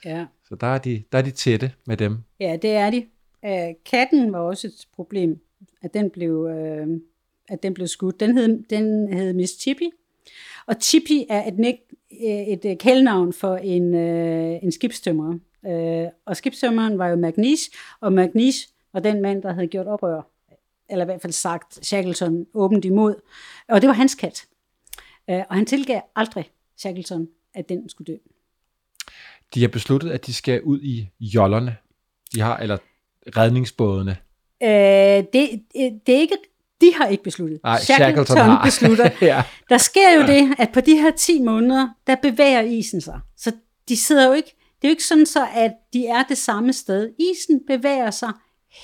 Ja. 0.04 0.26
Så 0.48 0.54
der 0.54 0.66
er, 0.66 0.78
de, 0.78 1.02
der 1.12 1.18
er 1.18 1.22
de 1.22 1.30
tætte 1.30 1.72
med 1.86 1.96
dem. 1.96 2.18
Ja, 2.40 2.56
det 2.62 2.70
er 2.70 2.90
de. 2.90 3.06
Øh, 3.44 3.74
katten 3.84 4.32
var 4.32 4.38
også 4.38 4.66
et 4.66 4.86
problem, 4.94 5.40
at 5.82 5.94
den 5.94 6.10
blev, 6.10 6.46
øh, 6.46 6.86
at 7.48 7.62
den 7.62 7.74
blev 7.74 7.86
skudt. 7.86 8.20
Den 8.20 8.38
hed, 8.38 8.62
den 8.70 9.12
hed 9.12 9.32
Miss 9.32 9.60
Chippy, 9.60 9.90
og 10.66 10.76
Chippy 10.82 11.26
er 11.28 11.48
et, 11.48 11.58
øh, 11.58 12.28
et, 12.28 12.64
øh, 12.64 12.72
et 12.72 12.78
kældnavn 12.78 13.32
for 13.32 13.56
en, 13.56 13.94
øh, 13.94 14.58
en 14.62 14.72
skibstømmer. 14.72 15.38
Øh, 15.66 16.08
og 16.24 16.36
skibstømmeren 16.36 16.98
var 16.98 17.08
jo 17.08 17.16
Magnish, 17.16 17.70
og 18.00 18.12
Magnish 18.12 18.68
var 18.92 19.00
den 19.00 19.22
mand, 19.22 19.42
der 19.42 19.52
havde 19.52 19.66
gjort 19.66 19.86
oprør 19.86 20.30
eller 20.90 21.04
i 21.04 21.06
hvert 21.06 21.22
fald 21.22 21.32
sagt 21.32 21.86
Shackleton 21.86 22.46
åbent 22.54 22.84
imod. 22.84 23.14
Og 23.68 23.80
det 23.80 23.88
var 23.88 23.94
hans 23.94 24.14
kat. 24.14 24.46
Øh, 25.30 25.42
og 25.48 25.54
han 25.56 25.66
tilgav 25.66 26.00
aldrig 26.16 26.50
Shackleton, 26.76 27.28
at 27.54 27.68
den 27.68 27.88
skulle 27.88 28.12
dø. 28.12 28.18
De 29.54 29.60
har 29.60 29.68
besluttet, 29.68 30.10
at 30.10 30.26
de 30.26 30.34
skal 30.34 30.62
ud 30.62 30.80
i 30.80 31.08
jollerne. 31.20 31.76
De 32.34 32.40
har, 32.40 32.56
eller 32.56 32.78
redningsbådene. 33.36 34.16
Øh, 34.62 34.68
det, 34.68 35.62
det 36.06 36.14
er 36.14 36.20
ikke 36.20 36.36
de 36.80 36.94
har 36.94 37.06
ikke 37.06 37.24
besluttet. 37.24 37.60
Nej, 37.62 37.80
Shackleton, 37.80 38.26
Shackleton 38.26 38.50
har. 38.50 38.64
beslutter. 38.64 39.10
ja. 39.32 39.42
Der 39.68 39.78
sker 39.78 40.14
jo 40.14 40.26
det, 40.26 40.54
at 40.58 40.70
på 40.72 40.80
de 40.80 40.96
her 40.96 41.10
10 41.10 41.42
måneder, 41.42 41.88
der 42.06 42.16
bevæger 42.22 42.60
isen 42.60 43.00
sig. 43.00 43.20
Så 43.36 43.52
de 43.88 43.96
sidder 43.96 44.26
jo 44.26 44.32
ikke, 44.32 44.56
det 44.82 44.84
er 44.84 44.88
jo 44.88 44.92
ikke 44.92 45.04
sådan 45.04 45.26
så, 45.26 45.46
at 45.54 45.72
de 45.92 46.06
er 46.06 46.22
det 46.22 46.38
samme 46.38 46.72
sted. 46.72 47.10
Isen 47.18 47.60
bevæger 47.66 48.10
sig 48.10 48.32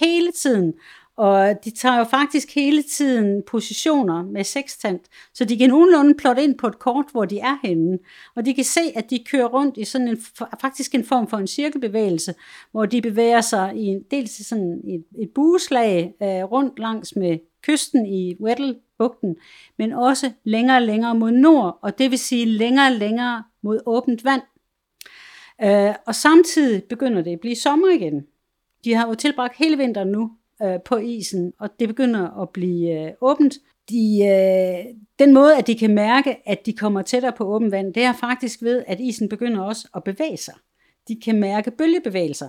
hele 0.01 0.33
tiden, 0.33 0.73
og 1.17 1.65
de 1.65 1.71
tager 1.71 1.99
jo 1.99 2.05
faktisk 2.05 2.55
hele 2.55 2.83
tiden 2.83 3.43
positioner 3.47 4.23
med 4.23 4.45
sekstant, 4.45 5.03
så 5.35 5.45
de 5.45 5.59
kan 5.59 5.71
nogenlunde 5.71 6.15
plotte 6.15 6.43
ind 6.43 6.59
på 6.59 6.67
et 6.67 6.79
kort, 6.79 7.05
hvor 7.13 7.25
de 7.25 7.39
er 7.39 7.59
henne. 7.63 7.99
Og 8.35 8.47
de 8.47 8.55
kan 8.55 8.65
se, 8.65 8.81
at 8.95 9.11
de 9.11 9.25
kører 9.31 9.47
rundt 9.47 9.77
i 9.77 9.85
sådan 9.85 10.09
en, 10.09 10.19
faktisk 10.61 10.95
en 10.95 11.05
form 11.05 11.29
for 11.29 11.37
en 11.37 11.47
cirkelbevægelse, 11.47 12.35
hvor 12.71 12.87
de 12.87 13.03
bevæger 13.03 13.41
sig 13.41 13.73
i 13.77 13.85
en, 13.85 14.03
dels 14.11 14.39
i 14.39 14.45
sådan 14.45 14.81
et, 14.89 15.05
et 15.23 15.31
bueslag 15.35 16.15
øh, 16.23 16.29
rundt 16.29 16.79
langs 16.79 17.17
med 17.17 17.39
kysten 17.63 18.07
i 18.07 18.37
Weddell-bugten, 18.41 19.37
men 19.79 19.93
også 19.93 20.31
længere 20.45 20.77
og 20.77 20.83
længere 20.83 21.15
mod 21.15 21.31
nord, 21.31 21.79
og 21.83 21.99
det 21.99 22.11
vil 22.11 22.19
sige 22.19 22.47
længere 22.47 22.87
og 22.87 22.93
længere 22.93 23.45
mod 23.63 23.81
åbent 23.87 24.25
vand. 24.25 24.43
Øh, 25.65 25.95
og 26.07 26.15
samtidig 26.15 26.85
begynder 26.85 27.23
det 27.23 27.33
at 27.33 27.41
blive 27.41 27.57
sommer 27.57 27.89
igen. 27.89 28.27
De 28.85 28.95
har 28.95 29.09
jo 29.09 29.15
tilbragt 29.15 29.57
hele 29.57 29.77
vinteren 29.77 30.09
nu 30.09 30.31
øh, 30.63 30.81
på 30.85 30.97
isen, 30.97 31.53
og 31.61 31.71
det 31.81 31.89
begynder 31.89 32.43
at 32.43 32.51
blive 32.51 33.01
øh, 33.01 33.13
åbent. 33.21 33.55
De, 33.91 34.25
øh, 34.25 34.95
den 35.19 35.35
måde, 35.35 35.57
at 35.57 35.67
de 35.67 35.79
kan 35.79 35.95
mærke, 35.95 36.49
at 36.49 36.67
de 36.67 36.73
kommer 36.73 37.03
tættere 37.03 37.33
på 37.33 37.45
åbent 37.45 37.73
vand, 37.73 37.95
det 37.95 38.03
er 38.03 38.13
faktisk 38.13 38.63
ved, 38.63 38.85
at 38.87 39.01
isen 39.01 39.29
begynder 39.29 39.61
også 39.61 39.89
at 39.95 40.05
bevæge 40.05 40.37
sig. 40.37 40.55
De 41.09 41.21
kan 41.25 41.41
mærke 41.41 41.71
bølgebevægelser 41.71 42.49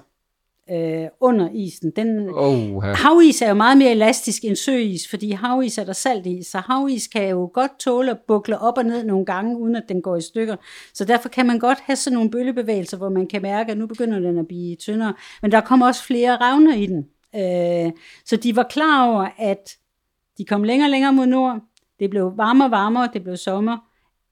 øh, 0.72 1.08
under 1.22 1.50
isen. 1.54 1.92
Den, 1.96 2.30
Oh, 2.30 2.86
ja. 2.86 2.94
Havis 2.94 3.42
er 3.42 3.48
jo 3.48 3.54
meget 3.54 3.78
mere 3.78 3.92
elastisk 3.92 4.46
end 4.46 4.56
søis, 4.56 5.08
fordi 5.10 5.32
havis 5.32 5.78
er 5.78 5.84
der 5.84 5.94
salt 5.94 6.26
i, 6.26 6.44
så 6.44 6.58
havis 6.58 7.08
kan 7.08 7.30
jo 7.30 7.52
godt 7.54 7.80
tåle 7.80 8.12
at 8.12 8.18
bukle 8.28 8.60
op 8.60 8.78
og 8.78 8.84
ned 8.84 9.04
nogle 9.04 9.26
gange, 9.26 9.58
uden 9.58 9.76
at 9.76 9.84
den 9.90 10.02
går 10.02 10.16
i 10.16 10.22
stykker. 10.22 10.56
Så 10.94 11.06
derfor 11.06 11.30
kan 11.30 11.46
man 11.48 11.60
godt 11.60 11.80
have 11.80 11.96
sådan 11.96 12.16
nogle 12.16 12.32
bølgebevægelser, 12.32 12.98
hvor 12.98 13.10
man 13.10 13.28
kan 13.28 13.42
mærke, 13.42 13.72
at 13.72 13.78
nu 13.78 13.88
begynder 13.88 14.20
den 14.20 14.38
at 14.38 14.48
blive 14.48 14.76
tyndere. 14.76 15.14
Men 15.42 15.52
der 15.52 15.62
kommer 15.62 15.88
også 15.88 16.04
flere 16.04 16.38
revner 16.38 16.76
i 16.76 16.86
den. 16.86 17.06
Øh, 17.36 17.92
så 18.26 18.36
de 18.36 18.56
var 18.56 18.64
klar 18.64 19.08
over, 19.08 19.28
at 19.38 19.78
de 20.38 20.46
kom 20.46 20.64
længere 20.64 20.88
og 20.88 20.92
længere 20.92 21.14
mod 21.14 21.26
nord. 21.26 21.60
Det 22.00 22.10
blev 22.10 22.34
varmere 22.36 22.68
og 22.68 22.72
varmere, 22.72 23.10
det 23.14 23.24
blev 23.24 23.38
sommer. 23.38 23.78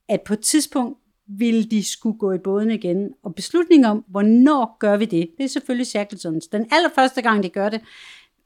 At 0.08 0.22
på 0.22 0.32
et 0.32 0.40
tidspunkt 0.40 0.98
ville 1.28 1.64
de 1.64 1.84
skulle 1.84 2.18
gå 2.18 2.32
i 2.32 2.38
båden 2.38 2.70
igen. 2.70 3.10
Og 3.22 3.34
beslutningen 3.34 3.84
om, 3.84 4.04
hvornår 4.08 4.76
gør 4.78 4.96
vi 4.96 5.04
det, 5.04 5.30
det 5.38 5.44
er 5.44 5.48
selvfølgelig 5.48 5.86
Shackletons. 5.86 6.46
Den 6.46 6.66
allerførste 6.72 7.22
gang, 7.22 7.42
de 7.42 7.48
gør 7.48 7.68
det, 7.68 7.80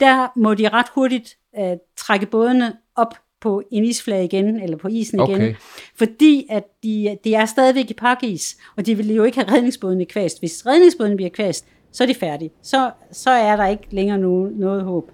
der 0.00 0.28
må 0.36 0.54
de 0.54 0.68
ret 0.68 0.88
hurtigt 0.94 1.38
uh, 1.58 1.64
trække 1.96 2.26
bådene 2.26 2.76
op 2.96 3.14
på 3.40 3.62
en 3.70 3.84
isflage 3.84 4.24
igen, 4.24 4.60
eller 4.60 4.76
på 4.76 4.88
isen 4.88 5.20
igen, 5.20 5.34
Okay. 5.34 5.54
fordi 5.94 6.46
at 6.50 6.64
de, 6.82 7.18
de 7.24 7.34
er 7.34 7.46
stadigvæk 7.46 7.90
i 7.90 7.94
pakkis, 7.94 8.56
og 8.76 8.86
de 8.86 8.94
vil 8.96 9.14
jo 9.14 9.24
ikke 9.24 9.38
have 9.38 9.52
redningsbåden 9.52 10.00
i 10.00 10.04
kvæst. 10.04 10.38
Hvis 10.38 10.66
redningsbåden 10.66 11.16
bliver 11.16 11.30
kvæst, 11.30 11.66
så 11.92 12.02
er 12.04 12.06
de 12.06 12.14
færdige. 12.14 12.50
Så, 12.62 12.90
så 13.12 13.30
er 13.30 13.56
der 13.56 13.66
ikke 13.66 13.86
længere 13.90 14.18
noget, 14.18 14.58
noget 14.58 14.82
håb. 14.82 15.10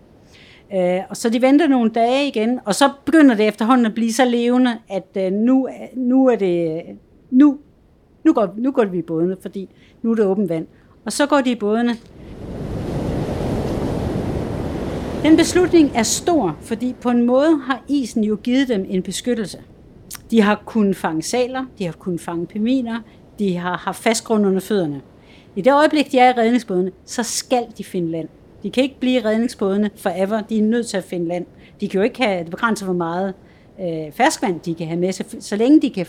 Øh, 0.74 1.00
og 1.08 1.16
så 1.16 1.30
de 1.30 1.42
venter 1.42 1.68
nogle 1.68 1.90
dage 1.90 2.28
igen, 2.28 2.60
og 2.64 2.74
så 2.74 2.90
begynder 3.04 3.34
det 3.34 3.48
efterhånden 3.48 3.86
at 3.86 3.94
blive 3.94 4.12
så 4.12 4.24
levende, 4.24 4.78
at 4.88 5.16
øh, 5.16 5.32
nu, 5.32 5.68
nu 5.96 6.26
er 6.26 6.36
det, 6.36 6.82
nu, 7.30 7.58
nu, 8.24 8.32
går, 8.32 8.54
nu 8.56 8.72
går 8.72 8.84
vi 8.84 8.98
i 8.98 9.02
bådene, 9.02 9.36
fordi 9.42 9.68
nu 10.02 10.10
er 10.10 10.14
det 10.14 10.24
åbent 10.24 10.48
vand. 10.48 10.66
Og 11.04 11.12
så 11.12 11.26
går 11.26 11.40
de 11.40 11.50
i 11.50 11.54
bådene. 11.54 11.96
Den 15.22 15.36
beslutning 15.36 15.90
er 15.94 16.02
stor, 16.02 16.56
fordi 16.60 16.94
på 17.00 17.10
en 17.10 17.26
måde 17.26 17.60
har 17.64 17.82
isen 17.88 18.24
jo 18.24 18.36
givet 18.42 18.68
dem 18.68 18.86
en 18.88 19.02
beskyttelse. 19.02 19.58
De 20.30 20.42
har 20.42 20.62
kunnet 20.66 20.96
fange 20.96 21.22
saler, 21.22 21.64
de 21.78 21.84
har 21.84 21.92
kunnet 21.92 22.20
fange 22.20 22.46
peminer, 22.46 23.00
de 23.38 23.56
har 23.56 23.76
haft 23.76 24.02
fast 24.02 24.24
grund 24.24 24.46
under 24.46 24.60
fødderne. 24.60 25.02
I 25.56 25.60
det 25.60 25.72
øjeblik, 25.72 26.12
de 26.12 26.18
er 26.18 26.28
i 26.28 26.32
redningsbådene, 26.32 26.92
så 27.04 27.22
skal 27.22 27.66
de 27.78 27.84
finde 27.84 28.10
land. 28.10 28.28
De 28.62 28.70
kan 28.70 28.82
ikke 28.82 29.00
blive 29.00 29.20
i 29.20 29.24
redningsbådene 29.24 29.90
forever. 29.96 30.40
De 30.40 30.58
er 30.58 30.62
nødt 30.62 30.86
til 30.86 30.96
at 30.96 31.04
finde 31.04 31.28
land. 31.28 31.46
De 31.80 31.88
kan 31.88 31.98
jo 31.98 32.04
ikke 32.04 32.22
have 32.22 32.44
begrænset, 32.44 32.86
hvor 32.86 32.94
meget 32.94 33.34
øh, 33.80 34.12
ferskvand 34.12 34.60
de 34.60 34.74
kan 34.74 34.86
have 34.86 35.00
med. 35.00 35.12
Så, 35.12 35.24
så 35.40 35.56
længe 35.56 35.82
de 35.82 35.90
kan 35.90 36.06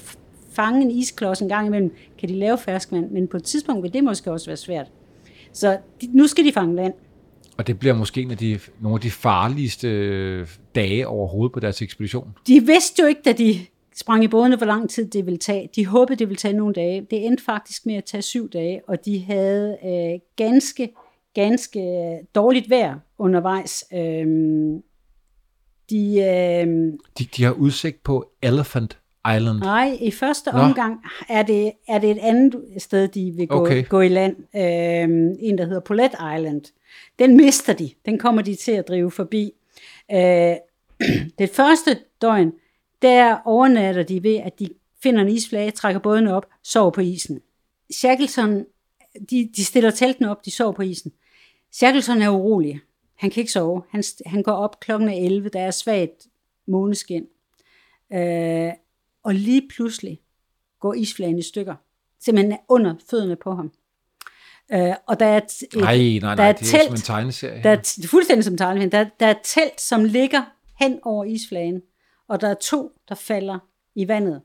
fange 0.52 0.82
en 0.82 0.92
isklods 0.92 1.40
en 1.40 1.50
gang 1.50 1.68
imellem, 1.68 1.96
kan 2.20 2.30
de 2.30 2.34
lave 2.36 2.58
ferskvand. 2.58 3.12
Men 3.12 3.28
på 3.28 3.38
et 3.38 3.44
tidspunkt 3.44 3.84
vil 3.84 3.94
det 3.94 4.04
måske 4.04 4.32
også 4.32 4.46
være 4.46 4.58
svært. 4.58 4.88
Så 5.54 5.78
de, 6.02 6.10
nu 6.14 6.28
skal 6.28 6.46
de 6.46 6.52
fange 6.52 6.76
land. 6.76 6.94
Og 7.58 7.68
det 7.68 7.80
bliver 7.80 7.96
måske 7.96 8.22
en 8.22 8.32
af 8.32 8.38
de, 8.38 8.60
nogle 8.82 8.96
af 8.96 9.02
de 9.02 9.12
farligste 9.12 9.88
øh, 9.88 10.48
dage 10.76 11.08
overhovedet 11.08 11.54
på 11.54 11.60
deres 11.60 11.82
ekspedition. 11.82 12.28
De 12.48 12.66
vidste 12.66 13.02
jo 13.02 13.08
ikke, 13.08 13.22
da 13.26 13.32
de 13.32 13.60
sprang 13.98 14.24
i 14.24 14.28
bådene, 14.28 14.56
hvor 14.56 14.66
lang 14.66 14.90
tid 14.90 15.06
det 15.10 15.26
ville 15.26 15.38
tage. 15.38 15.70
De 15.76 15.86
håbede, 15.86 16.20
det 16.20 16.28
ville 16.30 16.38
tage 16.38 16.54
nogle 16.54 16.74
dage. 16.74 17.08
Det 17.12 17.26
endte 17.26 17.44
faktisk 17.44 17.86
med 17.86 17.96
at 17.96 18.06
tage 18.06 18.22
syv 18.22 18.50
dage, 18.50 18.82
og 18.88 19.06
de 19.06 19.20
havde 19.24 19.78
øh, 19.86 20.20
ganske, 20.36 20.90
ganske 21.34 21.82
dårligt 22.36 22.70
vejr 22.70 23.00
undervejs. 23.18 23.86
Øhm, 23.94 24.82
de, 25.90 26.20
øh, 26.20 26.68
De, 27.20 27.26
de 27.38 27.44
har 27.44 27.52
udsigt 27.52 28.04
på 28.04 28.32
Elephant 28.42 28.98
Island. 29.36 29.60
nej, 29.60 29.98
i 30.02 30.12
første 30.12 30.52
Nå. 30.54 30.60
omgang 30.60 31.00
er 31.30 31.44
det, 31.44 31.72
er 31.88 32.00
det 32.00 32.12
et 32.12 32.18
andet 32.22 32.62
sted, 32.78 33.08
de 33.08 33.32
vil 33.38 33.48
gå, 33.48 33.56
Okay. 33.62 33.88
gå 33.88 34.02
i 34.02 34.08
land. 34.08 34.36
Øhm, 34.36 35.36
en, 35.40 35.58
der 35.58 35.66
hedder 35.66 35.80
Paulet 35.80 36.12
Island. 36.38 36.62
Den 37.20 37.38
mister 37.38 37.74
de. 37.74 37.90
Den 38.06 38.18
kommer 38.20 38.42
de 38.42 38.56
til 38.56 38.72
at 38.72 38.88
drive 38.88 39.12
forbi. 39.12 39.52
Øh, 40.12 40.56
det 41.40 41.50
første 41.50 41.98
døgn, 42.22 42.52
der 43.02 43.38
overnatter 43.46 44.04
de 44.04 44.24
ved, 44.24 44.36
at 44.36 44.60
de 44.60 44.70
finder 45.04 45.22
en 45.22 45.30
isflage, 45.30 45.72
trækker 45.72 46.00
båden 46.00 46.28
op, 46.28 46.46
sover 46.64 46.92
på 46.92 47.02
isen. 47.02 47.42
Shackleton, 47.94 48.66
de, 49.30 49.50
de 49.56 49.66
stiller 49.66 49.92
teltene 49.92 50.32
op, 50.32 50.46
de 50.46 50.52
sover 50.52 50.72
på 50.72 50.82
isen. 50.82 51.12
Shackleton 51.72 52.22
er 52.22 52.30
urolig. 52.30 52.80
Han 53.16 53.30
kan 53.30 53.42
ikke 53.42 53.52
sove. 53.52 53.84
Han, 53.90 54.04
han 54.26 54.44
går 54.44 54.52
op 54.52 54.80
klokken 54.80 55.10
er 55.10 55.14
11, 55.14 55.50
der 55.50 55.60
er 55.60 55.72
svagt 55.72 56.28
måneskin. 56.68 57.26
Øh, 58.14 58.72
og 59.24 59.34
lige 59.34 59.68
pludselig 59.70 60.20
går 60.80 60.94
isflagen 60.94 61.38
i 61.38 61.42
stykker. 61.42 61.76
Simpelthen 62.20 62.58
under 62.70 62.96
fødderne 63.10 63.36
på 63.36 63.56
ham. 63.56 63.72
Øh, 64.74 64.96
og 65.08 65.20
der 65.20 65.26
er 65.26 65.38
et, 65.38 65.44
et, 65.44 65.76
Nej, 65.76 65.98
nej, 65.98 66.20
nej, 66.20 66.36
der 66.36 66.44
er 66.44 66.50
et 66.50 66.60
det 66.60 66.74
er 66.74 66.80
som 66.80 66.80
en 66.80 66.88
telt, 66.90 67.06
tegneserie. 67.06 67.64
der 67.64 67.70
er, 67.70 68.08
fuldstændig 68.08 68.44
som 68.44 68.58
tegnefilm. 68.58 68.92
Der, 68.92 69.06
der 69.20 69.26
er 69.26 69.32
et 69.32 69.42
telt, 69.44 69.82
som 69.82 70.04
ligger 70.04 70.44
hen 70.80 71.00
over 71.04 71.26
isflagen, 71.26 71.82
og 72.28 72.42
der 72.42 72.48
er 72.48 72.54
to, 72.54 72.92
der 73.10 73.16
falder 73.16 73.60
i 73.96 74.08
vandet. 74.08 74.42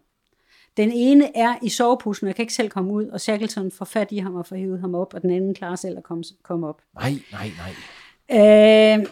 Den 0.77 0.91
ene 0.93 1.37
er 1.37 1.55
i 1.63 1.69
sovepussen, 1.69 2.29
og 2.29 2.35
kan 2.35 2.43
ikke 2.43 2.55
selv 2.55 2.69
komme 2.69 2.93
ud, 2.93 3.07
og 3.07 3.21
Shackleton 3.21 3.71
får 3.71 3.85
fat 3.85 4.13
i 4.13 4.19
ham 4.19 4.35
og 4.35 4.47
får 4.47 4.57
hævet 4.57 4.81
ham 4.81 4.95
op, 4.95 5.15
og 5.15 5.23
den 5.23 5.31
anden 5.31 5.55
klarer 5.55 5.77
selv 5.77 5.99
at 5.99 6.05
komme, 6.05 6.25
komme 6.43 6.69
op. 6.69 6.83
Nej, 6.95 7.15
nej, 7.33 7.51
nej. 7.59 8.99
Øh, 8.99 9.07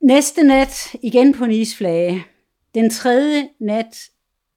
næste 0.00 0.42
nat 0.42 0.96
igen 1.02 1.34
på 1.34 1.44
en 1.44 1.50
isflage. 1.50 2.24
Den 2.74 2.90
tredje 2.90 3.48
nat 3.60 3.96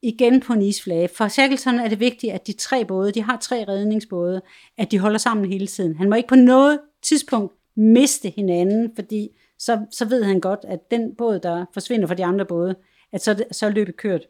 igen 0.02 0.40
på 0.40 0.54
en 0.54 0.62
isflage. 0.62 1.08
For 1.08 1.28
Shackleton 1.28 1.80
er 1.80 1.88
det 1.88 2.00
vigtigt, 2.00 2.34
at 2.34 2.48
de 2.48 2.54
tre 2.54 2.86
både, 2.86 3.12
de 3.12 3.22
har 3.22 3.38
tre 3.38 3.66
redningsbåde, 3.68 4.42
at 4.78 4.92
de 4.92 5.00
holder 5.00 5.18
sammen 5.18 5.52
hele 5.52 5.68
tiden. 5.68 5.96
Han 5.96 6.10
må 6.10 6.16
ikke 6.16 6.30
på 6.30 6.36
noget 6.36 6.80
tidspunkt 7.02 7.54
miste 7.76 8.30
hinanden, 8.30 8.92
fordi 8.96 9.30
så, 9.60 9.86
så 9.92 10.06
ved 10.06 10.24
han 10.24 10.40
godt, 10.40 10.60
at 10.68 10.92
den 10.92 11.16
båd, 11.16 11.40
der 11.40 11.66
forsvinder 11.74 12.08
fra 12.08 12.16
de 12.16 12.26
andre 12.26 12.46
både, 12.46 12.76
at 13.12 13.22
så, 13.22 13.44
så 13.52 13.66
er 13.66 13.70
løbet 13.70 13.98
kørt. 13.98 14.28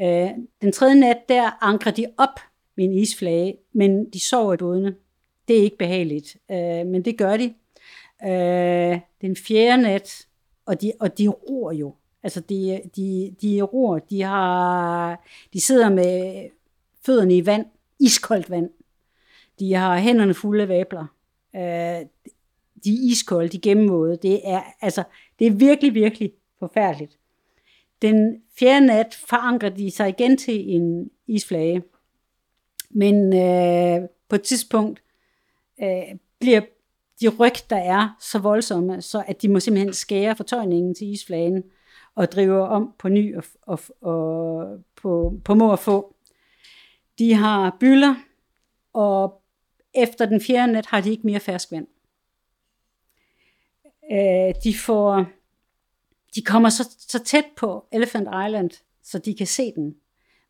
Øh, 0.00 0.30
den 0.62 0.72
tredje 0.72 0.94
nat, 0.94 1.28
der 1.28 1.64
ankrer 1.64 1.92
de 1.92 2.06
op 2.18 2.40
med 2.76 2.84
en 2.84 2.92
isflage, 2.92 3.56
men 3.72 4.10
de 4.10 4.20
sover 4.20 4.54
i 4.54 4.56
bådene. 4.56 4.94
Det 5.48 5.58
er 5.58 5.62
ikke 5.62 5.78
behageligt, 5.78 6.36
øh, 6.50 6.86
men 6.86 7.04
det 7.04 7.18
gør 7.18 7.36
de. 7.36 7.54
Øh, 8.24 9.00
den 9.20 9.36
fjerde 9.36 9.82
nat, 9.82 10.26
og 10.66 10.80
de, 10.80 10.92
og 11.00 11.18
de 11.18 11.28
ror 11.28 11.72
jo. 11.72 11.94
Altså, 12.22 12.40
de, 12.40 12.80
de, 12.96 13.34
de 13.42 13.62
ror, 13.62 13.98
de, 13.98 14.22
har, 14.22 15.24
de 15.52 15.60
sidder 15.60 15.88
med 15.88 16.44
fødderne 17.06 17.36
i 17.36 17.46
vand, 17.46 17.66
iskoldt 18.00 18.50
vand. 18.50 18.70
De 19.58 19.74
har 19.74 19.98
hænderne 19.98 20.34
fulde 20.34 20.62
af 20.62 20.68
vabler. 20.68 21.06
Øh, 21.56 22.06
de 22.84 22.90
er 22.90 23.10
iskolde, 23.10 23.48
de 23.48 23.56
er 23.56 23.60
gennemvåde. 23.60 24.16
Det 24.16 24.40
er, 24.44 24.62
altså, 24.80 25.02
det 25.38 25.46
er 25.46 25.50
virkelig, 25.50 25.94
virkelig 25.94 26.32
forfærdeligt. 26.58 27.18
Den 28.04 28.42
fjerde 28.58 28.86
nat 28.86 29.14
forankrer 29.28 29.68
de 29.68 29.90
sig 29.90 30.08
igen 30.08 30.36
til 30.36 30.74
en 30.74 31.10
isflage. 31.26 31.82
Men 32.90 33.36
øh, 33.36 34.08
på 34.28 34.36
et 34.36 34.42
tidspunkt 34.42 35.02
øh, 35.82 36.18
bliver 36.40 36.60
de 37.20 37.28
ryg, 37.28 37.70
der 37.70 37.76
er 37.76 38.16
så 38.20 38.38
voldsomme, 38.38 39.02
så 39.02 39.24
at 39.26 39.42
de 39.42 39.48
må 39.48 39.60
simpelthen 39.60 39.92
skære 39.92 40.36
fortøjningen 40.36 40.94
til 40.94 41.12
isflagen 41.12 41.62
og 42.14 42.32
drive 42.32 42.62
om 42.62 42.94
på 42.98 43.08
ny 43.08 43.36
og, 43.36 43.44
og, 43.62 43.80
og 44.00 44.66
på, 44.96 45.40
på 45.44 45.54
må 45.54 45.70
og 45.70 45.78
få. 45.78 46.14
De 47.18 47.34
har 47.34 47.76
byller, 47.80 48.14
og 48.92 49.42
efter 49.94 50.26
den 50.26 50.40
fjerde 50.40 50.72
nat 50.72 50.86
har 50.86 51.00
de 51.00 51.10
ikke 51.10 51.26
mere 51.26 51.40
ferskvand. 51.40 51.86
Øh, 54.12 54.54
de 54.64 54.74
får, 54.78 55.26
de 56.34 56.42
kommer 56.42 56.68
så, 56.68 56.88
så 56.98 57.24
tæt 57.24 57.44
på 57.56 57.84
Elephant 57.92 58.28
Island, 58.46 58.70
så 59.02 59.18
de 59.18 59.34
kan 59.34 59.46
se 59.46 59.72
den. 59.76 59.94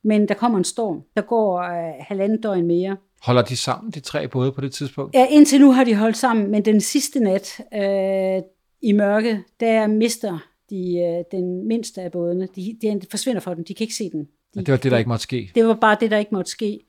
Men 0.02 0.28
der 0.28 0.34
kommer 0.34 0.58
en 0.58 0.64
storm. 0.64 1.02
Der 1.16 1.22
går 1.22 1.58
øh, 1.58 1.94
halvanden 2.00 2.40
døgn 2.40 2.66
mere. 2.66 2.96
Holder 3.22 3.42
de 3.42 3.56
sammen, 3.56 3.90
de 3.92 4.00
tre 4.00 4.28
både 4.28 4.52
på 4.52 4.60
det 4.60 4.72
tidspunkt? 4.72 5.14
Ja, 5.14 5.26
indtil 5.30 5.60
nu 5.60 5.72
har 5.72 5.84
de 5.84 5.94
holdt 5.94 6.16
sammen, 6.16 6.50
men 6.50 6.64
den 6.64 6.80
sidste 6.80 7.20
nat 7.20 7.60
øh, 7.74 8.42
i 8.82 8.92
mørke, 8.92 9.42
der 9.60 9.86
mister 9.86 10.38
de 10.70 10.98
øh, 10.98 11.38
den 11.38 11.68
mindste 11.68 12.02
af 12.02 12.12
bådene. 12.12 12.48
De, 12.56 12.78
de 12.82 13.00
forsvinder 13.10 13.40
fra 13.40 13.54
dem, 13.54 13.64
de 13.64 13.74
kan 13.74 13.84
ikke 13.84 13.94
se 13.94 14.10
den. 14.10 14.20
De, 14.24 14.28
ja, 14.56 14.60
det 14.60 14.72
var 14.72 14.76
det, 14.76 14.92
der 14.92 14.98
ikke 14.98 15.08
måtte 15.08 15.22
ske. 15.22 15.50
Det 15.54 15.66
var 15.66 15.74
bare 15.74 15.96
det, 16.00 16.10
der 16.10 16.18
ikke 16.18 16.34
måtte 16.34 16.50
ske. 16.50 16.80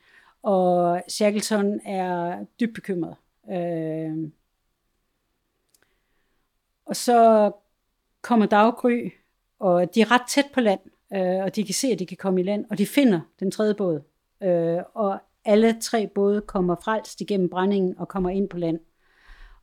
Og 0.44 1.02
Shackleton 1.10 1.80
er 1.86 2.38
dybt 2.60 2.74
bekymret. 2.74 3.16
Øh, 3.52 4.30
og 6.86 6.96
så 6.96 7.52
kommer 8.26 8.46
daggry, 8.46 9.12
og 9.60 9.96
de 9.96 10.02
er 10.02 10.12
ret 10.12 10.22
tæt 10.30 10.46
på 10.54 10.60
land, 10.60 10.80
øh, 11.14 11.44
og 11.44 11.56
de 11.56 11.64
kan 11.64 11.74
se, 11.74 11.88
at 11.88 12.00
de 12.00 12.06
kan 12.06 12.18
komme 12.18 12.42
i 12.42 12.44
land, 12.44 12.66
og 12.70 12.78
de 12.78 12.86
finder 12.86 13.20
den 13.40 13.52
tredje 13.52 13.74
båd. 13.74 14.02
Øh, 14.44 14.80
og 14.94 15.20
alle 15.46 15.80
tre 15.82 16.08
både 16.08 16.42
kommer 16.42 16.76
frelst 16.84 17.22
igennem 17.22 17.50
brændingen 17.50 17.98
og 17.98 18.08
kommer 18.08 18.30
ind 18.30 18.50
på 18.50 18.58
land. 18.58 18.80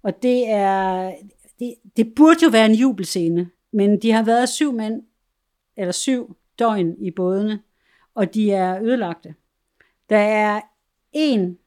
Og 0.02 0.22
det 0.22 0.48
er, 0.48 1.14
det, 1.58 1.74
det 1.96 2.14
burde 2.14 2.38
jo 2.44 2.48
være 2.50 2.66
en 2.66 2.74
jubelscene, 2.74 3.50
men 3.72 4.02
de 4.02 4.12
har 4.12 4.22
været 4.22 4.48
syv 4.48 4.72
mænd, 4.72 5.02
eller 5.76 5.92
syv 5.92 6.36
døgn 6.58 6.96
i 6.98 7.10
bådene, 7.10 7.60
og 8.14 8.34
de 8.34 8.52
er 8.52 8.82
ødelagte. 8.82 9.34
Der 10.10 10.18
er 10.18 10.60
en, 11.12 11.58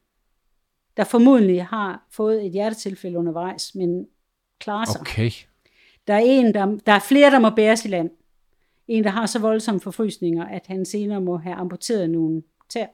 der 0.98 1.04
formodentlig 1.04 1.66
har 1.66 2.08
fået 2.12 2.46
et 2.46 2.52
hjertetilfælde 2.52 3.18
undervejs, 3.18 3.76
men 3.76 4.08
klarer 4.60 4.86
sig. 4.86 5.02
Okay. 5.02 5.32
Der 6.08 6.14
er, 6.14 6.20
en, 6.20 6.54
der, 6.54 6.78
der 6.86 6.92
er 6.92 7.00
flere, 7.00 7.32
der 7.32 7.40
må 7.40 7.50
bæres 7.50 7.86
i 7.86 7.88
land. 7.88 8.10
En, 8.88 9.04
der 9.04 9.10
har 9.10 9.26
så 9.26 9.40
voldsomme 9.40 9.82
forfrysninger, 9.82 10.46
at 10.46 10.68
han 10.68 10.86
senere 10.86 11.22
må 11.22 11.38
have 11.38 11.56
amputeret 11.56 12.10
nogle 12.10 12.44
tær 12.70 12.88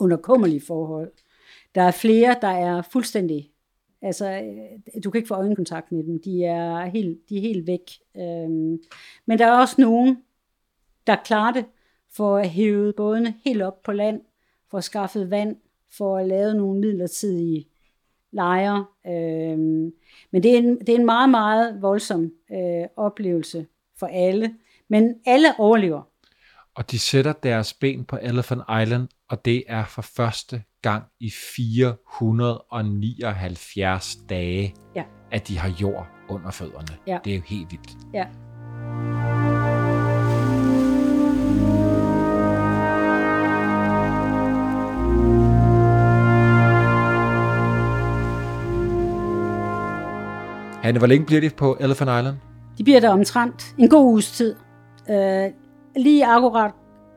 under 0.00 0.16
kummerlige 0.16 0.60
forhold. 0.60 1.12
Der 1.74 1.82
er 1.82 1.90
flere, 1.90 2.36
der 2.40 2.48
er 2.48 2.82
fuldstændig 2.82 3.50
Altså, 4.02 4.30
øh, 4.30 5.02
du 5.04 5.10
kan 5.10 5.18
ikke 5.18 5.28
få 5.28 5.34
øjenkontakt 5.34 5.92
med 5.92 6.04
dem. 6.04 6.22
De 6.22 6.44
er 6.44 6.84
helt, 6.84 7.28
de 7.28 7.36
er 7.36 7.40
helt 7.40 7.66
væk. 7.66 7.90
Øhm, 8.16 8.82
men 9.26 9.38
der 9.38 9.46
er 9.46 9.60
også 9.60 9.74
nogen, 9.78 10.18
der 11.06 11.16
klarer 11.24 11.52
det 11.52 11.64
for 12.10 12.36
at 12.36 12.48
hæve 12.48 12.92
bådene 12.92 13.34
helt 13.44 13.62
op 13.62 13.82
på 13.82 13.92
land, 13.92 14.20
for 14.70 14.78
at 14.78 14.84
skaffe 14.84 15.30
vand, 15.30 15.56
for 15.90 16.18
at 16.18 16.28
lave 16.28 16.54
nogle 16.54 16.80
midlertidige 16.80 17.68
lejre. 18.32 18.86
Øhm, 19.06 19.92
men 20.32 20.42
det 20.42 20.54
er, 20.54 20.58
en, 20.58 20.80
det 20.80 20.88
er 20.88 20.98
en 20.98 21.06
meget, 21.06 21.30
meget 21.30 21.82
voldsom 21.82 22.32
øh, 22.52 22.86
oplevelse 22.96 23.66
for 23.98 24.06
alle. 24.06 24.54
Men 24.90 25.14
alle 25.26 25.48
overlever. 25.58 26.02
Og 26.74 26.90
de 26.90 26.98
sætter 26.98 27.32
deres 27.32 27.74
ben 27.74 28.04
på 28.04 28.18
Elephant 28.22 28.62
Island, 28.82 29.08
og 29.30 29.44
det 29.44 29.64
er 29.68 29.84
for 29.84 30.02
første 30.02 30.62
gang 30.82 31.04
i 31.20 31.30
479 31.30 34.18
dage, 34.28 34.74
ja. 34.94 35.04
at 35.30 35.48
de 35.48 35.58
har 35.58 35.76
jord 35.80 36.06
under 36.28 36.50
fødderne. 36.50 36.98
Ja. 37.06 37.18
Det 37.24 37.32
er 37.32 37.36
jo 37.36 37.42
helt 37.46 37.72
vildt. 37.72 37.96
Ja. 38.14 38.26
Hanne, 50.88 50.98
hvor 50.98 51.06
længe 51.06 51.26
bliver 51.26 51.40
de 51.40 51.50
på 51.50 51.76
Elephant 51.80 52.10
Island? 52.10 52.36
De 52.78 52.84
bliver 52.84 53.00
der 53.00 53.08
omtrent 53.08 53.74
en 53.78 53.88
god 53.88 54.04
uges 54.04 54.30
tid. 54.32 54.54
Uh, 55.08 55.52
lige 55.96 56.26
akkurat 56.26 56.70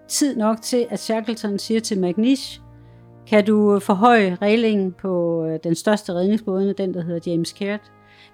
tid 0.07 0.35
nok 0.35 0.61
til, 0.61 0.87
at 0.89 0.99
Shackleton 0.99 1.59
siger 1.59 1.79
til 1.79 2.01
McNish, 2.01 2.61
kan 3.27 3.45
du 3.45 3.79
forhøje 3.79 4.37
reglingen 4.41 4.91
på 4.91 5.45
øh, 5.45 5.59
den 5.63 5.75
største 5.75 6.13
redningsbådene, 6.13 6.73
den 6.73 6.93
der 6.93 7.03
hedder 7.03 7.31
James 7.31 7.49
Caird. 7.49 7.79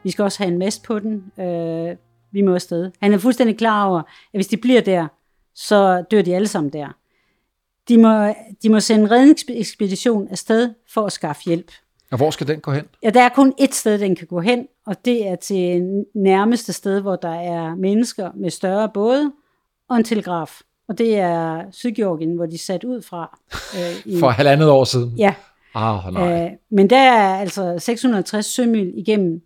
Vi 0.03 0.11
skal 0.11 0.23
også 0.23 0.43
have 0.43 0.51
en 0.51 0.59
mast 0.59 0.83
på 0.83 0.99
den. 0.99 1.23
Uh, 1.37 1.97
vi 2.31 2.41
må 2.41 2.53
afsted. 2.53 2.91
Han 3.01 3.13
er 3.13 3.17
fuldstændig 3.17 3.57
klar 3.57 3.85
over, 3.85 3.99
at 3.99 4.05
hvis 4.33 4.47
de 4.47 4.57
bliver 4.57 4.81
der, 4.81 5.07
så 5.55 6.03
dør 6.11 6.21
de 6.21 6.35
alle 6.35 6.47
sammen 6.47 6.73
der. 6.73 6.87
De 7.87 7.97
må, 7.97 8.33
de 8.63 8.69
må 8.69 8.79
sende 8.79 9.03
en 9.03 9.11
redningsekspedition 9.11 10.27
afsted 10.27 10.73
for 10.93 11.05
at 11.05 11.11
skaffe 11.11 11.41
hjælp. 11.45 11.71
Og 12.11 12.17
hvor 12.17 12.31
skal 12.31 12.47
den 12.47 12.59
gå 12.59 12.71
hen? 12.71 12.85
Ja, 13.03 13.09
der 13.09 13.21
er 13.21 13.29
kun 13.29 13.53
ét 13.61 13.71
sted, 13.73 13.99
den 13.99 14.15
kan 14.15 14.27
gå 14.27 14.41
hen, 14.41 14.67
og 14.87 15.05
det 15.05 15.27
er 15.27 15.35
til 15.35 16.05
nærmeste 16.15 16.73
sted, 16.73 17.01
hvor 17.01 17.15
der 17.15 17.33
er 17.33 17.75
mennesker 17.75 18.31
med 18.35 18.49
større 18.49 18.89
både 18.93 19.31
og 19.89 19.97
en 19.97 20.03
telegraf. 20.03 20.61
Og 20.87 20.97
det 20.97 21.17
er 21.17 21.63
Sydgeorgien, 21.71 22.35
hvor 22.35 22.45
de 22.45 22.57
sat 22.57 22.83
ud 22.83 23.01
fra. 23.01 23.39
Øh, 23.75 24.13
i, 24.13 24.19
For 24.19 24.29
halvandet 24.29 24.69
år 24.69 24.83
siden? 24.83 25.17
Ja. 25.17 25.35
Ah, 25.73 26.13
nej. 26.13 26.45
Øh, 26.45 26.51
men 26.69 26.89
der 26.89 26.97
er 26.97 27.39
altså 27.39 27.75
660 27.79 28.45
sømil 28.45 28.93
igennem 28.95 29.41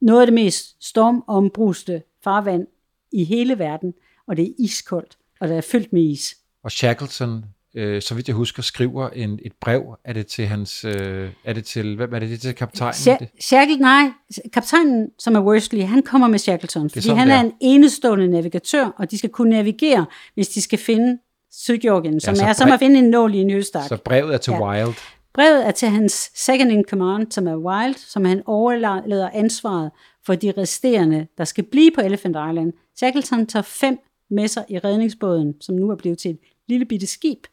noget 0.00 0.20
af 0.20 0.26
det 0.26 0.34
mest 0.34 0.84
stormombruste 0.84 2.02
farvand 2.24 2.66
i 3.12 3.24
hele 3.24 3.58
verden, 3.58 3.94
og 4.28 4.36
det 4.36 4.44
er 4.44 4.52
iskoldt, 4.58 5.18
og 5.40 5.48
det 5.48 5.56
er 5.56 5.60
fyldt 5.60 5.92
med 5.92 6.02
is. 6.02 6.36
Og 6.64 6.70
Shackleton 6.70 7.44
øh, 7.74 8.02
så 8.02 8.14
vidt 8.14 8.28
jeg 8.28 8.36
husker, 8.36 8.62
skriver 8.62 9.08
en, 9.08 9.38
et 9.42 9.52
brev. 9.60 9.82
Er 10.04 10.12
det 10.12 10.26
til 10.26 10.46
hans, 10.46 10.84
øh, 10.84 11.30
er 11.44 11.52
det 11.52 11.64
til, 11.64 11.96
hvem 11.96 12.14
er 12.14 12.18
det, 12.18 12.28
det 12.28 12.34
er 12.34 12.40
til 12.40 12.54
kaptajnen? 12.54 12.92
Sha- 12.92 13.40
Shackleton, 13.40 13.82
nej, 13.82 14.10
kaptajnen, 14.52 15.08
som 15.18 15.34
er 15.34 15.40
Worsley, 15.40 15.82
han 15.82 16.02
kommer 16.02 16.28
med 16.28 16.38
Shackleton, 16.38 16.90
fordi 16.90 17.02
sådan, 17.02 17.18
han 17.18 17.30
er, 17.30 17.36
er 17.36 17.40
en 17.40 17.52
enestående 17.60 18.28
navigatør, 18.28 18.94
og 18.98 19.10
de 19.10 19.18
skal 19.18 19.30
kunne 19.30 19.50
navigere, 19.50 20.06
hvis 20.34 20.48
de 20.48 20.62
skal 20.62 20.78
finde 20.78 21.18
Sydgeorgien, 21.52 22.20
som 22.20 22.34
ja, 22.34 22.48
er 22.48 22.52
som 22.52 22.72
at 22.72 22.78
finde 22.78 22.98
en 22.98 23.04
nål 23.04 23.34
i 23.34 23.38
en 23.38 23.50
høstak. 23.50 23.88
Så 23.88 23.96
brevet 23.96 24.34
er 24.34 24.38
til 24.38 24.50
ja. 24.50 24.68
Wild. 24.68 24.94
Brevet 25.34 25.66
er 25.66 25.70
til 25.70 25.88
hans 25.88 26.30
second 26.34 26.72
in 26.72 26.84
command, 26.90 27.32
som 27.32 27.46
er 27.46 27.56
Wild, 27.56 27.94
som 27.94 28.24
han 28.24 28.42
overlader 28.46 29.30
ansvaret 29.32 29.90
for 30.26 30.34
de 30.34 30.52
resterende, 30.58 31.26
der 31.38 31.44
skal 31.44 31.64
blive 31.64 31.90
på 31.94 32.00
Elephant 32.00 32.36
Island. 32.50 32.72
Shackleton 32.96 33.46
tager 33.46 33.62
fem 33.62 33.98
med 34.30 34.48
sig 34.48 34.64
i 34.68 34.78
redningsbåden, 34.78 35.54
som 35.60 35.74
nu 35.74 35.90
er 35.90 35.96
blevet 35.96 36.18
til 36.18 36.30
et 36.30 36.38
lille 36.68 36.84
bitte 36.84 37.06
skib, 37.06 37.46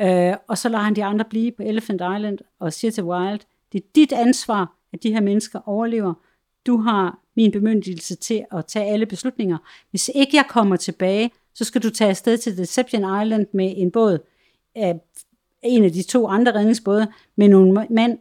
Øh, 0.00 0.34
og 0.48 0.58
så 0.58 0.68
lader 0.68 0.84
han 0.84 0.96
de 0.96 1.04
andre 1.04 1.24
blive 1.24 1.52
på 1.52 1.62
Elephant 1.62 2.00
Island 2.16 2.38
og 2.58 2.72
siger 2.72 2.90
til 2.90 3.04
Wild, 3.04 3.40
det 3.72 3.80
er 3.80 3.86
dit 3.94 4.12
ansvar, 4.12 4.76
at 4.92 5.02
de 5.02 5.12
her 5.12 5.20
mennesker 5.20 5.68
overlever. 5.68 6.14
Du 6.66 6.76
har 6.76 7.18
min 7.36 7.52
bemyndigelse 7.52 8.16
til 8.16 8.44
at 8.52 8.66
tage 8.66 8.86
alle 8.86 9.06
beslutninger. 9.06 9.58
Hvis 9.90 10.10
ikke 10.14 10.36
jeg 10.36 10.44
kommer 10.48 10.76
tilbage, 10.76 11.30
så 11.54 11.64
skal 11.64 11.82
du 11.82 11.90
tage 11.90 12.10
afsted 12.10 12.38
til 12.38 12.58
Deception 12.58 13.22
Island 13.22 13.46
med 13.52 13.74
en 13.76 13.90
båd, 13.90 14.18
øh, 14.78 14.94
en 15.62 15.84
af 15.84 15.92
de 15.92 16.02
to 16.02 16.26
andre 16.26 16.54
redningsbåde, 16.54 17.12
med 17.36 17.48
nogle 17.48 17.86
mænd 17.90 18.18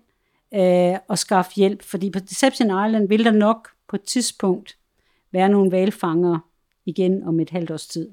øh, 0.54 1.00
og 1.08 1.20
skaffe 1.20 1.52
hjælp. 1.56 1.84
Fordi 1.84 2.10
på 2.10 2.20
Deception 2.20 2.68
Island 2.68 3.08
vil 3.08 3.26
der 3.26 3.32
nok 3.32 3.70
på 3.88 3.96
et 3.96 4.04
tidspunkt 4.04 4.78
være 5.32 5.50
nogle 5.50 5.72
valfangere 5.72 6.40
igen 6.86 7.24
om 7.24 7.40
et 7.40 7.50
halvt 7.50 7.72
års 7.72 7.88
tid. 7.88 8.10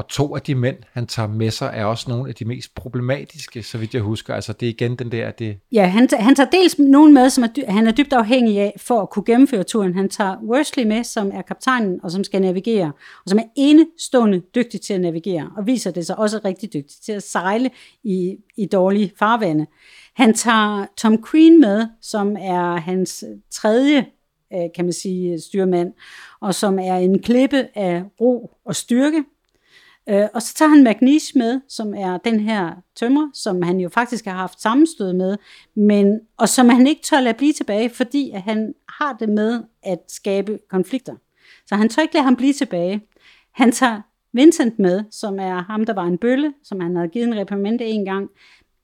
Og 0.00 0.08
to 0.08 0.36
af 0.36 0.42
de 0.42 0.54
mænd, 0.54 0.76
han 0.92 1.06
tager 1.06 1.28
med 1.28 1.50
sig, 1.50 1.72
er 1.74 1.84
også 1.84 2.10
nogle 2.10 2.28
af 2.28 2.34
de 2.34 2.44
mest 2.44 2.74
problematiske, 2.74 3.62
så 3.62 3.78
vidt 3.78 3.94
jeg 3.94 4.02
husker. 4.02 4.34
Altså 4.34 4.52
det 4.52 4.66
er 4.66 4.70
igen 4.70 4.96
den 4.96 5.12
der... 5.12 5.30
Det... 5.30 5.58
Ja, 5.72 5.86
han, 5.86 6.08
han 6.12 6.34
tager 6.34 6.50
dels 6.50 6.78
nogen 6.78 7.14
med, 7.14 7.30
som 7.30 7.44
er, 7.44 7.72
han 7.72 7.86
er 7.86 7.92
dybt 7.92 8.12
afhængig 8.12 8.58
af 8.60 8.74
for 8.76 9.02
at 9.02 9.10
kunne 9.10 9.24
gennemføre 9.24 9.62
turen. 9.62 9.94
Han 9.94 10.08
tager 10.08 10.36
Worsley 10.42 10.84
med, 10.84 11.04
som 11.04 11.30
er 11.34 11.42
kaptajnen 11.42 12.00
og 12.02 12.10
som 12.10 12.24
skal 12.24 12.40
navigere, 12.40 12.92
og 13.24 13.28
som 13.30 13.38
er 13.38 13.42
enestående 13.56 14.42
dygtig 14.54 14.80
til 14.80 14.94
at 14.94 15.00
navigere, 15.00 15.50
og 15.56 15.66
viser 15.66 15.90
det 15.90 16.06
sig 16.06 16.18
også 16.18 16.40
rigtig 16.44 16.72
dygtig 16.72 16.96
til 17.04 17.12
at 17.12 17.22
sejle 17.22 17.70
i, 18.04 18.36
i 18.56 18.66
dårlige 18.66 19.12
farvande. 19.18 19.66
Han 20.14 20.34
tager 20.34 20.86
Tom 20.96 21.24
Queen 21.30 21.60
med, 21.60 21.86
som 22.00 22.36
er 22.40 22.76
hans 22.76 23.24
tredje 23.50 24.06
øh, 24.52 24.68
kan 24.74 24.84
man 24.84 24.92
sige, 24.92 25.40
styrmand, 25.40 25.92
og 26.40 26.54
som 26.54 26.78
er 26.78 26.96
en 26.96 27.22
klippe 27.22 27.68
af 27.74 28.02
ro 28.20 28.50
og 28.64 28.76
styrke, 28.76 29.24
Øh, 30.08 30.28
og 30.34 30.42
så 30.42 30.54
tager 30.54 30.68
han 30.68 30.84
Magnish 30.84 31.32
med, 31.36 31.60
som 31.68 31.94
er 31.94 32.16
den 32.16 32.40
her 32.40 32.70
tømmer, 32.96 33.30
som 33.34 33.62
han 33.62 33.80
jo 33.80 33.88
faktisk 33.88 34.24
har 34.24 34.32
haft 34.32 34.60
sammenstød 34.60 35.12
med, 35.12 35.36
men, 35.76 36.20
og 36.36 36.48
som 36.48 36.68
han 36.68 36.86
ikke 36.86 37.02
tør 37.02 37.20
lade 37.20 37.34
blive 37.34 37.52
tilbage, 37.52 37.90
fordi 37.90 38.30
at 38.30 38.42
han 38.42 38.74
har 38.88 39.16
det 39.20 39.28
med 39.28 39.62
at 39.82 39.98
skabe 40.08 40.58
konflikter. 40.70 41.14
Så 41.66 41.74
han 41.74 41.88
tør 41.88 42.02
ikke 42.02 42.14
lade 42.14 42.24
ham 42.24 42.36
blive 42.36 42.52
tilbage. 42.52 43.00
Han 43.52 43.72
tager 43.72 44.00
Vincent 44.32 44.78
med, 44.78 45.04
som 45.10 45.40
er 45.40 45.62
ham, 45.62 45.86
der 45.86 45.94
var 45.94 46.04
en 46.04 46.18
bølle, 46.18 46.52
som 46.64 46.80
han 46.80 46.96
havde 46.96 47.08
givet 47.08 47.28
en 47.28 47.38
reprimande 47.38 47.84
en 47.84 48.04
gang. 48.04 48.28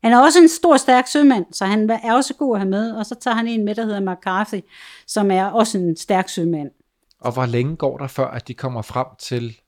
Han 0.02 0.12
er 0.12 0.18
også 0.18 0.38
en 0.38 0.48
stor, 0.48 0.76
stærk 0.76 1.06
sømand, 1.06 1.46
så 1.52 1.64
han 1.64 1.90
er 1.90 2.12
også 2.12 2.34
god 2.34 2.56
at 2.56 2.60
have 2.60 2.70
med. 2.70 2.92
Og 2.92 3.06
så 3.06 3.14
tager 3.14 3.34
han 3.34 3.46
en 3.46 3.64
med, 3.64 3.74
der 3.74 3.84
hedder 3.84 4.14
McCarthy, 4.14 4.60
som 5.06 5.30
er 5.30 5.44
også 5.44 5.78
en 5.78 5.96
stærk 5.96 6.28
sømand. 6.28 6.70
Og 7.20 7.32
hvor 7.32 7.46
længe 7.46 7.76
går 7.76 7.98
der 7.98 8.06
før, 8.06 8.26
at 8.26 8.48
de 8.48 8.54
kommer 8.54 8.82
frem 8.82 9.06
til 9.18 9.60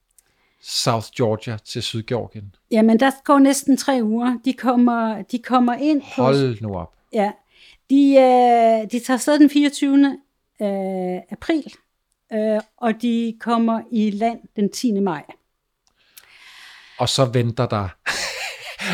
South 0.63 1.07
Georgia, 1.17 1.59
til 1.65 1.83
Sydgeorgien? 1.83 2.55
Jamen, 2.71 3.01
der 3.01 3.11
går 3.25 3.39
næsten 3.39 3.77
tre 3.77 4.01
uger. 4.03 4.39
De 4.45 4.53
kommer, 4.53 5.23
de 5.23 5.39
kommer 5.39 5.75
ind 5.75 6.03
på... 6.17 6.23
Hold 6.23 6.61
nu 6.61 6.75
op. 6.77 6.93
Ja, 7.13 7.31
de, 7.91 8.11
øh, 8.15 8.91
de 8.91 9.05
tager 9.05 9.15
afsted 9.15 9.39
den 9.39 9.51
24. 9.51 10.19
Øh, 10.63 10.69
april, 11.31 11.73
øh, 12.33 12.61
og 12.77 13.03
de 13.03 13.35
kommer 13.41 13.81
i 13.93 14.11
land 14.11 14.39
den 14.57 14.71
10. 14.73 14.93
maj. 15.01 15.25
Og 16.99 17.09
så 17.09 17.25
venter 17.25 17.67
der... 17.67 17.89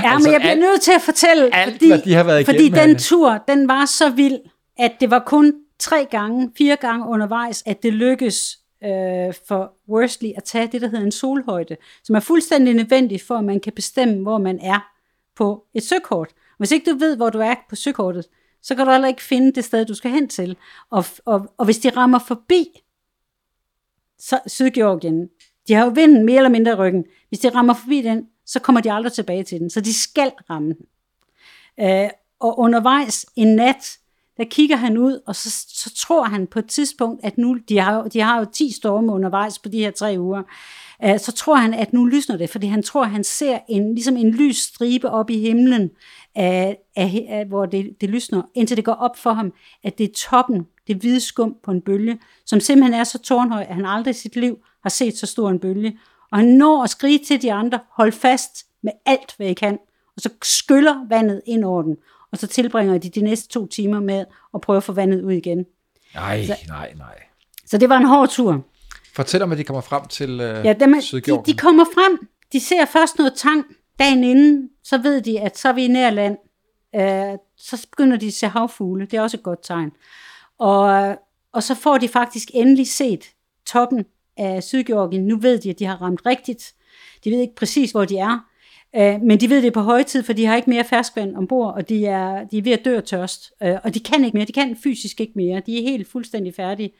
Ja, 0.02 0.14
altså, 0.14 0.28
men 0.28 0.32
jeg 0.32 0.40
bliver 0.40 0.50
alt- 0.50 0.60
nødt 0.60 0.82
til 0.82 0.92
at 0.92 1.02
fortælle, 1.02 1.54
alt, 1.56 1.72
fordi, 1.74 1.88
hvad 1.88 1.98
de 1.98 2.14
har 2.14 2.24
været 2.24 2.44
fordi 2.46 2.68
den 2.68 2.78
Hanne. 2.78 2.98
tur, 2.98 3.38
den 3.48 3.68
var 3.68 3.84
så 3.84 4.10
vild, 4.10 4.38
at 4.78 4.92
det 5.00 5.10
var 5.10 5.18
kun 5.26 5.54
tre 5.78 6.06
gange, 6.10 6.50
fire 6.58 6.76
gange 6.76 7.06
undervejs, 7.06 7.62
at 7.66 7.82
det 7.82 7.92
lykkes 7.92 8.58
øh, 8.84 9.34
for 9.48 9.72
Worsley 9.88 10.32
at 10.36 10.44
tage 10.44 10.66
det, 10.66 10.80
der 10.80 10.88
hedder 10.88 11.04
en 11.04 11.12
solhøjde, 11.12 11.76
som 12.04 12.16
er 12.16 12.20
fuldstændig 12.20 12.74
nødvendigt 12.74 13.22
for, 13.22 13.36
at 13.36 13.44
man 13.44 13.60
kan 13.60 13.72
bestemme, 13.72 14.22
hvor 14.22 14.38
man 14.38 14.58
er 14.60 14.92
på 15.36 15.64
et 15.74 15.82
søkort. 15.82 16.34
Hvis 16.58 16.72
ikke 16.72 16.90
du 16.90 16.96
ved, 16.96 17.16
hvor 17.16 17.30
du 17.30 17.38
er 17.38 17.54
på 17.68 17.76
søkortet, 17.76 18.26
så 18.62 18.74
kan 18.74 18.86
du 18.86 18.92
heller 18.92 19.08
ikke 19.08 19.22
finde 19.22 19.52
det 19.52 19.64
sted, 19.64 19.84
du 19.84 19.94
skal 19.94 20.10
hen 20.10 20.28
til. 20.28 20.56
Og, 20.90 21.04
og, 21.24 21.52
og 21.58 21.64
hvis 21.64 21.78
de 21.78 21.90
rammer 21.90 22.18
forbi 22.18 22.66
så, 24.18 24.40
Sydgeorgien, 24.46 25.28
de 25.68 25.74
har 25.74 25.84
jo 25.84 25.90
vinden 25.90 26.24
mere 26.24 26.36
eller 26.36 26.50
mindre 26.50 26.72
i 26.72 26.74
ryggen. 26.74 27.04
Hvis 27.28 27.40
de 27.40 27.48
rammer 27.48 27.74
forbi 27.74 28.02
den, 28.02 28.28
så 28.46 28.60
kommer 28.60 28.80
de 28.80 28.92
aldrig 28.92 29.12
tilbage 29.12 29.42
til 29.42 29.60
den. 29.60 29.70
Så 29.70 29.80
de 29.80 29.94
skal 29.94 30.32
ramme 30.50 30.74
den. 30.74 30.86
Øh, 31.80 32.10
og 32.40 32.58
undervejs 32.58 33.26
en 33.36 33.56
nat, 33.56 33.98
der 34.36 34.44
kigger 34.44 34.76
han 34.76 34.98
ud, 34.98 35.20
og 35.26 35.36
så, 35.36 35.50
så 35.68 35.94
tror 35.96 36.24
han 36.24 36.46
på 36.46 36.58
et 36.58 36.66
tidspunkt, 36.66 37.24
at 37.24 37.38
nu, 37.38 37.58
de 37.68 37.78
har, 37.78 37.96
jo- 37.96 38.08
de 38.12 38.20
har 38.20 38.38
jo 38.38 38.46
10 38.52 38.72
storme 38.72 39.12
undervejs 39.12 39.58
på 39.58 39.68
de 39.68 39.78
her 39.78 39.90
tre 39.90 40.16
uger, 40.18 40.42
øh, 41.04 41.18
så 41.18 41.32
tror 41.32 41.56
han, 41.56 41.74
at 41.74 41.92
nu 41.92 42.04
lysner 42.04 42.36
det, 42.36 42.50
fordi 42.50 42.66
han 42.66 42.82
tror, 42.82 43.04
at 43.04 43.10
han 43.10 43.24
ser 43.24 43.58
en, 43.68 43.94
ligesom 43.94 44.16
en 44.16 44.30
lys 44.30 44.56
stribe 44.56 45.10
op 45.10 45.30
i 45.30 45.38
himlen, 45.38 45.90
af, 46.34 46.78
af, 46.96 47.26
af, 47.28 47.46
hvor 47.46 47.66
det, 47.66 48.00
det 48.00 48.10
lysner, 48.10 48.42
indtil 48.54 48.76
det 48.76 48.84
går 48.84 48.92
op 48.92 49.16
for 49.16 49.32
ham, 49.32 49.52
at 49.84 49.98
det 49.98 50.04
er 50.04 50.14
toppen, 50.30 50.66
det 50.86 50.96
hvide 50.96 51.20
skum 51.20 51.56
på 51.64 51.70
en 51.70 51.80
bølge, 51.80 52.18
som 52.46 52.60
simpelthen 52.60 52.94
er 53.00 53.04
så 53.04 53.18
tårnhøj, 53.18 53.62
at 53.68 53.74
han 53.74 53.86
aldrig 53.86 54.10
i 54.10 54.14
sit 54.14 54.36
liv 54.36 54.58
har 54.82 54.90
set 54.90 55.18
så 55.18 55.26
stor 55.26 55.50
en 55.50 55.58
bølge. 55.58 55.98
Og 56.32 56.38
han 56.38 56.46
når 56.48 56.82
at 56.82 56.90
skrige 56.90 57.18
til 57.18 57.42
de 57.42 57.52
andre, 57.52 57.78
hold 57.90 58.12
fast 58.12 58.66
med 58.82 58.92
alt, 59.06 59.34
hvad 59.36 59.46
I 59.46 59.54
kan, 59.54 59.78
og 60.16 60.22
så 60.22 60.28
skyller 60.42 61.08
vandet 61.08 61.42
ind 61.46 61.64
over 61.64 61.82
den, 61.82 61.96
og 62.34 62.38
så 62.38 62.46
tilbringer 62.46 62.98
de 62.98 63.08
de 63.08 63.20
næste 63.20 63.48
to 63.48 63.66
timer 63.66 64.00
med 64.00 64.24
at 64.54 64.60
prøve 64.60 64.76
at 64.76 64.82
få 64.82 64.92
vandet 64.92 65.22
ud 65.22 65.32
igen. 65.32 65.66
Nej, 66.14 66.46
nej, 66.68 66.92
nej. 66.96 67.22
Så 67.66 67.78
det 67.78 67.88
var 67.88 67.96
en 67.96 68.04
hård 68.04 68.28
tur. 68.28 68.64
Fortæl 69.14 69.42
om, 69.42 69.52
at 69.52 69.58
de 69.58 69.64
kommer 69.64 69.80
frem 69.80 70.06
til 70.06 70.30
øh, 70.30 70.66
Ja, 70.66 70.72
dem, 70.72 70.94
de, 71.12 71.42
de 71.46 71.56
kommer 71.56 71.84
frem, 71.84 72.28
de 72.52 72.60
ser 72.60 72.84
først 72.84 73.18
noget 73.18 73.32
tang 73.36 73.64
dagen 73.98 74.24
inden, 74.24 74.68
så 74.84 74.98
ved 74.98 75.20
de, 75.20 75.40
at 75.40 75.58
så 75.58 75.68
er 75.68 75.72
vi 75.72 75.84
i 75.84 75.88
nær 75.88 76.10
land. 76.10 76.36
Øh, 76.94 77.38
så 77.56 77.86
begynder 77.90 78.16
de 78.16 78.26
at 78.26 78.32
se 78.32 78.46
havfugle, 78.46 79.06
det 79.06 79.14
er 79.14 79.22
også 79.22 79.36
et 79.36 79.42
godt 79.42 79.62
tegn. 79.62 79.90
Og, 80.58 81.16
og 81.52 81.62
så 81.62 81.74
får 81.74 81.98
de 81.98 82.08
faktisk 82.08 82.50
endelig 82.54 82.88
set 82.88 83.24
toppen 83.66 84.04
af 84.36 84.62
Sydgeorgien. 84.62 85.26
Nu 85.26 85.38
ved 85.38 85.58
de, 85.58 85.70
at 85.70 85.78
de 85.78 85.84
har 85.84 86.02
ramt 86.02 86.20
rigtigt. 86.26 86.74
De 87.24 87.30
ved 87.30 87.40
ikke 87.40 87.54
præcis, 87.54 87.90
hvor 87.90 88.04
de 88.04 88.18
er. 88.18 88.38
Øh, 88.96 89.22
men 89.22 89.40
de 89.40 89.50
ved 89.50 89.62
det 89.62 89.72
på 89.72 89.80
højtid, 89.80 90.22
for 90.22 90.32
de 90.32 90.46
har 90.46 90.56
ikke 90.56 90.70
mere 90.70 90.84
ferskvand 90.84 91.36
ombord, 91.36 91.74
og 91.74 91.88
de 91.88 92.06
er, 92.06 92.44
de 92.44 92.58
er 92.58 92.62
ved 92.62 92.72
at 92.72 92.84
dø 92.84 92.96
af 92.96 93.02
tørst. 93.02 93.52
Øh, 93.62 93.76
og 93.84 93.94
de 93.94 94.00
kan 94.00 94.24
ikke 94.24 94.36
mere, 94.36 94.46
de 94.46 94.52
kan 94.52 94.76
fysisk 94.82 95.20
ikke 95.20 95.32
mere. 95.36 95.62
De 95.66 95.78
er 95.78 95.82
helt 95.82 96.08
fuldstændig 96.08 96.54
færdige. 96.54 96.90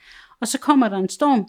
Og 0.41 0.49
så 0.49 0.59
kommer 0.59 0.89
der 0.89 0.97
en 0.97 1.09
storm, 1.09 1.49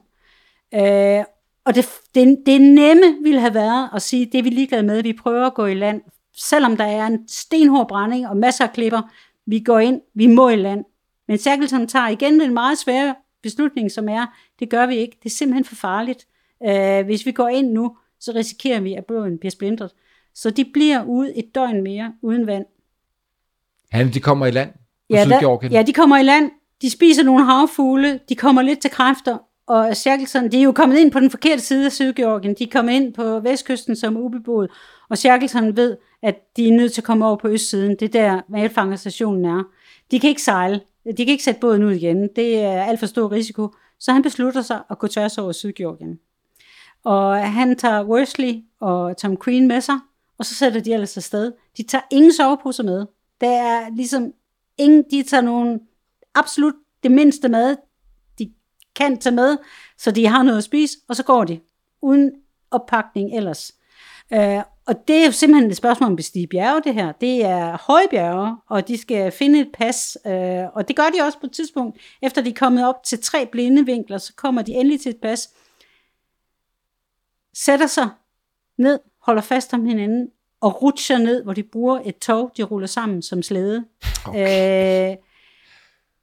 Øh, 0.74 1.26
og 1.66 1.76
det, 1.76 1.86
det, 2.16 2.38
det 2.46 2.62
nemme 2.62 3.18
ville 3.24 3.40
have 3.40 3.54
været 3.54 3.90
at 3.96 4.02
sige, 4.02 4.26
det 4.26 4.40
er 4.40 4.44
vi 4.44 4.50
ligeglade 4.50 4.84
med, 4.84 5.04
vi 5.04 5.14
prøver 5.14 5.46
at 5.46 5.54
gå 5.54 5.66
i 5.66 5.74
land. 5.74 6.02
Selvom 6.34 6.78
der 6.78 6.84
er 6.86 7.06
en 7.06 7.28
stenhård 7.28 7.88
brænding 7.88 8.28
og 8.28 8.38
masser 8.38 8.66
af 8.66 8.74
klipper, 8.74 9.02
vi 9.46 9.60
går 9.60 9.80
ind, 9.80 10.02
vi 10.14 10.28
må 10.28 10.50
i 10.50 10.56
land. 10.56 10.86
Men 11.28 11.38
Shackleton 11.38 11.88
tager 11.88 12.08
igen 12.08 12.40
den 12.40 12.54
meget 12.54 12.78
svære 12.78 13.16
beslutning, 13.44 13.92
som 13.92 14.10
er, 14.10 14.26
det 14.60 14.70
gør 14.70 14.86
vi 14.86 14.96
ikke, 14.96 15.18
det 15.24 15.30
er 15.30 15.36
simpelthen 15.36 15.66
for 15.66 15.76
farligt. 15.76 16.28
Øh, 16.68 17.06
hvis 17.06 17.26
vi 17.26 17.32
går 17.32 17.48
ind 17.48 17.72
nu, 17.72 17.98
så 18.20 18.32
risikerer 18.36 18.80
vi, 18.80 18.94
at 18.94 19.06
båden 19.06 19.38
bliver 19.38 19.52
splintret. 19.52 19.92
Så 20.36 20.50
de 20.50 20.66
bliver 20.74 21.04
ude 21.04 21.38
et 21.38 21.56
døgn 21.56 21.84
mere 21.84 22.14
uden 22.22 22.48
vand. 22.48 22.66
Han, 23.92 24.14
de 24.14 24.20
kommer 24.20 24.46
i 24.46 24.52
land 24.52 24.70
på 24.72 24.78
Ja, 25.10 25.24
Sydgeorgien. 25.24 25.72
ja, 25.72 25.82
de 25.82 25.94
kommer 25.94 26.18
i 26.18 26.24
land, 26.24 26.52
de 26.82 26.90
spiser 26.90 27.24
nogle 27.24 27.46
havfugle, 27.46 28.20
de 28.30 28.36
kommer 28.36 28.62
lidt 28.62 28.80
til 28.80 28.92
kræfter, 28.92 29.38
og 29.68 29.98
Shackleton, 29.98 30.52
de 30.52 30.58
er 30.60 30.62
jo 30.64 30.72
kommet 30.72 30.98
ind 30.98 31.12
på 31.12 31.20
den 31.20 31.30
forkerte 31.32 31.62
side 31.62 31.86
af 31.86 31.92
Sydgeorgien, 31.92 32.56
de 32.60 32.64
er 32.64 32.68
kommet 32.72 32.94
ind 32.94 33.14
på 33.14 33.40
vestkysten 33.40 33.96
som 33.96 34.18
ubeboet, 34.18 34.70
og 35.10 35.18
Shackleton 35.18 35.78
ved, 35.78 35.98
at 36.24 36.36
de 36.58 36.68
er 36.68 36.72
nødt 36.72 36.94
til 36.94 37.02
at 37.02 37.06
komme 37.06 37.26
over 37.28 37.36
på 37.36 37.48
østsiden, 37.48 37.96
det 38.00 38.16
er 38.16 38.22
der 38.22 38.42
valfangerstationen 38.50 39.46
er. 39.46 39.64
De 40.12 40.20
kan 40.20 40.30
ikke 40.30 40.42
sejle, 40.42 40.82
de 41.06 41.26
kan 41.26 41.28
ikke 41.28 41.44
sætte 41.44 41.60
båden 41.60 41.84
ud 41.84 41.92
igen, 41.92 42.30
det 42.36 42.60
er 42.64 42.84
alt 42.84 43.00
for 43.00 43.06
stor 43.06 43.32
risiko, 43.32 43.70
så 44.00 44.12
han 44.12 44.22
beslutter 44.22 44.62
sig 44.62 44.82
at 44.90 45.00
gå 45.00 45.08
tværs 45.08 45.38
over 45.38 45.52
Sydgeorgien. 45.52 46.20
Og 47.04 47.38
han 47.54 47.76
tager 47.78 48.04
Worsley 48.04 48.54
og 48.80 49.18
Tom 49.18 49.36
Crean 49.38 49.68
med 49.68 49.82
sig, 49.82 49.96
og 50.38 50.46
så 50.46 50.56
sætter 50.56 50.82
de 50.82 50.94
ellers 50.94 51.18
afsted. 51.18 51.52
De 51.78 51.84
tager 51.84 52.02
ingen 52.12 52.34
soveposer 52.34 52.84
med. 52.84 53.06
Der 53.42 53.50
er 53.50 53.90
ligesom 53.90 54.34
ingen, 54.78 55.04
de 55.12 55.24
tager 55.24 55.42
nogen 55.42 55.80
absolut 56.36 56.76
det 57.04 57.12
mindste 57.12 57.50
mad, 57.50 57.76
de 58.40 58.54
kan 58.96 59.18
tage 59.18 59.36
med, 59.36 59.58
så 59.98 60.12
de 60.12 60.28
har 60.28 60.44
noget 60.44 60.58
at 60.58 60.64
spise, 60.64 60.98
og 61.08 61.16
så 61.16 61.24
går 61.24 61.44
de, 61.44 61.60
uden 62.02 62.32
oppakning 62.72 63.36
ellers. 63.36 63.72
Øh, 64.34 64.64
og 64.88 65.08
det 65.08 65.16
er 65.16 65.26
jo 65.26 65.32
simpelthen 65.32 65.72
et 65.72 65.78
spørgsmål 65.78 66.08
om 66.08 66.14
at 66.14 66.18
bestige 66.18 66.48
bjerge, 66.48 66.82
det 66.84 66.94
her. 66.94 67.12
Det 67.12 67.46
er 67.46 67.78
høje 67.88 68.08
bjerge, 68.10 68.58
og 68.70 68.88
de 68.88 68.98
skal 68.98 69.32
finde 69.32 69.60
et 69.60 69.70
pas, 69.74 70.18
øh, 70.26 70.64
og 70.74 70.88
det 70.88 70.96
gør 70.96 71.10
de 71.10 71.22
også 71.22 71.40
på 71.40 71.46
et 71.46 71.52
tidspunkt. 71.52 72.00
Efter 72.22 72.42
de 72.42 72.50
er 72.50 72.54
kommet 72.54 72.88
op 72.88 73.04
til 73.04 73.22
tre 73.22 73.46
blinde 73.46 73.86
vinkler, 73.86 74.18
så 74.18 74.34
kommer 74.36 74.62
de 74.62 74.72
endelig 74.72 75.02
til 75.02 75.10
et 75.10 75.22
pas, 75.22 75.50
sætter 77.54 77.88
sig 77.88 78.10
ned, 78.78 79.00
holder 79.26 79.42
fast 79.42 79.74
om 79.74 79.86
hinanden, 79.86 80.30
og 80.62 80.82
rutscher 80.82 81.18
ned, 81.18 81.44
hvor 81.44 81.54
de 81.54 81.64
bruger 81.64 82.02
et 82.06 82.18
tog, 82.18 82.52
de 82.58 82.64
ruller 82.64 82.88
sammen 82.88 83.22
som 83.22 83.44
slæde. 83.44 83.86
Okay. 84.26 85.12
Øh, 85.12 85.18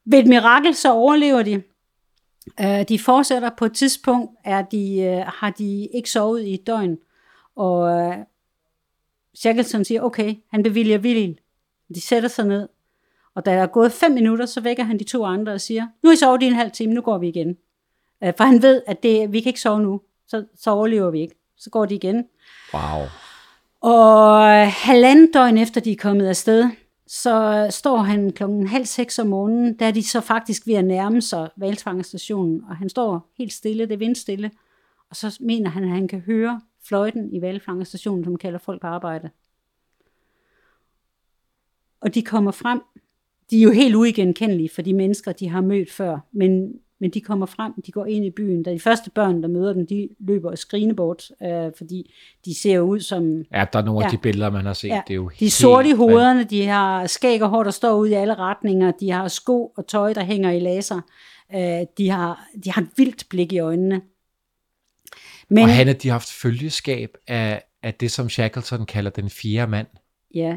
ved 0.04 0.18
et 0.18 0.26
mirakel, 0.26 0.74
så 0.74 0.92
overlever 0.92 1.42
de. 1.42 1.62
Øh, 2.60 2.88
de 2.88 2.98
fortsætter 2.98 3.50
på 3.58 3.64
et 3.64 3.74
tidspunkt, 3.74 4.30
er 4.44 4.62
de, 4.62 5.00
øh, 5.00 5.24
har 5.26 5.50
de 5.50 5.86
ikke 5.94 6.10
sovet 6.10 6.42
i 6.42 6.54
et 6.54 6.66
døgn, 6.66 6.98
og 7.56 7.98
øh, 7.98 8.16
Shackleton 9.34 9.84
siger, 9.84 10.02
okay, 10.02 10.34
han 10.50 10.62
bevilger 10.62 10.98
vildt. 10.98 11.40
De 11.94 12.00
sætter 12.00 12.28
sig 12.28 12.46
ned, 12.46 12.68
og 13.34 13.44
da 13.44 13.50
der 13.50 13.62
er 13.62 13.66
gået 13.66 13.92
fem 13.92 14.12
minutter, 14.12 14.46
så 14.46 14.60
vækker 14.60 14.84
han 14.84 14.98
de 14.98 15.04
to 15.04 15.24
andre 15.24 15.52
og 15.52 15.60
siger, 15.60 15.86
nu 16.02 16.08
er 16.08 16.14
I 16.14 16.16
sovet 16.16 16.42
i 16.42 16.46
en 16.46 16.52
halv 16.52 16.70
time, 16.70 16.94
nu 16.94 17.00
går 17.00 17.18
vi 17.18 17.28
igen. 17.28 17.56
Øh, 18.24 18.32
for 18.36 18.44
han 18.44 18.62
ved, 18.62 18.82
at 18.86 19.02
det, 19.02 19.32
vi 19.32 19.40
kan 19.40 19.50
ikke 19.50 19.60
sove 19.60 19.80
nu, 19.80 20.00
så, 20.26 20.44
så 20.56 20.70
overlever 20.70 21.10
vi 21.10 21.20
ikke. 21.20 21.34
Så 21.56 21.70
går 21.70 21.86
de 21.86 21.94
igen. 21.94 22.24
Wow. 22.74 23.06
Og 23.80 24.72
halvandet 24.72 25.30
døgn 25.34 25.58
efter 25.58 25.80
de 25.80 25.92
er 25.92 25.96
kommet 25.96 26.26
afsted, 26.26 26.70
så 27.06 27.66
står 27.70 27.96
han 27.96 28.32
klokken 28.32 28.66
halv 28.66 28.86
seks 28.86 29.18
om 29.18 29.26
morgenen, 29.26 29.74
da 29.76 29.86
er 29.86 29.90
de 29.90 30.02
så 30.02 30.20
faktisk 30.20 30.66
ved 30.66 30.74
at 30.74 30.84
nærme 30.84 31.22
sig 31.22 31.50
valfangestationen, 31.56 32.64
og 32.68 32.76
han 32.76 32.88
står 32.88 33.32
helt 33.38 33.52
stille, 33.52 33.86
det 33.86 33.92
er 33.92 33.98
vindstille, 33.98 34.50
og 35.10 35.16
så 35.16 35.38
mener 35.40 35.70
han, 35.70 35.84
at 35.84 35.90
han 35.90 36.08
kan 36.08 36.20
høre 36.20 36.60
fløjten 36.88 37.32
i 37.32 37.40
valfangestationen, 37.40 38.24
som 38.24 38.36
kalder 38.36 38.58
folk 38.58 38.80
på 38.80 38.86
arbejde. 38.86 39.30
Og 42.00 42.14
de 42.14 42.22
kommer 42.22 42.50
frem, 42.50 42.80
de 43.50 43.58
er 43.58 43.62
jo 43.62 43.70
helt 43.70 43.94
uigenkendelige 43.94 44.68
for 44.68 44.82
de 44.82 44.94
mennesker, 44.94 45.32
de 45.32 45.48
har 45.48 45.60
mødt 45.60 45.92
før, 45.92 46.18
men, 46.32 46.80
men 47.02 47.10
de 47.10 47.20
kommer 47.20 47.46
frem, 47.46 47.72
de 47.86 47.92
går 47.92 48.06
ind 48.06 48.24
i 48.24 48.30
byen, 48.30 48.62
da 48.62 48.72
de 48.72 48.80
første 48.80 49.10
børn, 49.10 49.42
der 49.42 49.48
møder 49.48 49.72
dem, 49.72 49.86
de 49.86 50.08
løber 50.20 50.50
og 50.50 50.58
skrine 50.58 50.94
bort, 50.96 51.30
øh, 51.42 51.70
fordi 51.78 52.14
de 52.44 52.54
ser 52.54 52.80
ud 52.80 53.00
som 53.00 53.36
Ja, 53.52 53.64
der 53.72 53.78
er 53.78 53.82
nogle 53.84 54.04
af 54.04 54.08
Ja. 54.08 54.16
de 54.16 54.18
billeder, 54.22 54.50
man 54.50 54.66
har 54.66 54.72
set. 54.72 54.88
Ja, 54.88 55.02
Det 55.08 55.14
er 55.14 55.16
jo 55.16 55.30
de 55.40 55.46
er 55.46 55.50
sorte 55.50 55.88
i 55.88 55.92
hovederne, 55.92 56.44
de 56.44 56.66
har 56.66 57.06
skæg 57.06 57.42
og 57.42 57.48
hår, 57.48 57.62
der 57.62 57.70
står 57.70 57.94
ud 57.94 58.08
i 58.08 58.12
alle 58.12 58.34
retninger, 58.34 58.90
de 59.00 59.10
har 59.10 59.28
sko 59.28 59.66
og 59.76 59.86
tøj, 59.86 60.12
der 60.12 60.24
hænger 60.24 60.50
i 60.50 60.58
laser, 60.60 61.00
øh, 61.54 61.86
de, 61.98 62.10
har, 62.10 62.46
de 62.64 62.70
har 62.72 62.82
et 62.82 62.88
vildt 62.96 63.24
blik 63.30 63.52
i 63.52 63.58
øjnene. 63.58 64.00
Men 65.48 65.62
Og 65.64 65.68
han 65.74 65.86
de 66.02 66.08
har 66.08 66.12
haft 66.14 66.32
følgeskab 66.32 67.10
af, 67.28 67.62
af 67.82 67.94
det, 67.94 68.10
som 68.10 68.28
Shackleton 68.28 68.86
kalder 68.86 69.10
den 69.10 69.30
fjerde 69.30 69.70
mand. 69.70 69.86
ja, 70.34 70.56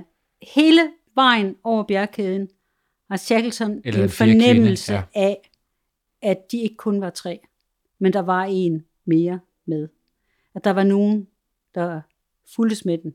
hele 0.55 0.81
vejen 1.15 1.55
over 1.63 1.83
bjergkæden 1.83 2.47
har 3.09 3.17
Shackleton 3.17 3.81
Eller 3.85 4.03
en 4.03 4.09
fjerde 4.09 4.31
kvinde, 4.31 4.45
fornemmelse 4.45 4.93
ja. 4.93 5.01
af, 5.15 5.49
at 6.25 6.51
de 6.51 6.61
ikke 6.61 6.75
kun 6.75 7.01
var 7.01 7.09
tre, 7.09 7.39
men 7.99 8.13
der 8.13 8.19
var 8.19 8.43
en 8.43 8.85
mere 9.05 9.39
med. 9.65 9.87
At 10.55 10.63
der 10.63 10.71
var 10.71 10.83
nogen, 10.83 11.27
der 11.75 12.01
fulgtes 12.55 12.85
med 12.85 12.97
den. 12.97 13.13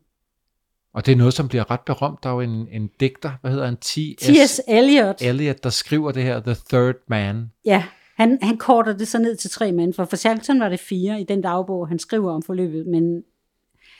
Og 0.92 1.06
det 1.06 1.12
er 1.12 1.16
noget, 1.16 1.34
som 1.34 1.48
bliver 1.48 1.70
ret 1.70 1.80
berømt. 1.80 2.22
Der 2.22 2.30
er 2.30 2.34
jo 2.34 2.40
en, 2.40 2.68
en 2.68 2.90
digter, 3.00 3.32
hvad 3.40 3.50
hedder 3.50 3.66
han? 3.66 3.76
T.S. 3.76 4.60
Eliot. 4.68 5.22
Eliot, 5.22 5.64
der 5.64 5.70
skriver 5.70 6.12
det 6.12 6.22
her, 6.22 6.40
The 6.40 6.56
Third 6.68 6.94
Man. 7.06 7.50
Ja, 7.64 7.84
han, 8.16 8.38
han 8.42 8.56
korter 8.56 8.96
det 8.96 9.08
så 9.08 9.18
ned 9.18 9.36
til 9.36 9.50
tre 9.50 9.72
mænd, 9.72 9.94
for 9.94 10.04
for 10.04 10.16
Shackleton 10.16 10.60
var 10.60 10.68
det 10.68 10.80
fire 10.80 11.20
i 11.20 11.24
den 11.24 11.40
dagbog, 11.40 11.88
han 11.88 11.98
skriver 11.98 12.32
om 12.32 12.42
forløbet, 12.42 12.86
men 12.86 13.22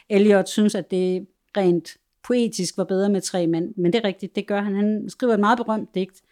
Eliot 0.09 0.49
synes, 0.49 0.75
at 0.75 0.91
det 0.91 1.27
rent 1.57 1.97
poetisk 2.23 2.77
var 2.77 2.85
bedre 2.85 3.09
med 3.09 3.21
tre 3.21 3.47
mænd, 3.47 3.75
men 3.77 3.93
det 3.93 3.99
er 3.99 4.05
rigtigt, 4.05 4.37
det 4.37 4.47
gør 4.47 4.61
han. 4.61 4.75
Han 4.75 5.05
skriver 5.09 5.35
et 5.35 5.41
meget 5.41 5.57
berømt 5.57 5.95
digt, 5.95 6.23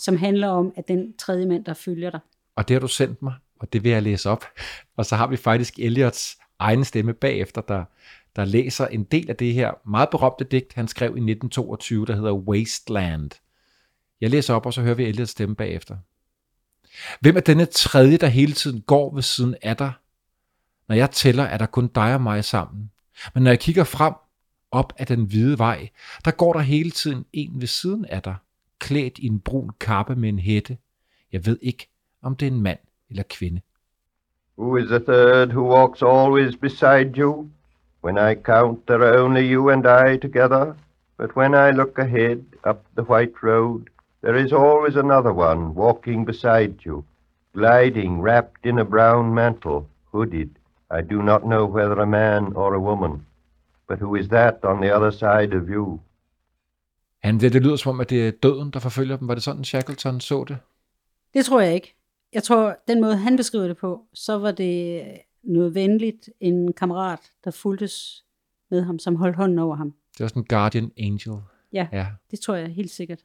som 0.00 0.16
handler 0.16 0.48
om, 0.48 0.72
at 0.76 0.88
den 0.88 1.16
tredje 1.16 1.46
mand, 1.46 1.64
der 1.64 1.74
følger 1.74 2.10
dig. 2.10 2.20
Og 2.56 2.68
det 2.68 2.74
har 2.74 2.80
du 2.80 2.88
sendt 2.88 3.22
mig, 3.22 3.34
og 3.60 3.72
det 3.72 3.84
vil 3.84 3.92
jeg 3.92 4.02
læse 4.02 4.30
op. 4.30 4.44
Og 4.96 5.06
så 5.06 5.16
har 5.16 5.26
vi 5.26 5.36
faktisk 5.36 5.78
Eliots 5.78 6.38
egen 6.58 6.84
stemme 6.84 7.14
bagefter, 7.14 7.60
der, 7.60 7.84
der 8.36 8.44
læser 8.44 8.86
en 8.86 9.04
del 9.04 9.30
af 9.30 9.36
det 9.36 9.54
her 9.54 9.72
meget 9.90 10.10
berømte 10.10 10.44
digt, 10.44 10.72
han 10.74 10.88
skrev 10.88 11.06
i 11.06 11.10
1922, 11.10 12.06
der 12.06 12.16
hedder 12.16 12.32
Wasteland. 12.32 13.30
Jeg 14.20 14.30
læser 14.30 14.54
op, 14.54 14.66
og 14.66 14.74
så 14.74 14.82
hører 14.82 14.94
vi 14.94 15.04
Eliots 15.04 15.30
stemme 15.30 15.54
bagefter. 15.54 15.96
Hvem 17.20 17.36
er 17.36 17.40
denne 17.40 17.64
tredje, 17.64 18.16
der 18.16 18.26
hele 18.26 18.52
tiden 18.52 18.80
går 18.80 19.14
ved 19.14 19.22
siden 19.22 19.54
af 19.62 19.76
dig? 19.76 19.92
Når 20.88 20.96
jeg 20.96 21.10
tæller, 21.10 21.44
er 21.44 21.58
der 21.58 21.66
kun 21.66 21.86
dig 21.86 22.14
og 22.14 22.20
mig 22.20 22.44
sammen. 22.44 22.90
Men 23.34 23.42
når 23.42 23.50
jeg 23.50 23.60
kigger 23.60 23.84
frem, 23.84 24.14
op 24.70 24.92
ad 24.98 25.06
den 25.06 25.24
hvide 25.24 25.58
vej, 25.58 25.88
der 26.24 26.30
går 26.30 26.52
der 26.52 26.60
hele 26.60 26.90
tiden 26.90 27.24
en 27.32 27.60
ved 27.60 27.66
siden 27.66 28.04
af 28.04 28.22
dig, 28.22 28.36
klædt 28.80 29.18
i 29.18 29.26
en 29.26 29.40
brun 29.40 29.70
kappe 29.80 30.14
med 30.14 30.28
en 30.28 30.38
hætte. 30.38 30.76
Jeg 31.32 31.46
ved 31.46 31.58
ikke, 31.62 31.88
om 32.22 32.36
det 32.36 32.48
er 32.48 32.50
en 32.50 32.62
mand 32.62 32.78
eller 33.10 33.22
kvinde. 33.30 33.60
Who 34.58 34.76
is 34.76 34.88
the 34.88 34.98
third 34.98 35.48
who 35.52 35.62
walks 35.76 36.02
always 36.02 36.56
beside 36.56 37.12
you? 37.16 37.50
When 38.04 38.16
I 38.18 38.34
count, 38.34 38.86
there 38.86 39.02
are 39.04 39.18
only 39.18 39.52
you 39.52 39.70
and 39.70 39.86
I 39.86 40.16
together. 40.16 40.74
But 41.16 41.36
when 41.36 41.54
I 41.54 41.70
look 41.70 41.98
ahead, 41.98 42.44
up 42.64 42.84
the 42.94 43.02
white 43.02 43.42
road, 43.42 43.90
there 44.22 44.36
is 44.44 44.52
always 44.52 44.96
another 44.96 45.32
one 45.32 45.74
walking 45.74 46.24
beside 46.24 46.74
you, 46.84 47.04
gliding 47.54 48.22
wrapped 48.22 48.66
in 48.66 48.78
a 48.78 48.84
brown 48.84 49.34
mantle, 49.34 49.86
hooded. 50.12 50.50
I 50.90 51.02
do 51.02 51.22
not 51.22 51.42
know 51.42 51.66
whether 51.66 52.00
a 52.00 52.06
man 52.06 52.52
or 52.54 52.74
a 52.74 52.80
woman. 52.80 53.24
But 53.86 53.98
who 53.98 54.14
is 54.14 54.28
that 54.28 54.64
on 54.64 54.80
the 54.80 54.94
other 54.96 55.10
side 55.10 55.52
of 55.52 55.68
you? 55.68 56.00
Han, 57.22 57.40
det, 57.40 57.52
det 57.52 57.62
lyder 57.62 57.76
som 57.76 57.90
om, 57.90 58.00
at 58.00 58.10
det 58.10 58.28
er 58.28 58.30
døden, 58.30 58.70
der 58.70 58.78
forfølger 58.78 59.16
dem. 59.16 59.28
Var 59.28 59.34
det 59.34 59.42
sådan, 59.42 59.64
Shackleton 59.64 60.20
så 60.20 60.44
det? 60.48 60.58
Det 61.34 61.44
tror 61.44 61.60
jeg 61.60 61.74
ikke. 61.74 61.94
Jeg 62.32 62.42
tror, 62.42 62.76
den 62.88 63.00
måde, 63.00 63.16
han 63.16 63.36
beskriver 63.36 63.66
det 63.66 63.76
på, 63.76 64.00
så 64.14 64.38
var 64.38 64.50
det 64.50 65.02
noget 65.42 65.74
venligt, 65.74 66.28
en 66.40 66.72
kammerat, 66.72 67.20
der 67.44 67.50
fulgtes 67.50 68.24
med 68.70 68.82
ham, 68.82 68.98
som 68.98 69.16
holdt 69.16 69.36
hånden 69.36 69.58
over 69.58 69.76
ham. 69.76 69.94
Det 70.12 70.20
var 70.20 70.28
sådan 70.28 70.42
en 70.42 70.46
guardian 70.46 70.92
angel. 70.98 71.36
Ja, 71.72 71.88
ja. 71.92 72.06
det 72.30 72.40
tror 72.40 72.54
jeg 72.54 72.68
helt 72.68 72.90
sikkert. 72.90 73.18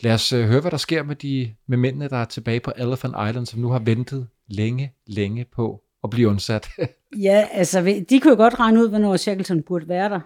Lad 0.00 0.14
os 0.14 0.32
uh, 0.32 0.40
høre, 0.40 0.60
hvad 0.60 0.70
der 0.70 0.76
sker 0.76 1.02
med, 1.02 1.16
de, 1.16 1.54
med 1.66 1.78
mændene, 1.78 2.08
der 2.08 2.16
er 2.16 2.24
tilbage 2.24 2.60
på 2.60 2.72
Elephant 2.76 3.14
Island, 3.28 3.46
som 3.46 3.60
nu 3.60 3.68
har 3.68 3.78
ventet 3.78 4.28
længe, 4.46 4.94
længe 5.06 5.44
på 5.44 5.82
at 6.04 6.10
blive 6.10 6.28
undsat. 6.28 6.68
ja, 7.28 7.48
altså, 7.52 8.04
de 8.10 8.20
kunne 8.20 8.30
jo 8.30 8.36
godt 8.36 8.60
regne 8.60 8.80
ud, 8.80 8.88
hvornår 8.88 9.16
Shackleton 9.16 9.62
burde 9.62 9.88
være 9.88 10.08
der. 10.08 10.20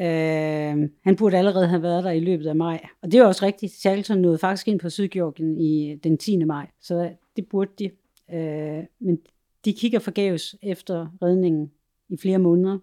Øh, 0.00 0.88
han 1.04 1.16
burde 1.18 1.38
allerede 1.38 1.68
have 1.68 1.82
været 1.82 2.04
der 2.04 2.10
i 2.10 2.20
løbet 2.20 2.46
af 2.46 2.56
maj. 2.56 2.86
Og 3.02 3.12
det 3.12 3.20
er 3.20 3.24
også 3.24 3.46
rigtigt. 3.46 3.72
Shackleton 3.72 4.18
nåede 4.18 4.38
faktisk 4.38 4.68
ind 4.68 4.80
på 4.80 4.90
Sydgeorgien 4.90 5.58
i 5.58 5.94
den 6.04 6.18
10. 6.18 6.44
maj, 6.44 6.66
så 6.80 7.10
det 7.36 7.46
burde 7.48 7.70
de. 7.78 7.90
Øh, 8.34 8.84
men 9.00 9.18
de 9.64 9.72
kigger 9.72 9.98
forgæves 9.98 10.56
efter 10.62 11.06
redningen 11.22 11.70
i 12.08 12.16
flere 12.16 12.38
måneder, 12.38 12.78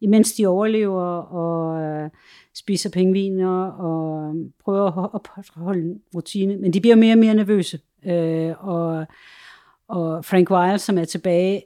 imens 0.00 0.32
de 0.32 0.46
overlever 0.46 1.02
og 1.16 1.82
øh, 1.82 2.10
spiser 2.54 2.90
pingviner 2.90 3.64
og 3.66 4.34
prøver 4.64 4.86
at 4.86 5.10
opholde 5.12 5.98
rutine. 6.14 6.56
Men 6.56 6.72
de 6.72 6.80
bliver 6.80 6.96
mere 6.96 7.14
og 7.14 7.18
mere 7.18 7.34
nervøse. 7.34 7.80
Øh, 8.06 8.68
og, 8.68 9.06
og 9.88 10.24
Frank 10.24 10.50
Wilde, 10.50 10.78
som 10.78 10.98
er 10.98 11.04
tilbage, 11.04 11.62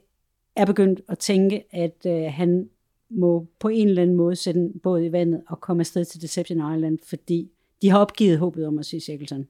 er 0.55 0.65
begyndt 0.65 1.01
at 1.07 1.19
tænke, 1.19 1.63
at 1.71 2.05
øh, 2.07 2.33
han 2.33 2.69
må 3.09 3.47
på 3.59 3.67
en 3.67 3.87
eller 3.87 4.01
anden 4.01 4.15
måde 4.15 4.35
sætte 4.35 4.59
en 4.59 4.79
båd 4.83 5.03
i 5.03 5.11
vandet 5.11 5.41
og 5.47 5.61
komme 5.61 5.81
afsted 5.81 6.05
til 6.05 6.21
Deception 6.21 6.75
Island, 6.75 6.99
fordi 7.07 7.51
de 7.81 7.89
har 7.89 7.99
opgivet 7.99 8.39
håbet 8.39 8.67
om 8.67 8.79
at 8.79 8.85
se 8.85 8.99
Shackleton. 8.99 9.47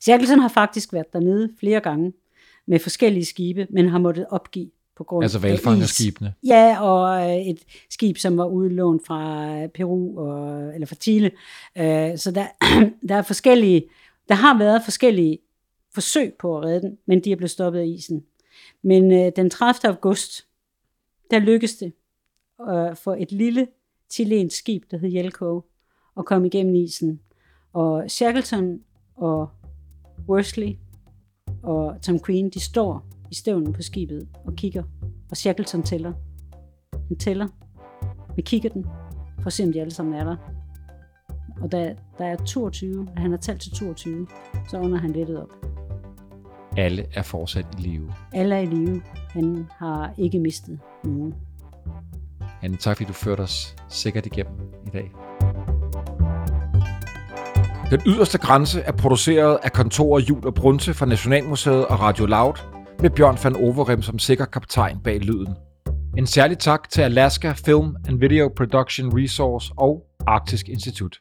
Shackleton 0.00 0.38
har 0.38 0.48
faktisk 0.48 0.92
været 0.92 1.12
dernede 1.12 1.50
flere 1.60 1.80
gange 1.80 2.12
med 2.66 2.78
forskellige 2.78 3.24
skibe, 3.24 3.66
men 3.70 3.88
har 3.88 3.98
måttet 3.98 4.26
opgive 4.30 4.70
på 4.96 5.04
grund 5.04 5.24
altså 5.24 5.38
valfangerskibene? 5.38 6.34
Ja, 6.42 6.82
og 6.82 7.30
et 7.50 7.64
skib, 7.90 8.16
som 8.16 8.36
var 8.36 8.46
udlånt 8.46 9.06
fra 9.06 9.66
Peru 9.66 10.18
og, 10.18 10.74
eller 10.74 10.86
fra 10.86 10.94
Chile. 10.94 11.30
Så 12.18 12.32
der, 12.34 12.46
der 13.08 13.14
er 13.14 13.22
forskellige, 13.22 13.84
der 14.28 14.34
har 14.34 14.58
været 14.58 14.82
forskellige 14.84 15.38
forsøg 15.94 16.34
på 16.38 16.58
at 16.58 16.64
redde 16.64 16.80
den, 16.80 16.98
men 17.06 17.24
de 17.24 17.32
er 17.32 17.36
blevet 17.36 17.50
stoppet 17.50 17.80
af 17.80 17.86
isen. 17.86 18.24
Men 18.82 19.32
den 19.36 19.50
30. 19.50 19.90
august, 19.90 20.46
der 21.30 21.38
lykkedes 21.38 21.76
det 21.76 21.92
øh, 22.68 22.96
for 22.96 23.14
et 23.18 23.32
lille 23.32 23.66
chilensk 24.12 24.58
skib, 24.58 24.82
der 24.90 24.98
hed 24.98 25.10
Jelko, 25.10 25.62
at 26.18 26.24
komme 26.24 26.46
igennem 26.46 26.74
isen. 26.74 27.20
Og 27.72 28.10
Shackleton 28.10 28.80
og 29.16 29.48
Worsley 30.28 30.76
og 31.62 32.02
Tom 32.02 32.20
Queen, 32.26 32.50
de 32.50 32.60
står 32.60 33.06
i 33.30 33.34
stævnen 33.34 33.72
på 33.72 33.82
skibet 33.82 34.28
og 34.44 34.54
kigger, 34.54 34.82
og 35.30 35.36
Shackleton 35.36 35.82
tæller. 35.82 36.12
Han 37.08 37.16
tæller 37.16 37.48
med 38.36 38.44
kikkerten, 38.44 38.86
for 39.40 39.46
at 39.46 39.52
se, 39.52 39.64
om 39.64 39.72
de 39.72 39.80
alle 39.80 39.94
sammen 39.94 40.14
er 40.14 40.24
der. 40.24 40.36
Og 41.62 41.72
da 41.72 41.96
der 42.18 42.24
er 42.24 42.36
22, 42.36 43.06
da 43.16 43.20
han 43.20 43.30
har 43.30 43.38
talt 43.38 43.60
til 43.60 43.72
22, 43.72 44.26
så 44.68 44.78
under 44.78 44.98
han 44.98 45.12
lettet 45.12 45.42
op. 45.42 45.66
Alle 46.76 47.06
er 47.14 47.22
fortsat 47.22 47.66
i 47.78 47.82
live. 47.82 48.12
Alle 48.32 48.54
er 48.54 48.60
i 48.60 48.66
live. 48.66 49.02
Han 49.30 49.66
har 49.70 50.14
ikke 50.18 50.38
mistet 50.38 50.78
nogen. 51.04 51.34
Anne, 52.62 52.76
tak 52.76 52.96
fordi 52.96 53.08
du 53.08 53.12
førte 53.12 53.40
os 53.40 53.76
sikkert 53.88 54.26
igennem 54.26 54.54
i 54.86 54.90
dag. 54.90 55.12
Den 57.90 58.00
yderste 58.06 58.38
grænse 58.38 58.80
er 58.80 58.92
produceret 58.92 59.58
af 59.62 59.72
kontoret 59.72 60.28
Jul 60.28 60.46
og 60.46 60.54
Brunse 60.54 60.94
fra 60.94 61.06
Nationalmuseet 61.06 61.86
og 61.86 62.00
Radio 62.00 62.26
Loud, 62.26 62.54
med 63.00 63.10
Bjørn 63.10 63.38
van 63.44 63.56
Overrem 63.56 64.02
som 64.02 64.18
sikker 64.18 64.44
kaptajn 64.44 65.00
bag 65.04 65.20
lyden. 65.20 65.54
En 66.18 66.26
særlig 66.26 66.58
tak 66.58 66.90
til 66.90 67.02
Alaska 67.02 67.52
Film 67.52 67.96
and 68.08 68.18
Video 68.18 68.52
Production 68.56 69.18
Resource 69.18 69.72
og 69.76 70.02
Arktisk 70.26 70.68
Institut. 70.68 71.16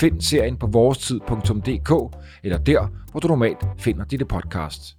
Find 0.00 0.20
serien 0.20 0.56
på 0.56 0.66
vorestid.dk 0.66 2.16
eller 2.44 2.58
der, 2.58 2.86
hvor 3.10 3.20
du 3.20 3.28
normalt 3.28 3.58
finder 3.78 4.04
dine 4.04 4.24
podcasts. 4.24 4.96